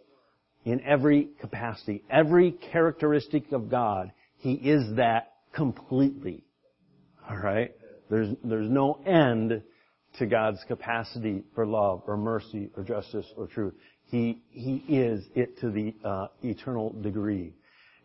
in 0.67 0.83
every 0.83 1.31
capacity. 1.41 2.05
Every 2.11 2.53
characteristic 2.71 3.51
of 3.53 3.71
God, 3.71 4.13
He 4.37 4.53
is 4.53 4.97
that 4.97 5.33
completely. 5.55 6.45
Alright? 7.31 7.75
There's, 8.11 8.29
there's 8.45 8.71
no 8.71 9.01
end 9.07 9.63
to 10.19 10.27
God's 10.27 10.63
capacity 10.69 11.45
for 11.55 11.65
love 11.65 12.03
or 12.07 12.19
mercy 12.19 12.69
or 12.77 12.83
justice 12.83 13.25
or 13.39 13.47
truth. 13.47 13.73
He, 14.13 14.43
He 14.51 14.85
is 14.89 15.25
it 15.35 15.59
to 15.61 15.71
the 15.71 15.95
uh, 16.05 16.27
eternal 16.43 16.93
degree. 16.93 17.55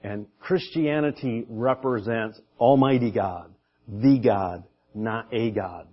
And 0.02 0.26
Christianity 0.40 1.46
represents 1.50 2.40
Almighty 2.58 3.12
God, 3.12 3.54
the 3.90 4.18
God, 4.18 4.64
not 4.96 5.28
a 5.34 5.52
God. 5.52 5.90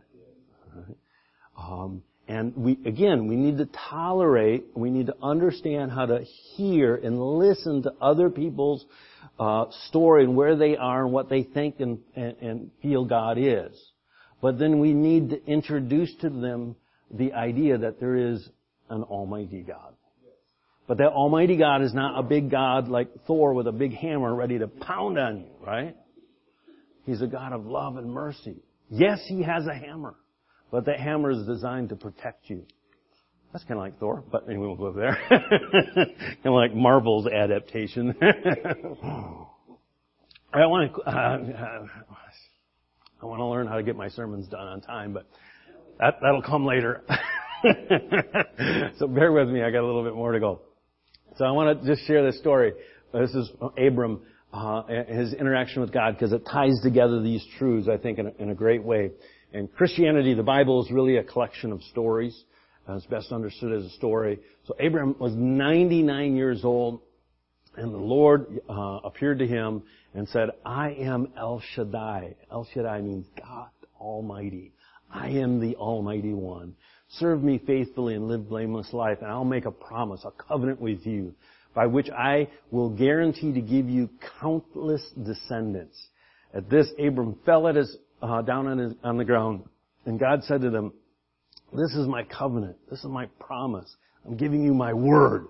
Um, 1.58 2.04
and 2.28 2.56
we, 2.56 2.78
again, 2.86 3.26
we 3.26 3.34
need 3.34 3.58
to 3.58 3.68
tolerate, 3.90 4.66
we 4.76 4.88
need 4.88 5.06
to 5.06 5.16
understand 5.20 5.90
how 5.90 6.06
to 6.06 6.20
hear 6.20 6.94
and 6.94 7.20
listen 7.20 7.82
to 7.82 7.92
other 8.00 8.30
people's 8.30 8.84
uh, 9.40 9.64
story 9.88 10.22
and 10.22 10.36
where 10.36 10.54
they 10.54 10.76
are 10.76 11.02
and 11.02 11.12
what 11.12 11.28
they 11.28 11.42
think 11.42 11.80
and, 11.80 11.98
and, 12.14 12.36
and 12.40 12.70
feel 12.82 13.04
God 13.04 13.36
is. 13.36 13.76
But 14.40 14.60
then 14.60 14.78
we 14.78 14.94
need 14.94 15.30
to 15.30 15.44
introduce 15.44 16.14
to 16.20 16.30
them 16.30 16.76
the 17.10 17.32
idea 17.32 17.78
that 17.78 17.98
there 17.98 18.14
is 18.14 18.48
an 18.90 19.02
Almighty 19.02 19.62
God. 19.62 19.94
But 20.86 20.98
that 20.98 21.08
Almighty 21.08 21.56
God 21.56 21.82
is 21.82 21.94
not 21.94 22.18
a 22.18 22.22
big 22.22 22.50
God 22.50 22.88
like 22.88 23.08
Thor 23.26 23.54
with 23.54 23.66
a 23.66 23.72
big 23.72 23.94
hammer 23.94 24.34
ready 24.34 24.58
to 24.58 24.68
pound 24.68 25.18
on 25.18 25.38
you, 25.40 25.46
right? 25.60 25.96
He's 27.06 27.22
a 27.22 27.26
God 27.26 27.52
of 27.52 27.64
love 27.66 27.96
and 27.96 28.10
mercy. 28.10 28.56
Yes, 28.90 29.24
He 29.26 29.42
has 29.42 29.66
a 29.66 29.74
hammer, 29.74 30.14
but 30.70 30.84
that 30.86 31.00
hammer 31.00 31.30
is 31.30 31.46
designed 31.46 31.88
to 31.90 31.96
protect 31.96 32.50
you. 32.50 32.66
That's 33.52 33.64
kind 33.64 33.78
of 33.78 33.84
like 33.84 33.98
Thor, 33.98 34.24
but 34.30 34.48
anyway, 34.48 34.66
we'll 34.66 34.76
go 34.76 34.92
there. 34.92 35.16
kind 35.28 36.44
of 36.44 36.52
like 36.52 36.74
Marvel's 36.74 37.26
adaptation. 37.28 38.14
I 40.52 40.66
want 40.66 40.94
to, 40.94 41.00
uh, 41.02 41.38
I 43.22 43.26
want 43.26 43.40
to 43.40 43.44
learn 43.44 43.66
how 43.68 43.76
to 43.76 43.82
get 43.82 43.96
my 43.96 44.08
sermons 44.08 44.48
done 44.48 44.66
on 44.66 44.80
time, 44.80 45.12
but 45.12 45.26
that, 45.98 46.18
that'll 46.20 46.42
come 46.42 46.66
later. 46.66 47.04
so 48.98 49.06
bear 49.06 49.32
with 49.32 49.48
me, 49.48 49.62
I 49.62 49.70
got 49.70 49.80
a 49.82 49.86
little 49.86 50.04
bit 50.04 50.14
more 50.14 50.32
to 50.32 50.40
go. 50.40 50.62
So 51.36 51.44
I 51.44 51.50
want 51.50 51.82
to 51.82 51.86
just 51.86 52.06
share 52.06 52.24
this 52.24 52.38
story. 52.38 52.72
This 53.12 53.34
is 53.34 53.50
Abram, 53.76 54.20
uh, 54.52 54.84
his 55.08 55.34
interaction 55.34 55.82
with 55.82 55.92
God, 55.92 56.12
because 56.12 56.32
it 56.32 56.42
ties 56.46 56.78
together 56.82 57.20
these 57.20 57.44
truths, 57.58 57.88
I 57.88 57.96
think, 57.96 58.20
in 58.20 58.28
a, 58.28 58.32
in 58.38 58.50
a, 58.50 58.54
great 58.54 58.84
way. 58.84 59.10
And 59.52 59.72
Christianity, 59.72 60.34
the 60.34 60.44
Bible 60.44 60.84
is 60.84 60.92
really 60.92 61.16
a 61.16 61.24
collection 61.24 61.72
of 61.72 61.82
stories. 61.82 62.44
Uh, 62.88 62.94
it's 62.94 63.06
best 63.06 63.32
understood 63.32 63.72
as 63.72 63.84
a 63.84 63.90
story. 63.90 64.38
So 64.66 64.74
Abram 64.84 65.16
was 65.18 65.32
99 65.34 66.36
years 66.36 66.64
old, 66.64 67.00
and 67.76 67.92
the 67.92 67.98
Lord 67.98 68.60
uh, 68.68 69.00
appeared 69.02 69.40
to 69.40 69.46
him 69.46 69.82
and 70.14 70.28
said, 70.28 70.50
I 70.64 70.90
am 70.92 71.32
El 71.36 71.60
Shaddai. 71.74 72.36
El 72.52 72.68
Shaddai 72.72 73.00
means 73.00 73.26
God 73.36 73.70
Almighty. 73.98 74.72
I 75.12 75.30
am 75.30 75.58
the 75.58 75.74
Almighty 75.76 76.32
One. 76.32 76.76
Serve 77.18 77.42
me 77.42 77.60
faithfully 77.64 78.14
and 78.14 78.26
live 78.26 78.48
blameless 78.48 78.92
life, 78.92 79.18
and 79.20 79.30
I'll 79.30 79.44
make 79.44 79.66
a 79.66 79.70
promise, 79.70 80.24
a 80.24 80.30
covenant 80.30 80.80
with 80.80 81.06
you, 81.06 81.34
by 81.74 81.86
which 81.86 82.10
I 82.10 82.48
will 82.70 82.90
guarantee 82.90 83.52
to 83.52 83.60
give 83.60 83.88
you 83.88 84.08
countless 84.40 85.02
descendants. 85.22 86.08
At 86.52 86.68
this, 86.68 86.88
Abram 86.98 87.38
fell 87.44 87.68
at 87.68 87.76
his, 87.76 87.96
uh, 88.20 88.42
down 88.42 88.66
on, 88.66 88.78
his, 88.78 88.92
on 89.04 89.16
the 89.16 89.24
ground, 89.24 89.64
and 90.06 90.18
God 90.18 90.42
said 90.44 90.62
to 90.62 90.70
them, 90.70 90.92
this 91.72 91.92
is 91.94 92.06
my 92.06 92.22
covenant. 92.24 92.76
This 92.88 93.00
is 93.00 93.06
my 93.06 93.26
promise. 93.40 93.92
I'm 94.24 94.36
giving 94.36 94.62
you 94.62 94.74
my 94.74 94.92
word. 94.92 95.46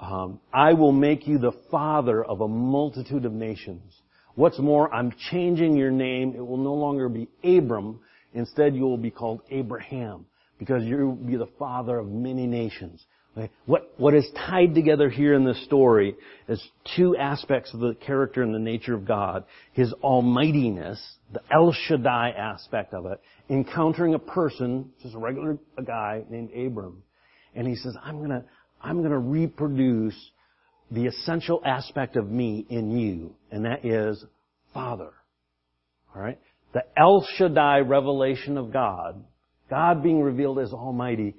Um, 0.00 0.40
I 0.52 0.74
will 0.74 0.92
make 0.92 1.26
you 1.26 1.38
the 1.38 1.52
father 1.70 2.24
of 2.24 2.40
a 2.40 2.48
multitude 2.48 3.24
of 3.24 3.32
nations. 3.32 3.94
What's 4.36 4.58
more, 4.58 4.92
I'm 4.92 5.12
changing 5.30 5.76
your 5.76 5.90
name. 5.90 6.34
It 6.36 6.46
will 6.46 6.56
no 6.56 6.74
longer 6.74 7.08
be 7.08 7.28
Abram. 7.42 8.00
Instead, 8.32 8.74
you 8.74 8.82
will 8.82 8.98
be 8.98 9.10
called 9.10 9.40
Abraham 9.50 10.26
because 10.58 10.84
you'll 10.84 11.14
be 11.14 11.36
the 11.36 11.48
father 11.58 11.98
of 11.98 12.08
many 12.08 12.46
nations. 12.46 13.04
Okay? 13.36 13.50
What, 13.66 13.92
what 13.96 14.14
is 14.14 14.26
tied 14.46 14.74
together 14.74 15.10
here 15.10 15.34
in 15.34 15.44
this 15.44 15.62
story 15.64 16.14
is 16.48 16.62
two 16.96 17.16
aspects 17.16 17.74
of 17.74 17.80
the 17.80 17.94
character 17.94 18.42
and 18.42 18.54
the 18.54 18.60
nature 18.60 18.94
of 18.94 19.06
God. 19.06 19.44
His 19.72 19.92
almightiness, 20.02 21.00
the 21.32 21.40
El 21.52 21.72
Shaddai 21.72 22.30
aspect 22.30 22.94
of 22.94 23.06
it, 23.06 23.20
encountering 23.50 24.14
a 24.14 24.18
person, 24.18 24.92
just 25.02 25.14
a 25.14 25.18
regular 25.18 25.58
a 25.76 25.82
guy 25.82 26.22
named 26.30 26.50
Abram. 26.52 27.02
And 27.54 27.66
he 27.66 27.74
says, 27.74 27.96
I'm 28.02 28.20
gonna, 28.20 28.44
I'm 28.80 29.02
to 29.02 29.18
reproduce 29.18 30.16
the 30.90 31.06
essential 31.06 31.60
aspect 31.64 32.16
of 32.16 32.30
me 32.30 32.66
in 32.68 32.96
you, 32.96 33.34
and 33.50 33.64
that 33.64 33.84
is 33.84 34.24
Father. 34.72 35.10
Alright? 36.14 36.38
The 36.72 36.82
El 36.96 37.26
Shaddai 37.36 37.80
revelation 37.80 38.58
of 38.58 38.72
God, 38.72 39.24
God 39.70 40.02
being 40.02 40.20
revealed 40.20 40.58
as 40.58 40.72
Almighty, 40.72 41.34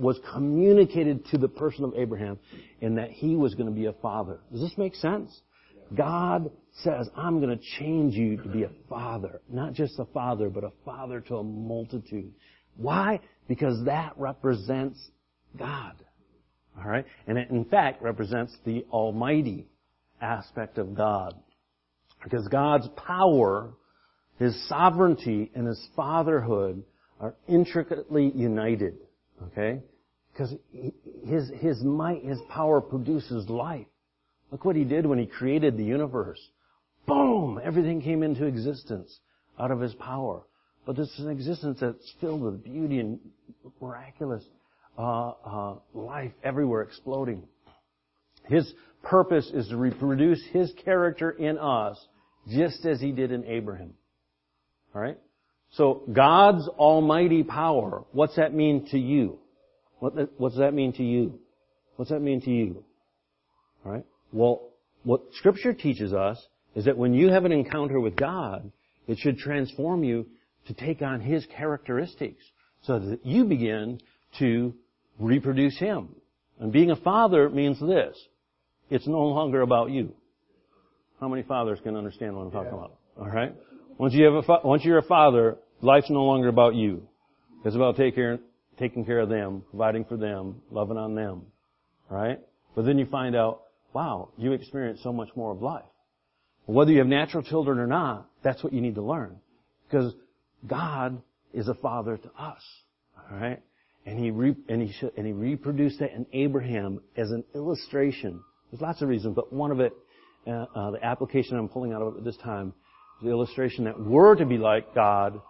was 0.00 0.18
communicated 0.32 1.26
to 1.26 1.38
the 1.38 1.48
person 1.48 1.84
of 1.84 1.92
Abraham 1.94 2.38
in 2.80 2.94
that 2.94 3.10
he 3.10 3.36
was 3.36 3.54
going 3.54 3.68
to 3.68 3.74
be 3.74 3.86
a 3.86 3.92
father. 3.92 4.40
Does 4.50 4.62
this 4.62 4.78
make 4.78 4.94
sense? 4.94 5.40
God 5.94 6.50
says, 6.82 7.08
I'm 7.16 7.40
going 7.40 7.56
to 7.56 7.64
change 7.78 8.14
you 8.14 8.36
to 8.38 8.48
be 8.48 8.62
a 8.62 8.70
father. 8.88 9.40
Not 9.50 9.74
just 9.74 9.98
a 9.98 10.06
father, 10.06 10.48
but 10.48 10.64
a 10.64 10.72
father 10.84 11.20
to 11.22 11.36
a 11.36 11.42
multitude. 11.42 12.32
Why? 12.76 13.20
Because 13.48 13.84
that 13.84 14.14
represents 14.16 14.98
God. 15.58 15.94
Alright? 16.78 17.06
And 17.26 17.36
it 17.36 17.50
in 17.50 17.64
fact 17.64 18.02
represents 18.02 18.56
the 18.64 18.86
almighty 18.90 19.68
aspect 20.20 20.78
of 20.78 20.94
God. 20.94 21.34
Because 22.22 22.46
God's 22.48 22.88
power, 22.96 23.74
His 24.38 24.68
sovereignty, 24.68 25.50
and 25.54 25.66
His 25.66 25.88
fatherhood 25.96 26.84
are 27.20 27.34
intricately 27.46 28.32
united. 28.34 28.94
Okay? 29.42 29.80
Because 30.32 30.54
His, 31.24 31.50
His 31.56 31.82
might, 31.82 32.24
His 32.24 32.38
power 32.48 32.80
produces 32.80 33.48
life. 33.48 33.86
Look 34.50 34.64
what 34.64 34.76
He 34.76 34.84
did 34.84 35.06
when 35.06 35.18
He 35.18 35.26
created 35.26 35.76
the 35.76 35.84
universe. 35.84 36.40
Boom! 37.06 37.60
Everything 37.62 38.00
came 38.00 38.22
into 38.22 38.46
existence 38.46 39.18
out 39.58 39.70
of 39.70 39.80
His 39.80 39.94
power. 39.94 40.42
But 40.86 40.96
this 40.96 41.08
is 41.10 41.20
an 41.20 41.30
existence 41.30 41.78
that's 41.80 42.14
filled 42.20 42.40
with 42.40 42.64
beauty 42.64 43.00
and 43.00 43.20
miraculous 43.80 44.42
uh, 44.98 45.32
uh, 45.44 45.74
life 45.94 46.32
everywhere 46.42 46.82
exploding. 46.82 47.42
His 48.48 48.72
purpose 49.02 49.50
is 49.52 49.68
to 49.68 49.76
reproduce 49.76 50.42
His 50.52 50.72
character 50.84 51.30
in 51.30 51.58
us 51.58 52.02
just 52.48 52.84
as 52.86 53.00
He 53.00 53.12
did 53.12 53.30
in 53.30 53.44
Abraham. 53.44 53.92
Alright? 54.94 55.18
So 55.72 56.02
God's 56.12 56.66
almighty 56.68 57.42
power, 57.42 58.04
what's 58.12 58.36
that 58.36 58.52
mean 58.54 58.86
to 58.90 58.98
you? 58.98 59.38
What, 60.00 60.16
does 60.16 60.58
that 60.58 60.74
mean 60.74 60.92
to 60.94 61.02
you? 61.04 61.38
What's 61.96 62.10
that 62.10 62.20
mean 62.20 62.40
to 62.42 62.50
you? 62.50 62.84
Alright? 63.84 64.04
Well, 64.32 64.70
what 65.04 65.20
scripture 65.34 65.72
teaches 65.72 66.12
us 66.12 66.44
is 66.74 66.86
that 66.86 66.96
when 66.96 67.14
you 67.14 67.28
have 67.28 67.44
an 67.44 67.52
encounter 67.52 68.00
with 68.00 68.16
God, 68.16 68.70
it 69.06 69.18
should 69.18 69.38
transform 69.38 70.04
you 70.04 70.26
to 70.66 70.74
take 70.74 71.02
on 71.02 71.20
His 71.20 71.46
characteristics 71.46 72.42
so 72.82 72.98
that 72.98 73.24
you 73.24 73.44
begin 73.44 74.00
to 74.38 74.74
reproduce 75.18 75.78
Him. 75.78 76.08
And 76.58 76.72
being 76.72 76.90
a 76.90 76.96
father 76.96 77.48
means 77.48 77.80
this. 77.80 78.16
It's 78.90 79.06
no 79.06 79.20
longer 79.20 79.62
about 79.62 79.90
you. 79.90 80.14
How 81.20 81.28
many 81.28 81.42
fathers 81.42 81.78
can 81.82 81.96
understand 81.96 82.36
what 82.36 82.42
I'm 82.42 82.50
talking 82.50 82.72
about? 82.72 82.96
Alright? 83.18 83.54
Once 84.00 84.14
you 84.14 84.24
have 84.24 84.32
a, 84.32 84.42
fa- 84.42 84.60
once 84.64 84.82
you're 84.82 84.96
a 84.96 85.02
father, 85.02 85.58
life's 85.82 86.08
no 86.08 86.24
longer 86.24 86.48
about 86.48 86.74
you. 86.74 87.06
It's 87.66 87.76
about 87.76 87.98
take 87.98 88.14
care, 88.14 88.38
taking 88.78 89.04
care 89.04 89.18
of 89.18 89.28
them, 89.28 89.62
providing 89.68 90.06
for 90.06 90.16
them, 90.16 90.62
loving 90.70 90.96
on 90.96 91.14
them. 91.14 91.42
Right? 92.08 92.40
But 92.74 92.86
then 92.86 92.96
you 92.98 93.04
find 93.04 93.36
out, 93.36 93.60
wow, 93.92 94.30
you 94.38 94.52
experience 94.52 95.00
so 95.02 95.12
much 95.12 95.28
more 95.36 95.52
of 95.52 95.60
life. 95.60 95.84
Whether 96.64 96.92
you 96.92 96.98
have 97.00 97.08
natural 97.08 97.42
children 97.42 97.78
or 97.78 97.86
not, 97.86 98.26
that's 98.42 98.64
what 98.64 98.72
you 98.72 98.80
need 98.80 98.94
to 98.94 99.02
learn. 99.02 99.36
Because 99.86 100.14
God 100.66 101.20
is 101.52 101.68
a 101.68 101.74
father 101.74 102.16
to 102.16 102.30
us. 102.42 102.62
Alright? 103.30 103.62
And 104.06 104.18
he, 104.18 104.30
re- 104.30 104.56
and, 104.70 104.80
he 104.80 104.94
sh- 104.94 105.12
and 105.14 105.26
he 105.26 105.34
reproduced 105.34 105.98
that 105.98 106.12
in 106.12 106.24
Abraham 106.32 107.02
as 107.18 107.32
an 107.32 107.44
illustration. 107.54 108.40
There's 108.70 108.80
lots 108.80 109.02
of 109.02 109.10
reasons, 109.10 109.34
but 109.36 109.52
one 109.52 109.70
of 109.70 109.80
it, 109.80 109.92
uh, 110.46 110.64
uh, 110.74 110.90
the 110.92 111.04
application 111.04 111.58
I'm 111.58 111.68
pulling 111.68 111.92
out 111.92 112.00
of 112.00 112.14
it 112.14 112.20
at 112.20 112.24
this 112.24 112.38
time, 112.38 112.72
the 113.22 113.30
illustration 113.30 113.84
that 113.84 114.00
we're 114.00 114.34
to 114.36 114.46
be 114.46 114.58
like 114.58 114.94
God, 114.94 115.40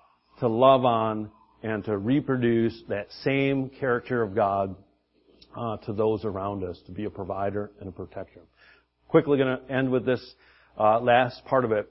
to 0.41 0.49
love 0.49 0.85
on 0.85 1.31
and 1.63 1.85
to 1.85 1.97
reproduce 1.97 2.83
that 2.89 3.09
same 3.23 3.69
character 3.69 4.23
of 4.23 4.35
God 4.35 4.75
uh, 5.57 5.77
to 5.79 5.93
those 5.93 6.25
around 6.25 6.65
us, 6.65 6.81
to 6.87 6.93
be 6.93 7.05
a 7.05 7.11
provider 7.11 7.71
and 7.81 7.89
a 7.89 7.93
protector. 7.93 8.41
Quickly 9.09 9.39
going 9.39 9.59
to 9.59 9.73
end 9.73 9.91
with 9.91 10.07
this 10.07 10.35
uh, 10.79 11.01
last 11.01 11.45
part 11.45 11.65
of 11.65 11.73
it. 11.73 11.89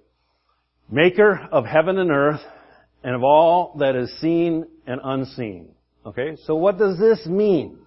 Maker 0.90 1.48
of 1.52 1.66
heaven 1.66 1.98
and 2.00 2.10
earth, 2.10 2.42
and 3.04 3.16
of 3.16 3.24
all 3.24 3.76
that 3.80 3.96
is 3.96 4.12
seen 4.20 4.66
and 4.88 5.00
unseen. 5.04 5.70
Okay, 6.06 6.36
so 6.46 6.56
what 6.56 6.78
does 6.80 6.98
this 6.98 7.26
mean? 7.28 7.78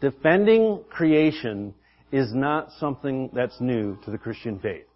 Defending 0.00 0.82
creation 0.88 1.74
is 2.10 2.32
not 2.34 2.70
something 2.80 3.30
that's 3.32 3.60
new 3.60 3.98
to 4.04 4.10
the 4.10 4.18
Christian 4.18 4.58
faith. 4.58 4.86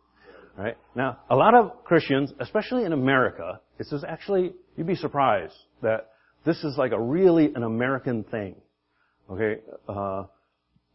Right? 0.56 0.76
Now, 0.94 1.18
a 1.28 1.34
lot 1.34 1.54
of 1.54 1.84
Christians, 1.84 2.32
especially 2.38 2.84
in 2.84 2.92
America, 2.92 3.60
this 3.76 3.90
is 3.92 4.04
actually, 4.04 4.52
you'd 4.76 4.86
be 4.86 4.94
surprised 4.94 5.54
that 5.82 6.10
this 6.44 6.62
is 6.62 6.76
like 6.78 6.92
a 6.92 7.00
really 7.00 7.52
an 7.54 7.64
American 7.64 8.22
thing. 8.24 8.54
Okay? 9.30 9.60
Uh, 9.88 10.24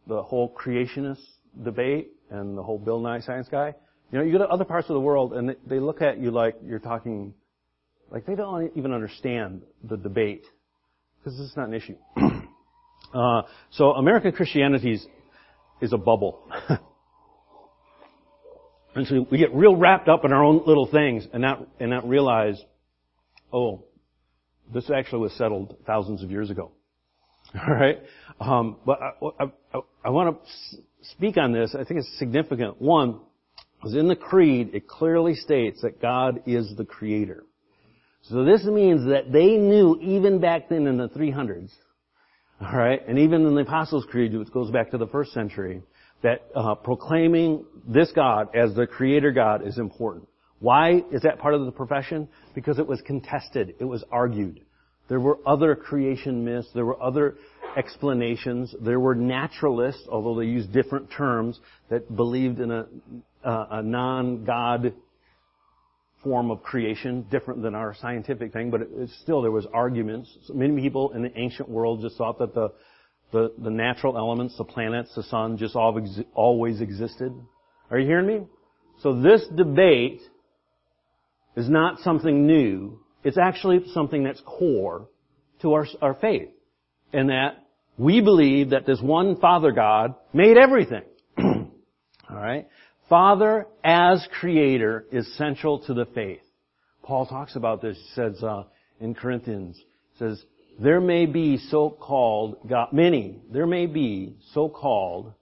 the 0.06 0.22
whole 0.22 0.54
creationist 0.54 1.22
debate 1.62 2.12
and 2.30 2.56
the 2.56 2.62
whole 2.62 2.78
Bill 2.78 3.00
Nye 3.00 3.20
science 3.20 3.48
guy. 3.50 3.74
You 4.10 4.18
know, 4.18 4.24
you 4.24 4.32
go 4.32 4.38
to 4.38 4.48
other 4.48 4.64
parts 4.64 4.88
of 4.88 4.94
the 4.94 5.00
world 5.00 5.34
and 5.34 5.54
they 5.66 5.78
look 5.78 6.00
at 6.00 6.18
you 6.18 6.30
like 6.30 6.56
you're 6.64 6.78
talking, 6.78 7.34
like 8.10 8.24
they 8.24 8.34
don't 8.34 8.72
even 8.76 8.92
understand 8.92 9.62
the 9.84 9.96
debate. 9.96 10.44
Because 11.18 11.38
this 11.38 11.50
is 11.50 11.56
not 11.56 11.68
an 11.68 11.74
issue. 11.74 11.96
uh, 13.14 13.42
so 13.72 13.90
American 13.90 14.32
Christianity 14.32 14.94
is, 14.94 15.06
is 15.82 15.92
a 15.92 15.98
bubble. 15.98 16.48
and 18.94 19.06
so 19.06 19.26
we 19.30 19.38
get 19.38 19.54
real 19.54 19.76
wrapped 19.76 20.08
up 20.08 20.24
in 20.24 20.32
our 20.32 20.42
own 20.42 20.62
little 20.66 20.86
things 20.86 21.26
and 21.32 21.42
not, 21.42 21.66
and 21.78 21.90
not 21.90 22.08
realize, 22.08 22.60
oh, 23.52 23.84
this 24.72 24.90
actually 24.90 25.20
was 25.20 25.32
settled 25.32 25.76
thousands 25.86 26.22
of 26.22 26.30
years 26.30 26.50
ago. 26.50 26.72
All 27.54 27.74
right, 27.74 27.98
um, 28.40 28.76
but 28.86 29.00
I, 29.02 29.44
I, 29.74 29.80
I 30.04 30.10
want 30.10 30.38
to 30.38 30.78
speak 31.12 31.36
on 31.36 31.52
this. 31.52 31.74
I 31.74 31.84
think 31.84 32.00
it's 32.00 32.18
significant. 32.18 32.80
One, 32.80 33.20
because 33.76 33.96
in 33.96 34.08
the 34.08 34.16
creed 34.16 34.70
it 34.74 34.86
clearly 34.86 35.34
states 35.34 35.82
that 35.82 36.00
God 36.00 36.42
is 36.46 36.74
the 36.76 36.84
creator. 36.84 37.44
So 38.22 38.44
this 38.44 38.64
means 38.64 39.06
that 39.08 39.32
they 39.32 39.56
knew 39.56 39.98
even 40.00 40.40
back 40.40 40.68
then 40.68 40.86
in 40.86 40.98
the 40.98 41.08
300s, 41.08 41.70
all 42.60 42.76
right, 42.76 43.00
and 43.08 43.18
even 43.18 43.46
in 43.46 43.54
the 43.54 43.62
Apostles' 43.62 44.04
Creed, 44.10 44.36
which 44.36 44.52
goes 44.52 44.70
back 44.70 44.90
to 44.90 44.98
the 44.98 45.06
first 45.06 45.32
century, 45.32 45.82
that 46.22 46.42
uh, 46.54 46.74
proclaiming 46.74 47.64
this 47.86 48.12
God 48.12 48.54
as 48.54 48.74
the 48.74 48.86
Creator 48.86 49.32
God 49.32 49.66
is 49.66 49.78
important. 49.78 50.28
Why 50.58 51.02
is 51.10 51.22
that 51.22 51.38
part 51.38 51.54
of 51.54 51.64
the 51.64 51.72
profession? 51.72 52.28
Because 52.54 52.78
it 52.78 52.86
was 52.86 53.00
contested. 53.02 53.74
It 53.78 53.84
was 53.84 54.04
argued. 54.10 54.60
There 55.08 55.20
were 55.20 55.38
other 55.46 55.74
creation 55.74 56.44
myths. 56.44 56.68
There 56.74 56.84
were 56.84 57.02
other 57.02 57.36
explanations. 57.76 58.74
There 58.80 59.00
were 59.00 59.14
naturalists, 59.14 60.06
although 60.08 60.38
they 60.38 60.46
used 60.46 60.72
different 60.72 61.10
terms, 61.10 61.58
that 61.88 62.14
believed 62.14 62.60
in 62.60 62.70
a, 62.70 62.86
uh, 63.42 63.66
a 63.70 63.82
non-God 63.82 64.92
form 66.22 66.50
of 66.50 66.62
creation, 66.62 67.26
different 67.30 67.62
than 67.62 67.74
our 67.74 67.94
scientific 67.94 68.52
thing, 68.52 68.70
but 68.70 68.82
it, 68.82 68.88
it 68.92 69.10
still 69.22 69.40
there 69.40 69.50
was 69.50 69.66
arguments. 69.72 70.30
So 70.44 70.52
many 70.52 70.80
people 70.80 71.12
in 71.12 71.22
the 71.22 71.36
ancient 71.38 71.68
world 71.68 72.02
just 72.02 72.16
thought 72.16 72.38
that 72.38 72.54
the 72.54 72.72
the, 73.32 73.52
the 73.58 73.70
natural 73.70 74.16
elements, 74.16 74.56
the 74.56 74.64
planets, 74.64 75.14
the 75.14 75.22
sun, 75.22 75.56
just 75.56 75.76
always 75.76 76.80
existed. 76.80 77.32
Are 77.90 77.98
you 77.98 78.06
hearing 78.06 78.26
me? 78.26 78.46
So 79.00 79.20
this 79.20 79.46
debate 79.54 80.20
is 81.56 81.68
not 81.68 82.00
something 82.00 82.46
new. 82.46 83.00
It's 83.24 83.38
actually 83.38 83.84
something 83.92 84.24
that's 84.24 84.40
core 84.44 85.08
to 85.62 85.74
our, 85.74 85.86
our 86.00 86.14
faith. 86.14 86.48
And 87.12 87.30
that 87.30 87.66
we 87.98 88.20
believe 88.20 88.70
that 88.70 88.86
this 88.86 89.00
one 89.00 89.36
Father 89.36 89.72
God 89.72 90.14
made 90.32 90.56
everything. 90.56 91.02
Alright? 92.30 92.68
Father 93.08 93.66
as 93.82 94.26
creator 94.40 95.04
is 95.10 95.36
central 95.36 95.80
to 95.80 95.94
the 95.94 96.06
faith. 96.06 96.42
Paul 97.02 97.26
talks 97.26 97.56
about 97.56 97.82
this, 97.82 97.96
he 97.96 98.14
says 98.14 98.42
uh, 98.42 98.64
in 99.00 99.14
Corinthians, 99.14 99.80
says, 100.18 100.42
there 100.80 101.00
may 101.00 101.26
be 101.26 101.58
so-called 101.58 102.56
God, 102.68 102.92
many, 102.92 103.38
there 103.52 103.66
may 103.66 103.86
be 103.86 104.36
so-called 104.52 105.32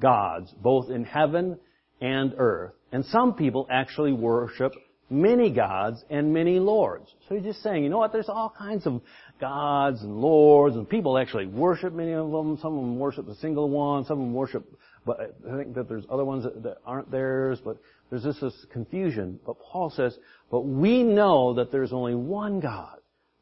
gods, 0.00 0.52
both 0.62 0.90
in 0.90 1.04
heaven 1.04 1.58
and 2.00 2.34
earth. 2.38 2.72
And 2.92 3.04
some 3.06 3.34
people 3.34 3.66
actually 3.70 4.12
worship 4.12 4.72
many 5.10 5.50
gods 5.50 6.02
and 6.10 6.32
many 6.32 6.58
lords. 6.58 7.12
So 7.28 7.34
he's 7.34 7.44
just 7.44 7.62
saying, 7.62 7.84
you 7.84 7.90
know 7.90 7.98
what, 7.98 8.12
there's 8.12 8.28
all 8.28 8.52
kinds 8.56 8.86
of 8.86 9.00
gods 9.40 10.02
and 10.02 10.16
lords, 10.16 10.76
and 10.76 10.88
people 10.88 11.18
actually 11.18 11.46
worship 11.46 11.92
many 11.92 12.12
of 12.12 12.30
them. 12.30 12.58
Some 12.60 12.74
of 12.74 12.80
them 12.80 12.98
worship 12.98 13.28
a 13.28 13.34
single 13.36 13.68
one, 13.68 14.04
some 14.04 14.18
of 14.18 14.24
them 14.24 14.34
worship 14.34 14.64
but 15.06 15.36
I 15.48 15.56
think 15.56 15.74
that 15.76 15.88
there's 15.88 16.04
other 16.10 16.24
ones 16.24 16.42
that, 16.42 16.62
that 16.64 16.78
aren't 16.84 17.10
theirs, 17.12 17.60
but 17.64 17.78
there's 18.10 18.24
this, 18.24 18.40
this 18.40 18.66
confusion. 18.72 19.38
But 19.46 19.56
Paul 19.60 19.90
says, 19.90 20.18
but 20.50 20.62
we 20.62 21.04
know 21.04 21.54
that 21.54 21.70
there's 21.70 21.92
only 21.92 22.16
one 22.16 22.58
God, 22.58 22.98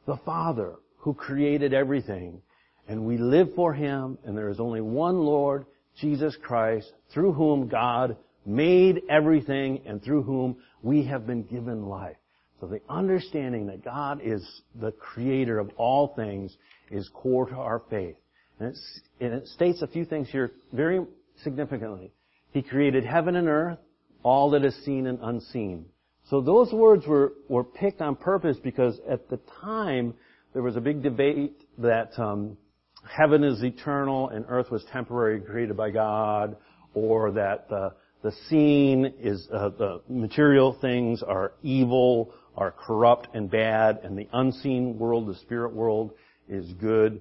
the 0.07 0.18
Father, 0.26 0.74
who 1.05 1.12
created 1.12 1.74
everything, 1.74 2.40
and 2.88 3.05
we 3.05 3.18
live 3.18 3.50
for 3.55 3.74
Him, 3.74 4.16
and 4.24 4.34
there 4.34 4.48
is 4.48 4.59
only 4.59 4.80
one 4.80 5.18
Lord, 5.18 5.66
Jesus 6.00 6.34
Christ, 6.42 6.90
through 7.12 7.32
whom 7.32 7.68
God 7.68 8.16
made 8.46 9.02
everything, 9.11 9.82
and 9.84 10.02
through 10.02 10.22
whom 10.22 10.57
we 10.82 11.05
have 11.05 11.26
been 11.26 11.42
given 11.42 11.84
life. 11.84 12.16
So 12.59 12.66
the 12.66 12.80
understanding 12.88 13.66
that 13.66 13.84
God 13.84 14.22
is 14.24 14.62
the 14.80 14.92
creator 14.92 15.59
of 15.59 15.70
all 15.76 16.14
things 16.16 16.57
is 16.90 17.07
core 17.12 17.50
to 17.50 17.55
our 17.55 17.82
faith. 17.90 18.16
And, 18.59 18.74
and 19.20 19.34
it 19.34 19.46
states 19.48 19.82
a 19.82 19.86
few 19.86 20.07
things 20.07 20.30
here 20.30 20.52
very 20.72 21.05
significantly. 21.42 22.12
He 22.52 22.62
created 22.62 23.05
heaven 23.05 23.36
and 23.36 23.48
earth, 23.48 23.78
all 24.22 24.52
that 24.52 24.64
is 24.64 24.74
seen 24.86 25.07
and 25.07 25.18
unseen. 25.20 25.84
So 26.30 26.40
those 26.40 26.72
words 26.72 27.07
were, 27.07 27.34
were 27.50 27.64
picked 27.64 28.00
on 28.00 28.16
purpose 28.16 28.57
because 28.62 28.98
at 29.07 29.28
the 29.28 29.38
time 29.61 30.14
there 30.55 30.62
was 30.62 30.76
a 30.76 30.80
big 30.80 31.02
debate 31.02 31.62
that 31.78 32.18
um, 32.18 32.57
heaven 33.07 33.44
is 33.44 33.62
eternal 33.62 34.30
and 34.30 34.46
earth 34.48 34.70
was 34.70 34.84
temporary, 34.92 35.40
created 35.40 35.76
by 35.76 35.90
God, 35.90 36.57
or 36.94 37.32
that 37.32 37.68
the 37.68 37.92
the 38.24 38.32
seen 38.48 39.12
is 39.20 39.46
uh, 39.52 39.68
the 39.68 40.00
material 40.09 40.78
things 40.80 41.22
are 41.22 41.52
evil, 41.62 42.32
are 42.57 42.70
corrupt 42.70 43.28
and 43.34 43.50
bad, 43.50 44.00
and 44.02 44.16
the 44.16 44.26
unseen 44.32 44.98
world, 44.98 45.28
the 45.28 45.34
spirit 45.40 45.74
world, 45.74 46.12
is 46.48 46.72
good. 46.80 47.20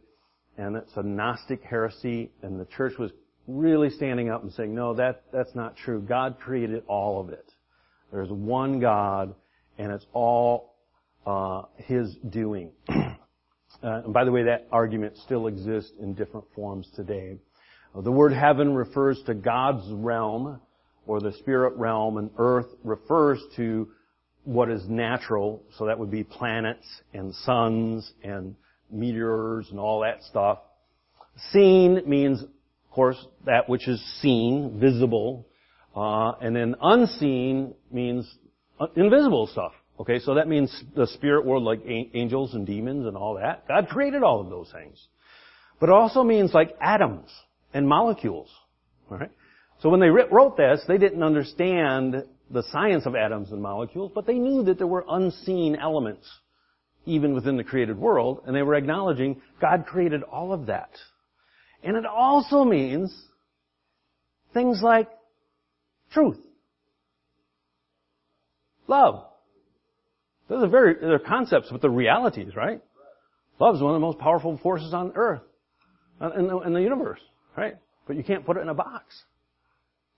And 0.57 0.77
it's 0.77 0.95
a 0.95 1.03
Gnostic 1.03 1.61
heresy, 1.61 2.31
and 2.41 2.57
the 2.57 2.65
church 2.65 2.93
was 2.97 3.11
really 3.47 3.89
standing 3.89 4.29
up 4.29 4.43
and 4.43 4.53
saying, 4.53 4.73
no, 4.73 4.93
that, 4.93 5.23
that's 5.33 5.53
not 5.53 5.75
true. 5.75 5.99
God 5.99 6.37
created 6.39 6.83
all 6.87 7.19
of 7.19 7.29
it. 7.31 7.51
There's 8.13 8.29
one 8.29 8.79
God, 8.79 9.35
and 9.77 9.91
it's 9.91 10.05
all 10.13 10.75
uh, 11.25 11.63
His 11.75 12.15
doing. 12.29 12.71
uh, 13.83 14.01
and 14.05 14.13
by 14.13 14.23
the 14.23 14.31
way, 14.31 14.43
that 14.43 14.67
argument 14.71 15.17
still 15.17 15.47
exists 15.47 15.91
in 15.99 16.13
different 16.13 16.45
forms 16.55 16.87
today. 16.95 17.37
The 17.95 18.11
word 18.11 18.33
heaven 18.33 18.73
refers 18.73 19.21
to 19.27 19.33
God's 19.35 19.85
realm, 19.91 20.59
or 21.05 21.19
the 21.19 21.33
spirit 21.33 21.75
realm, 21.75 22.17
and 22.17 22.31
earth 22.37 22.67
refers 22.83 23.39
to 23.57 23.89
what 24.45 24.69
is 24.69 24.87
natural, 24.87 25.63
so 25.77 25.85
that 25.85 25.99
would 25.99 26.09
be 26.09 26.23
planets 26.23 26.85
and 27.13 27.33
suns 27.35 28.11
and 28.23 28.55
meteors 28.91 29.67
and 29.69 29.79
all 29.79 30.01
that 30.01 30.23
stuff. 30.23 30.59
Seen 31.51 32.01
means 32.05 32.43
of 32.93 32.95
course, 32.95 33.25
that 33.47 33.67
which 33.67 33.87
is 33.87 33.99
seen, 34.21 34.79
visible, 34.79 35.47
uh, 35.95 36.33
and 36.39 36.55
then 36.55 36.75
unseen 36.79 37.73
means 37.91 38.31
uh, 38.79 38.85
invisible 38.95 39.47
stuff. 39.47 39.71
Okay, 39.99 40.19
so 40.19 40.35
that 40.35 40.47
means 40.47 40.83
the 40.95 41.07
spirit 41.07 41.45
world, 41.45 41.63
like 41.63 41.81
angels 41.85 42.55
and 42.55 42.65
demons 42.65 43.05
and 43.05 43.15
all 43.15 43.35
that. 43.35 43.67
God 43.67 43.87
created 43.89 44.23
all 44.23 44.41
of 44.41 44.49
those 44.49 44.71
things. 44.71 44.99
But 45.79 45.89
it 45.89 45.93
also 45.93 46.23
means 46.23 46.53
like 46.53 46.75
atoms 46.81 47.29
and 47.73 47.87
molecules. 47.87 48.49
Right? 49.09 49.31
So 49.81 49.89
when 49.89 49.99
they 49.99 50.09
wrote 50.09 50.57
this, 50.57 50.81
they 50.87 50.97
didn't 50.97 51.21
understand 51.21 52.23
the 52.49 52.63
science 52.71 53.05
of 53.05 53.15
atoms 53.15 53.51
and 53.51 53.61
molecules, 53.61 54.11
but 54.13 54.25
they 54.25 54.35
knew 54.39 54.63
that 54.63 54.77
there 54.77 54.87
were 54.87 55.05
unseen 55.07 55.75
elements 55.75 56.27
even 57.05 57.33
within 57.33 57.57
the 57.57 57.63
created 57.63 57.97
world, 57.97 58.43
and 58.45 58.55
they 58.55 58.61
were 58.61 58.75
acknowledging 58.75 59.41
God 59.59 59.85
created 59.85 60.23
all 60.23 60.53
of 60.53 60.67
that. 60.67 60.89
And 61.83 61.97
it 61.97 62.05
also 62.05 62.63
means 62.63 63.13
things 64.53 64.81
like 64.81 65.09
truth, 66.13 66.37
love. 68.87 69.25
Those 70.49 70.63
are 70.63 70.67
very, 70.67 70.95
they're 70.99 71.19
concepts, 71.19 71.67
but 71.71 71.81
they're 71.81 71.89
realities, 71.89 72.55
right? 72.55 72.81
Love 73.59 73.75
is 73.75 73.81
one 73.81 73.95
of 73.95 74.01
the 74.01 74.05
most 74.05 74.19
powerful 74.19 74.57
forces 74.57 74.93
on 74.93 75.13
earth, 75.15 75.41
uh, 76.19 76.31
in 76.31 76.47
the, 76.47 76.59
in 76.59 76.73
the 76.73 76.81
universe, 76.81 77.21
right? 77.55 77.75
But 78.07 78.17
you 78.17 78.23
can't 78.23 78.45
put 78.45 78.57
it 78.57 78.61
in 78.61 78.69
a 78.69 78.73
box. 78.73 79.05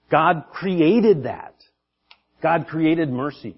God 0.10 0.46
created 0.52 1.24
that. 1.24 1.56
God 2.42 2.68
created 2.68 3.10
mercy. 3.10 3.56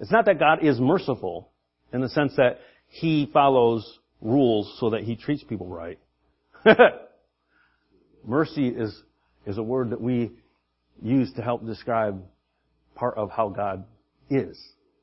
It's 0.00 0.12
not 0.12 0.26
that 0.26 0.38
God 0.38 0.64
is 0.64 0.78
merciful 0.78 1.50
in 1.92 2.00
the 2.00 2.08
sense 2.08 2.34
that 2.36 2.58
He 2.88 3.28
follows 3.32 3.98
rules 4.20 4.76
so 4.80 4.90
that 4.90 5.02
He 5.02 5.16
treats 5.16 5.42
people 5.42 5.66
right. 5.66 5.98
Mercy 8.26 8.68
is, 8.68 9.02
is 9.46 9.58
a 9.58 9.62
word 9.62 9.90
that 9.90 10.00
we 10.00 10.32
use 11.02 11.32
to 11.34 11.42
help 11.42 11.64
describe 11.66 12.22
part 12.94 13.16
of 13.16 13.30
how 13.30 13.48
God 13.48 13.84
is. 14.30 14.58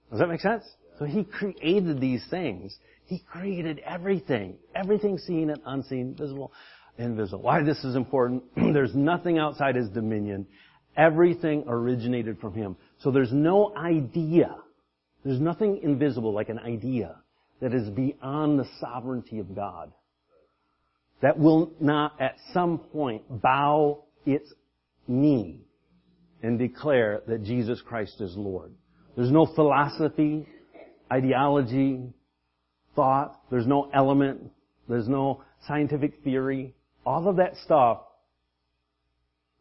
Does 0.10 0.20
that 0.20 0.28
make 0.28 0.42
sense? 0.42 0.64
So 1.00 1.06
He 1.06 1.24
created 1.24 2.00
these 2.00 2.26
things. 2.30 2.78
He 3.06 3.20
created 3.20 3.80
everything. 3.86 4.58
Everything 4.74 5.18
seen 5.18 5.50
and 5.50 5.62
unseen, 5.66 6.16
visible, 6.18 6.52
invisible. 6.98 7.44
Why 7.44 7.64
this 7.64 7.84
is 7.84 7.96
important? 7.96 8.44
there's 8.56 8.96
nothing 8.96 9.38
outside 9.38 9.76
His 9.76 9.90
dominion. 9.90 10.48
Everything 10.98 11.66
originated 11.68 12.40
from 12.40 12.54
Him. 12.54 12.78
So 13.00 13.12
there's 13.12 13.34
no 13.34 13.76
idea. 13.76 14.56
There's 15.24 15.42
nothing 15.42 15.82
invisible 15.84 16.34
like 16.34 16.50
an 16.50 16.60
idea 16.60 17.18
that 17.62 17.74
is 17.74 17.90
beyond 17.90 18.60
the 18.60 18.68
sovereignty 18.80 19.40
of 19.40 19.56
God. 19.56 19.92
That 21.22 21.40
will 21.40 21.72
not 21.80 22.20
at 22.22 22.36
some 22.54 22.78
point 22.78 23.24
bow 23.42 24.04
its 24.26 24.54
knee 25.08 25.62
and 26.44 26.60
declare 26.60 27.22
that 27.28 27.44
Jesus 27.44 27.82
Christ 27.82 28.22
is 28.22 28.36
Lord. 28.36 28.74
There's 29.16 29.32
no 29.32 29.46
philosophy, 29.46 30.48
ideology, 31.12 32.14
thought. 32.96 33.40
There's 33.50 33.68
no 33.68 33.90
element. 33.94 34.52
There's 34.88 35.08
no 35.08 35.44
scientific 35.68 36.24
theory. 36.24 36.74
All 37.06 37.28
of 37.28 37.38
that 37.38 37.56
stuff 37.64 38.02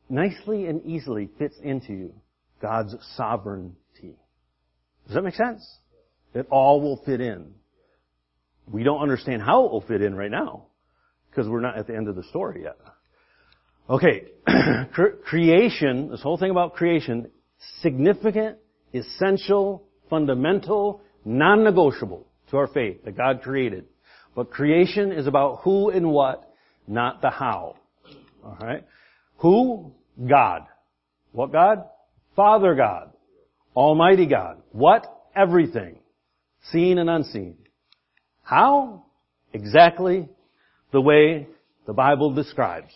nicely 0.09 0.67
and 0.67 0.85
easily 0.85 1.29
fits 1.39 1.57
into 1.63 2.13
God's 2.61 2.95
sovereignty. 3.17 4.17
Does 5.07 5.15
that 5.15 5.23
make 5.23 5.35
sense? 5.35 5.67
It 6.35 6.47
all 6.51 6.81
will 6.81 7.01
fit 7.05 7.21
in. 7.21 7.53
We 8.71 8.83
don't 8.83 9.01
understand 9.01 9.43
how 9.43 9.67
it 9.67 9.73
will 9.73 9.83
fit 9.83 10.03
in 10.03 10.15
right 10.15 10.31
now 10.31 10.67
because 11.31 11.49
we're 11.49 11.61
not 11.61 11.77
at 11.77 11.87
the 11.87 11.95
end 11.95 12.09
of 12.09 12.17
the 12.17 12.23
story 12.25 12.63
yet. 12.63 12.77
Okay, 13.89 14.25
creation, 15.25 16.11
this 16.11 16.23
whole 16.23 16.39
thing 16.39 16.51
about 16.51 16.75
creation, 16.75 17.31
significant, 17.83 18.57
essential, 18.95 19.83
fundamental, 20.09 21.03
non-negotiable 21.25 22.27
to 22.51 22.57
our 22.57 22.69
faith 22.69 23.05
that 23.05 23.17
God 23.17 23.43
created. 23.43 23.85
But 24.35 24.51
creation 24.51 25.13
is 25.13 25.27
about 25.27 25.61
who 25.63 25.91
and 25.91 26.11
what, 26.11 26.51
not 26.87 27.21
the 27.23 27.31
how. 27.31 27.77
Alright? 28.45 28.85
Who? 29.39 29.93
God. 30.29 30.63
What 31.33 31.53
God? 31.53 31.85
Father 32.37 32.75
God. 32.75 33.13
Almighty 33.75 34.27
God. 34.27 34.63
What? 34.73 35.07
Everything. 35.35 35.99
Seen 36.71 36.99
and 36.99 37.11
unseen. 37.11 37.57
How? 38.43 39.05
Exactly 39.53 40.29
the 40.93 41.01
way 41.01 41.49
the 41.87 41.93
Bible 41.93 42.35
describes. 42.35 42.93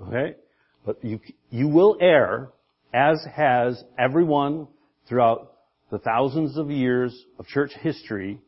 Okay? 0.00 0.36
But 0.84 1.04
you, 1.04 1.20
you 1.50 1.68
will 1.68 1.96
err, 2.00 2.50
as 2.92 3.24
has 3.34 3.82
everyone 3.98 4.68
throughout 5.12 5.52
the 5.90 5.98
thousands 5.98 6.56
of 6.56 6.70
years 6.70 7.14
of 7.38 7.46
church 7.46 7.70
history, 7.82 8.40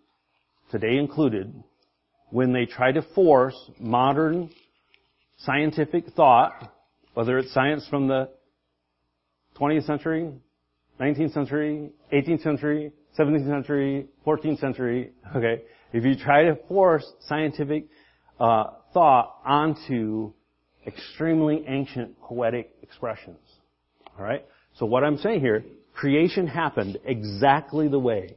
today 0.71 0.97
included, 0.97 1.53
when 2.31 2.55
they 2.55 2.65
try 2.65 2.91
to 2.91 3.03
force 3.15 3.55
modern 3.79 4.49
scientific 5.37 6.07
thought, 6.17 6.73
whether 7.13 7.37
it's 7.39 7.53
science 7.53 7.87
from 7.91 8.09
the 8.09 8.31
20th 9.61 9.85
century, 9.85 10.33
19th 10.99 11.35
century, 11.35 11.91
18th 12.11 12.43
century, 12.43 12.93
17th 13.19 13.47
century, 13.47 14.07
14th 14.27 14.59
century, 14.59 15.11
okay, 15.37 15.65
if 15.93 16.03
you 16.03 16.17
try 16.17 16.45
to 16.45 16.57
force 16.67 17.05
scientific 17.29 17.89
uh, 18.41 18.65
thought 18.95 19.37
onto 19.45 20.33
extremely 20.87 21.63
ancient 21.69 22.19
poetic 22.23 22.71
expressions. 22.81 23.37
Alright? 24.19 24.47
So 24.79 24.87
what 24.87 25.05
I'm 25.05 25.19
saying 25.19 25.41
here, 25.41 25.63
creation 25.95 26.47
happened 26.47 26.99
exactly 27.05 27.89
the 27.89 27.99
way 27.99 28.37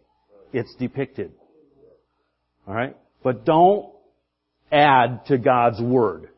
it's 0.54 0.74
depicted. 0.76 1.32
Alright? 2.68 2.96
But 3.24 3.46
don't 3.46 3.90
add 4.72 5.26
to 5.28 5.38
God's 5.38 5.82
Word. 5.82 6.30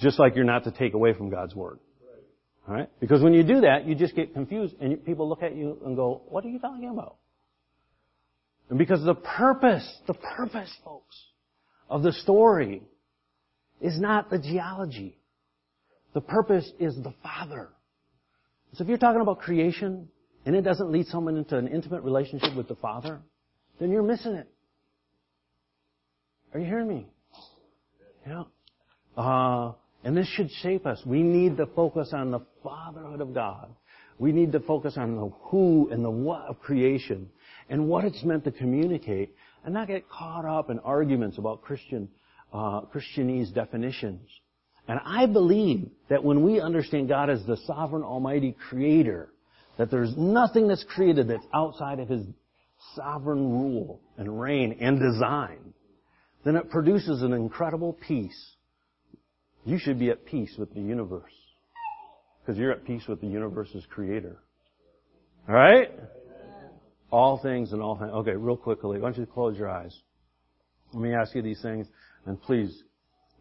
Just 0.00 0.18
like 0.18 0.34
you're 0.34 0.44
not 0.44 0.64
to 0.64 0.72
take 0.72 0.94
away 0.94 1.14
from 1.14 1.30
God's 1.30 1.54
Word. 1.54 1.78
Alright? 2.68 2.90
Because 3.00 3.22
when 3.22 3.34
you 3.34 3.42
do 3.42 3.62
that, 3.62 3.86
you 3.86 3.94
just 3.94 4.14
get 4.14 4.34
confused 4.34 4.74
and 4.80 5.04
people 5.04 5.28
look 5.28 5.42
at 5.42 5.54
you 5.54 5.78
and 5.84 5.96
go, 5.96 6.22
what 6.28 6.44
are 6.44 6.48
you 6.48 6.58
talking 6.58 6.88
about? 6.90 7.16
And 8.68 8.78
because 8.78 9.04
the 9.04 9.14
purpose, 9.14 9.86
the 10.06 10.14
purpose, 10.14 10.72
folks, 10.84 11.16
of 11.90 12.02
the 12.02 12.12
story 12.12 12.82
is 13.80 14.00
not 14.00 14.30
the 14.30 14.38
geology. 14.38 15.18
The 16.14 16.20
purpose 16.20 16.70
is 16.78 16.96
the 16.96 17.12
Father. 17.22 17.68
So 18.74 18.84
if 18.84 18.88
you're 18.88 18.98
talking 18.98 19.20
about 19.20 19.40
creation 19.40 20.08
and 20.46 20.56
it 20.56 20.62
doesn't 20.62 20.90
lead 20.90 21.06
someone 21.06 21.36
into 21.36 21.56
an 21.56 21.68
intimate 21.68 22.02
relationship 22.02 22.56
with 22.56 22.68
the 22.68 22.74
Father, 22.76 23.20
then 23.78 23.90
you're 23.90 24.02
missing 24.02 24.32
it. 24.34 24.48
Are 26.54 26.60
you 26.60 26.66
hearing 26.66 26.88
me? 26.88 27.06
Yeah. 28.26 28.44
Uh, 29.16 29.72
and 30.04 30.16
this 30.16 30.26
should 30.28 30.50
shape 30.62 30.86
us. 30.86 31.00
We 31.04 31.22
need 31.22 31.56
to 31.58 31.66
focus 31.66 32.12
on 32.12 32.30
the 32.30 32.40
fatherhood 32.62 33.20
of 33.20 33.34
God. 33.34 33.74
We 34.18 34.32
need 34.32 34.52
to 34.52 34.60
focus 34.60 34.94
on 34.96 35.16
the 35.16 35.30
who 35.44 35.88
and 35.90 36.04
the 36.04 36.10
what 36.10 36.42
of 36.42 36.60
creation 36.60 37.28
and 37.68 37.88
what 37.88 38.04
it's 38.04 38.22
meant 38.22 38.44
to 38.44 38.52
communicate 38.52 39.34
and 39.64 39.74
not 39.74 39.88
get 39.88 40.08
caught 40.08 40.44
up 40.44 40.70
in 40.70 40.78
arguments 40.80 41.38
about 41.38 41.62
Christian, 41.62 42.08
uh, 42.52 42.82
Christianese 42.82 43.52
definitions. 43.52 44.28
And 44.88 45.00
I 45.04 45.26
believe 45.26 45.90
that 46.08 46.24
when 46.24 46.42
we 46.42 46.60
understand 46.60 47.08
God 47.08 47.30
as 47.30 47.44
the 47.46 47.56
sovereign 47.66 48.02
almighty 48.02 48.56
creator, 48.68 49.28
that 49.78 49.90
there's 49.90 50.16
nothing 50.16 50.68
that's 50.68 50.84
created 50.84 51.28
that's 51.28 51.46
outside 51.54 52.00
of 52.00 52.08
His 52.08 52.26
sovereign 52.96 53.50
rule 53.50 54.00
and 54.18 54.40
reign 54.40 54.76
and 54.80 54.98
design, 54.98 55.72
then 56.44 56.56
it 56.56 56.68
produces 56.70 57.22
an 57.22 57.32
incredible 57.32 57.96
peace. 58.06 58.56
You 59.64 59.78
should 59.78 59.98
be 59.98 60.10
at 60.10 60.26
peace 60.26 60.54
with 60.58 60.74
the 60.74 60.80
universe. 60.80 61.32
Because 62.40 62.58
you're 62.58 62.72
at 62.72 62.84
peace 62.84 63.06
with 63.06 63.20
the 63.20 63.28
universe's 63.28 63.86
creator. 63.88 64.38
Alright? 65.48 65.92
All 67.10 67.38
things 67.40 67.72
and 67.72 67.80
all 67.80 67.96
things. 67.96 68.10
Okay, 68.10 68.32
real 68.32 68.56
quickly, 68.56 68.98
why 68.98 69.10
don't 69.10 69.18
you 69.18 69.26
close 69.26 69.56
your 69.56 69.68
eyes? 69.68 69.96
Let 70.92 71.02
me 71.02 71.14
ask 71.14 71.34
you 71.34 71.42
these 71.42 71.62
things, 71.62 71.86
and 72.26 72.40
please, 72.42 72.82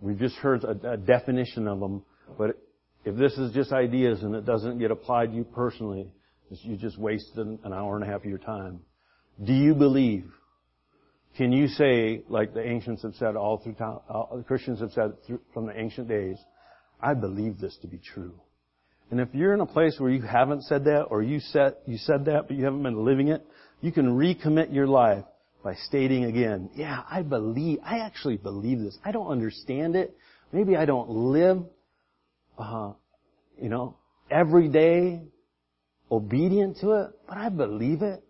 we've 0.02 0.20
just 0.20 0.36
heard 0.38 0.64
a, 0.64 0.94
a 0.94 0.98
definition 0.98 1.68
of 1.68 1.80
them, 1.80 2.04
but 2.38 2.58
if 3.06 3.16
this 3.16 3.34
is 3.38 3.54
just 3.54 3.72
ideas 3.72 4.22
and 4.24 4.36
it 4.36 4.46
doesn't 4.46 4.80
get 4.80 4.92
applied 4.92 5.32
to 5.32 5.36
you 5.36 5.44
personally, 5.44 6.12
you 6.50 6.76
just 6.76 6.98
wasted 6.98 7.38
an 7.64 7.74
hour 7.74 7.96
and 7.96 8.04
a 8.04 8.08
half 8.08 8.22
of 8.22 8.26
your 8.26 8.38
time. 8.38 8.82
Do 9.44 9.54
you 9.54 9.74
believe? 9.74 10.26
Can 11.38 11.54
you 11.54 11.68
say, 11.68 12.24
like 12.28 12.54
the 12.54 12.62
ancients 12.62 13.04
have 13.04 13.16
said 13.16 13.36
all 13.36 13.58
through 13.58 13.76
time, 13.76 14.00
uh, 14.10 14.36
the 14.36 14.44
Christians 14.44 14.82
have 14.82 14.92
said 14.92 15.14
through, 15.26 15.40
from 15.54 15.68
the 15.68 15.80
ancient 15.80 16.10
days, 16.10 16.38
I 17.02 17.14
believe 17.14 17.58
this 17.60 17.78
to 17.82 17.88
be 17.88 17.98
true. 17.98 18.34
And 19.10 19.20
if 19.20 19.30
you're 19.34 19.54
in 19.54 19.62
a 19.62 19.66
place 19.66 19.96
where 19.98 20.12
you 20.12 20.22
haven't 20.22 20.64
said 20.64 20.86
that, 20.86 21.04
or 21.04 21.24
you 21.24 21.40
said, 21.40 21.76
you 21.86 21.98
said 21.98 22.26
that, 22.26 22.48
but 22.48 22.58
you 22.58 22.66
haven't 22.66 22.84
been 22.84 23.06
living 23.06 23.30
it, 23.30 23.46
you 23.80 23.92
can 23.92 24.18
recommit 24.18 24.74
your 24.74 24.88
life 24.88 25.24
by 25.64 25.76
stating 25.76 26.26
again, 26.26 26.70
yeah, 26.76 27.04
I 27.10 27.22
believe, 27.22 27.80
I 27.84 28.00
actually 28.00 28.38
believe 28.38 28.80
this. 28.80 28.98
I 29.04 29.12
don't 29.12 29.28
understand 29.28 29.96
it. 29.96 30.16
Maybe 30.52 30.76
I 30.76 30.86
don't 30.86 31.10
live, 31.10 31.64
uh, 32.58 32.94
you 33.62 33.70
know, 33.70 33.98
every 34.30 34.68
day 34.68 35.22
obedient 36.12 36.78
to 36.82 36.92
it, 36.94 37.12
but 37.28 37.38
I 37.38 37.50
believe 37.50 38.02
it. 38.02 38.24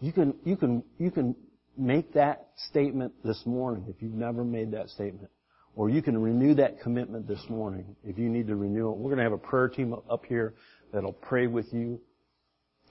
You 0.00 0.12
can, 0.12 0.34
you 0.44 0.56
can, 0.56 0.82
you 0.98 1.10
can 1.10 1.36
make 1.76 2.14
that 2.14 2.48
statement 2.68 3.12
this 3.24 3.42
morning 3.44 3.84
if 3.88 4.02
you've 4.02 4.14
never 4.14 4.44
made 4.44 4.72
that 4.72 4.88
statement. 4.90 5.30
Or 5.74 5.88
you 5.88 6.02
can 6.02 6.20
renew 6.20 6.54
that 6.54 6.80
commitment 6.80 7.26
this 7.26 7.42
morning 7.48 7.96
if 8.04 8.18
you 8.18 8.28
need 8.28 8.46
to 8.48 8.56
renew 8.56 8.90
it. 8.90 8.96
We're 8.96 9.14
going 9.14 9.18
to 9.18 9.22
have 9.24 9.32
a 9.32 9.38
prayer 9.38 9.68
team 9.68 9.94
up 10.10 10.24
here 10.26 10.54
that'll 10.92 11.14
pray 11.14 11.46
with 11.46 11.72
you. 11.72 12.00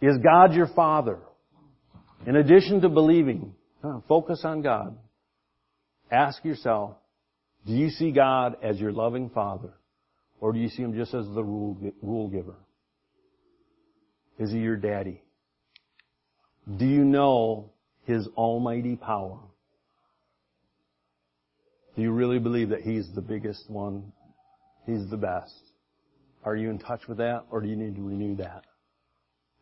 Is 0.01 0.17
God 0.17 0.53
your 0.53 0.67
Father? 0.67 1.19
In 2.27 2.35
addition 2.35 2.81
to 2.81 2.89
believing, 2.89 3.55
focus 4.07 4.41
on 4.43 4.61
God. 4.61 4.97
Ask 6.11 6.43
yourself, 6.45 6.95
do 7.65 7.73
you 7.73 7.89
see 7.89 8.11
God 8.11 8.57
as 8.61 8.79
your 8.79 8.91
loving 8.91 9.29
Father? 9.29 9.73
Or 10.39 10.51
do 10.51 10.59
you 10.59 10.69
see 10.69 10.83
Him 10.83 10.93
just 10.93 11.13
as 11.13 11.25
the 11.33 11.43
rule, 11.43 11.77
rule 12.01 12.27
giver? 12.27 12.55
Is 14.39 14.51
He 14.51 14.57
your 14.59 14.75
daddy? 14.75 15.21
Do 16.77 16.85
you 16.85 17.03
know 17.03 17.71
His 18.05 18.27
almighty 18.35 18.95
power? 18.95 19.39
Do 21.95 22.01
you 22.01 22.11
really 22.11 22.39
believe 22.39 22.69
that 22.69 22.81
He's 22.81 23.09
the 23.13 23.21
biggest 23.21 23.69
one? 23.69 24.11
He's 24.85 25.09
the 25.09 25.17
best? 25.17 25.53
Are 26.43 26.55
you 26.55 26.69
in 26.69 26.79
touch 26.79 27.07
with 27.07 27.17
that 27.17 27.45
or 27.51 27.61
do 27.61 27.67
you 27.67 27.75
need 27.75 27.95
to 27.95 28.01
renew 28.01 28.35
that? 28.37 28.65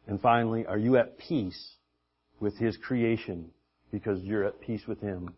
And 0.07 0.19
finally, 0.21 0.65
are 0.65 0.77
you 0.77 0.97
at 0.97 1.19
peace 1.19 1.75
with 2.39 2.57
His 2.57 2.77
creation 2.77 3.49
because 3.91 4.21
you're 4.21 4.45
at 4.45 4.59
peace 4.61 4.83
with 4.87 5.01
Him 5.01 5.33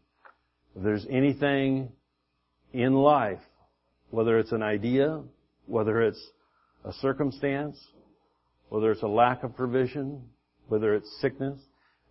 If 0.75 0.83
there's 0.83 1.05
anything 1.09 1.91
in 2.73 2.93
life, 2.93 3.41
whether 4.09 4.39
it's 4.39 4.51
an 4.51 4.63
idea, 4.63 5.21
whether 5.65 6.01
it's 6.01 6.31
a 6.85 6.93
circumstance, 6.93 7.77
whether 8.69 8.91
it's 8.91 9.03
a 9.03 9.07
lack 9.07 9.43
of 9.43 9.55
provision, 9.55 10.21
whether 10.67 10.95
it's 10.95 11.09
sickness, 11.19 11.59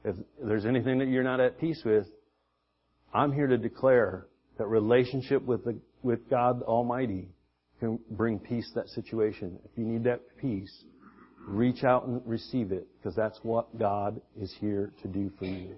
if 0.04 0.16
there's 0.42 0.66
anything 0.66 0.98
that 0.98 1.08
you're 1.08 1.22
not 1.22 1.40
at 1.40 1.58
peace 1.58 1.82
with, 1.84 2.06
I'm 3.12 3.32
here 3.32 3.46
to 3.46 3.58
declare 3.58 4.26
that 4.58 4.66
relationship 4.66 5.42
with 5.42 5.64
the, 5.64 5.78
with 6.02 6.28
God 6.28 6.62
Almighty 6.62 7.28
can 7.80 7.98
bring 8.10 8.38
peace 8.38 8.68
to 8.68 8.80
that 8.80 8.88
situation. 8.88 9.58
If 9.64 9.70
you 9.76 9.84
need 9.84 10.04
that 10.04 10.20
peace, 10.38 10.84
reach 11.46 11.84
out 11.84 12.06
and 12.06 12.20
receive 12.26 12.72
it 12.72 12.86
because 12.96 13.14
that's 13.16 13.38
what 13.42 13.78
God 13.78 14.20
is 14.40 14.54
here 14.60 14.92
to 15.02 15.08
do 15.08 15.30
for 15.38 15.46
you. 15.46 15.74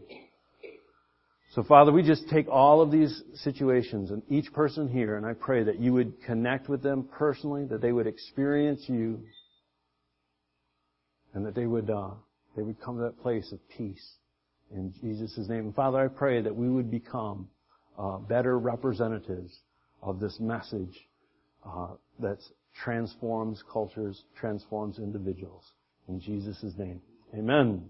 So 1.54 1.62
Father, 1.62 1.92
we 1.92 2.02
just 2.02 2.28
take 2.30 2.48
all 2.48 2.80
of 2.80 2.90
these 2.90 3.22
situations 3.34 4.10
and 4.10 4.22
each 4.28 4.52
person 4.52 4.88
here 4.88 5.16
and 5.16 5.26
I 5.26 5.34
pray 5.34 5.62
that 5.64 5.78
you 5.78 5.92
would 5.92 6.22
connect 6.24 6.68
with 6.68 6.82
them 6.82 7.08
personally, 7.12 7.66
that 7.66 7.82
they 7.82 7.92
would 7.92 8.06
experience 8.06 8.84
you 8.86 9.20
and 11.34 11.44
that 11.44 11.54
they 11.54 11.66
would, 11.66 11.90
uh, 11.90 12.10
they 12.56 12.62
would 12.62 12.80
come 12.80 12.96
to 12.96 13.02
that 13.02 13.20
place 13.20 13.52
of 13.52 13.58
peace 13.76 14.16
in 14.74 14.94
Jesus' 15.00 15.46
name. 15.48 15.66
And 15.66 15.74
Father, 15.74 15.98
I 15.98 16.08
pray 16.08 16.40
that 16.40 16.54
we 16.54 16.68
would 16.68 16.90
become 16.90 17.48
uh, 17.98 18.18
better 18.18 18.58
representatives 18.58 19.58
of 20.02 20.20
this 20.20 20.38
message 20.40 21.06
uh, 21.66 21.88
that 22.18 22.38
transforms 22.74 23.62
cultures, 23.70 24.24
transforms 24.38 24.98
individuals. 24.98 25.64
In 26.08 26.20
Jesus' 26.20 26.64
name, 26.78 27.00
amen. 27.34 27.84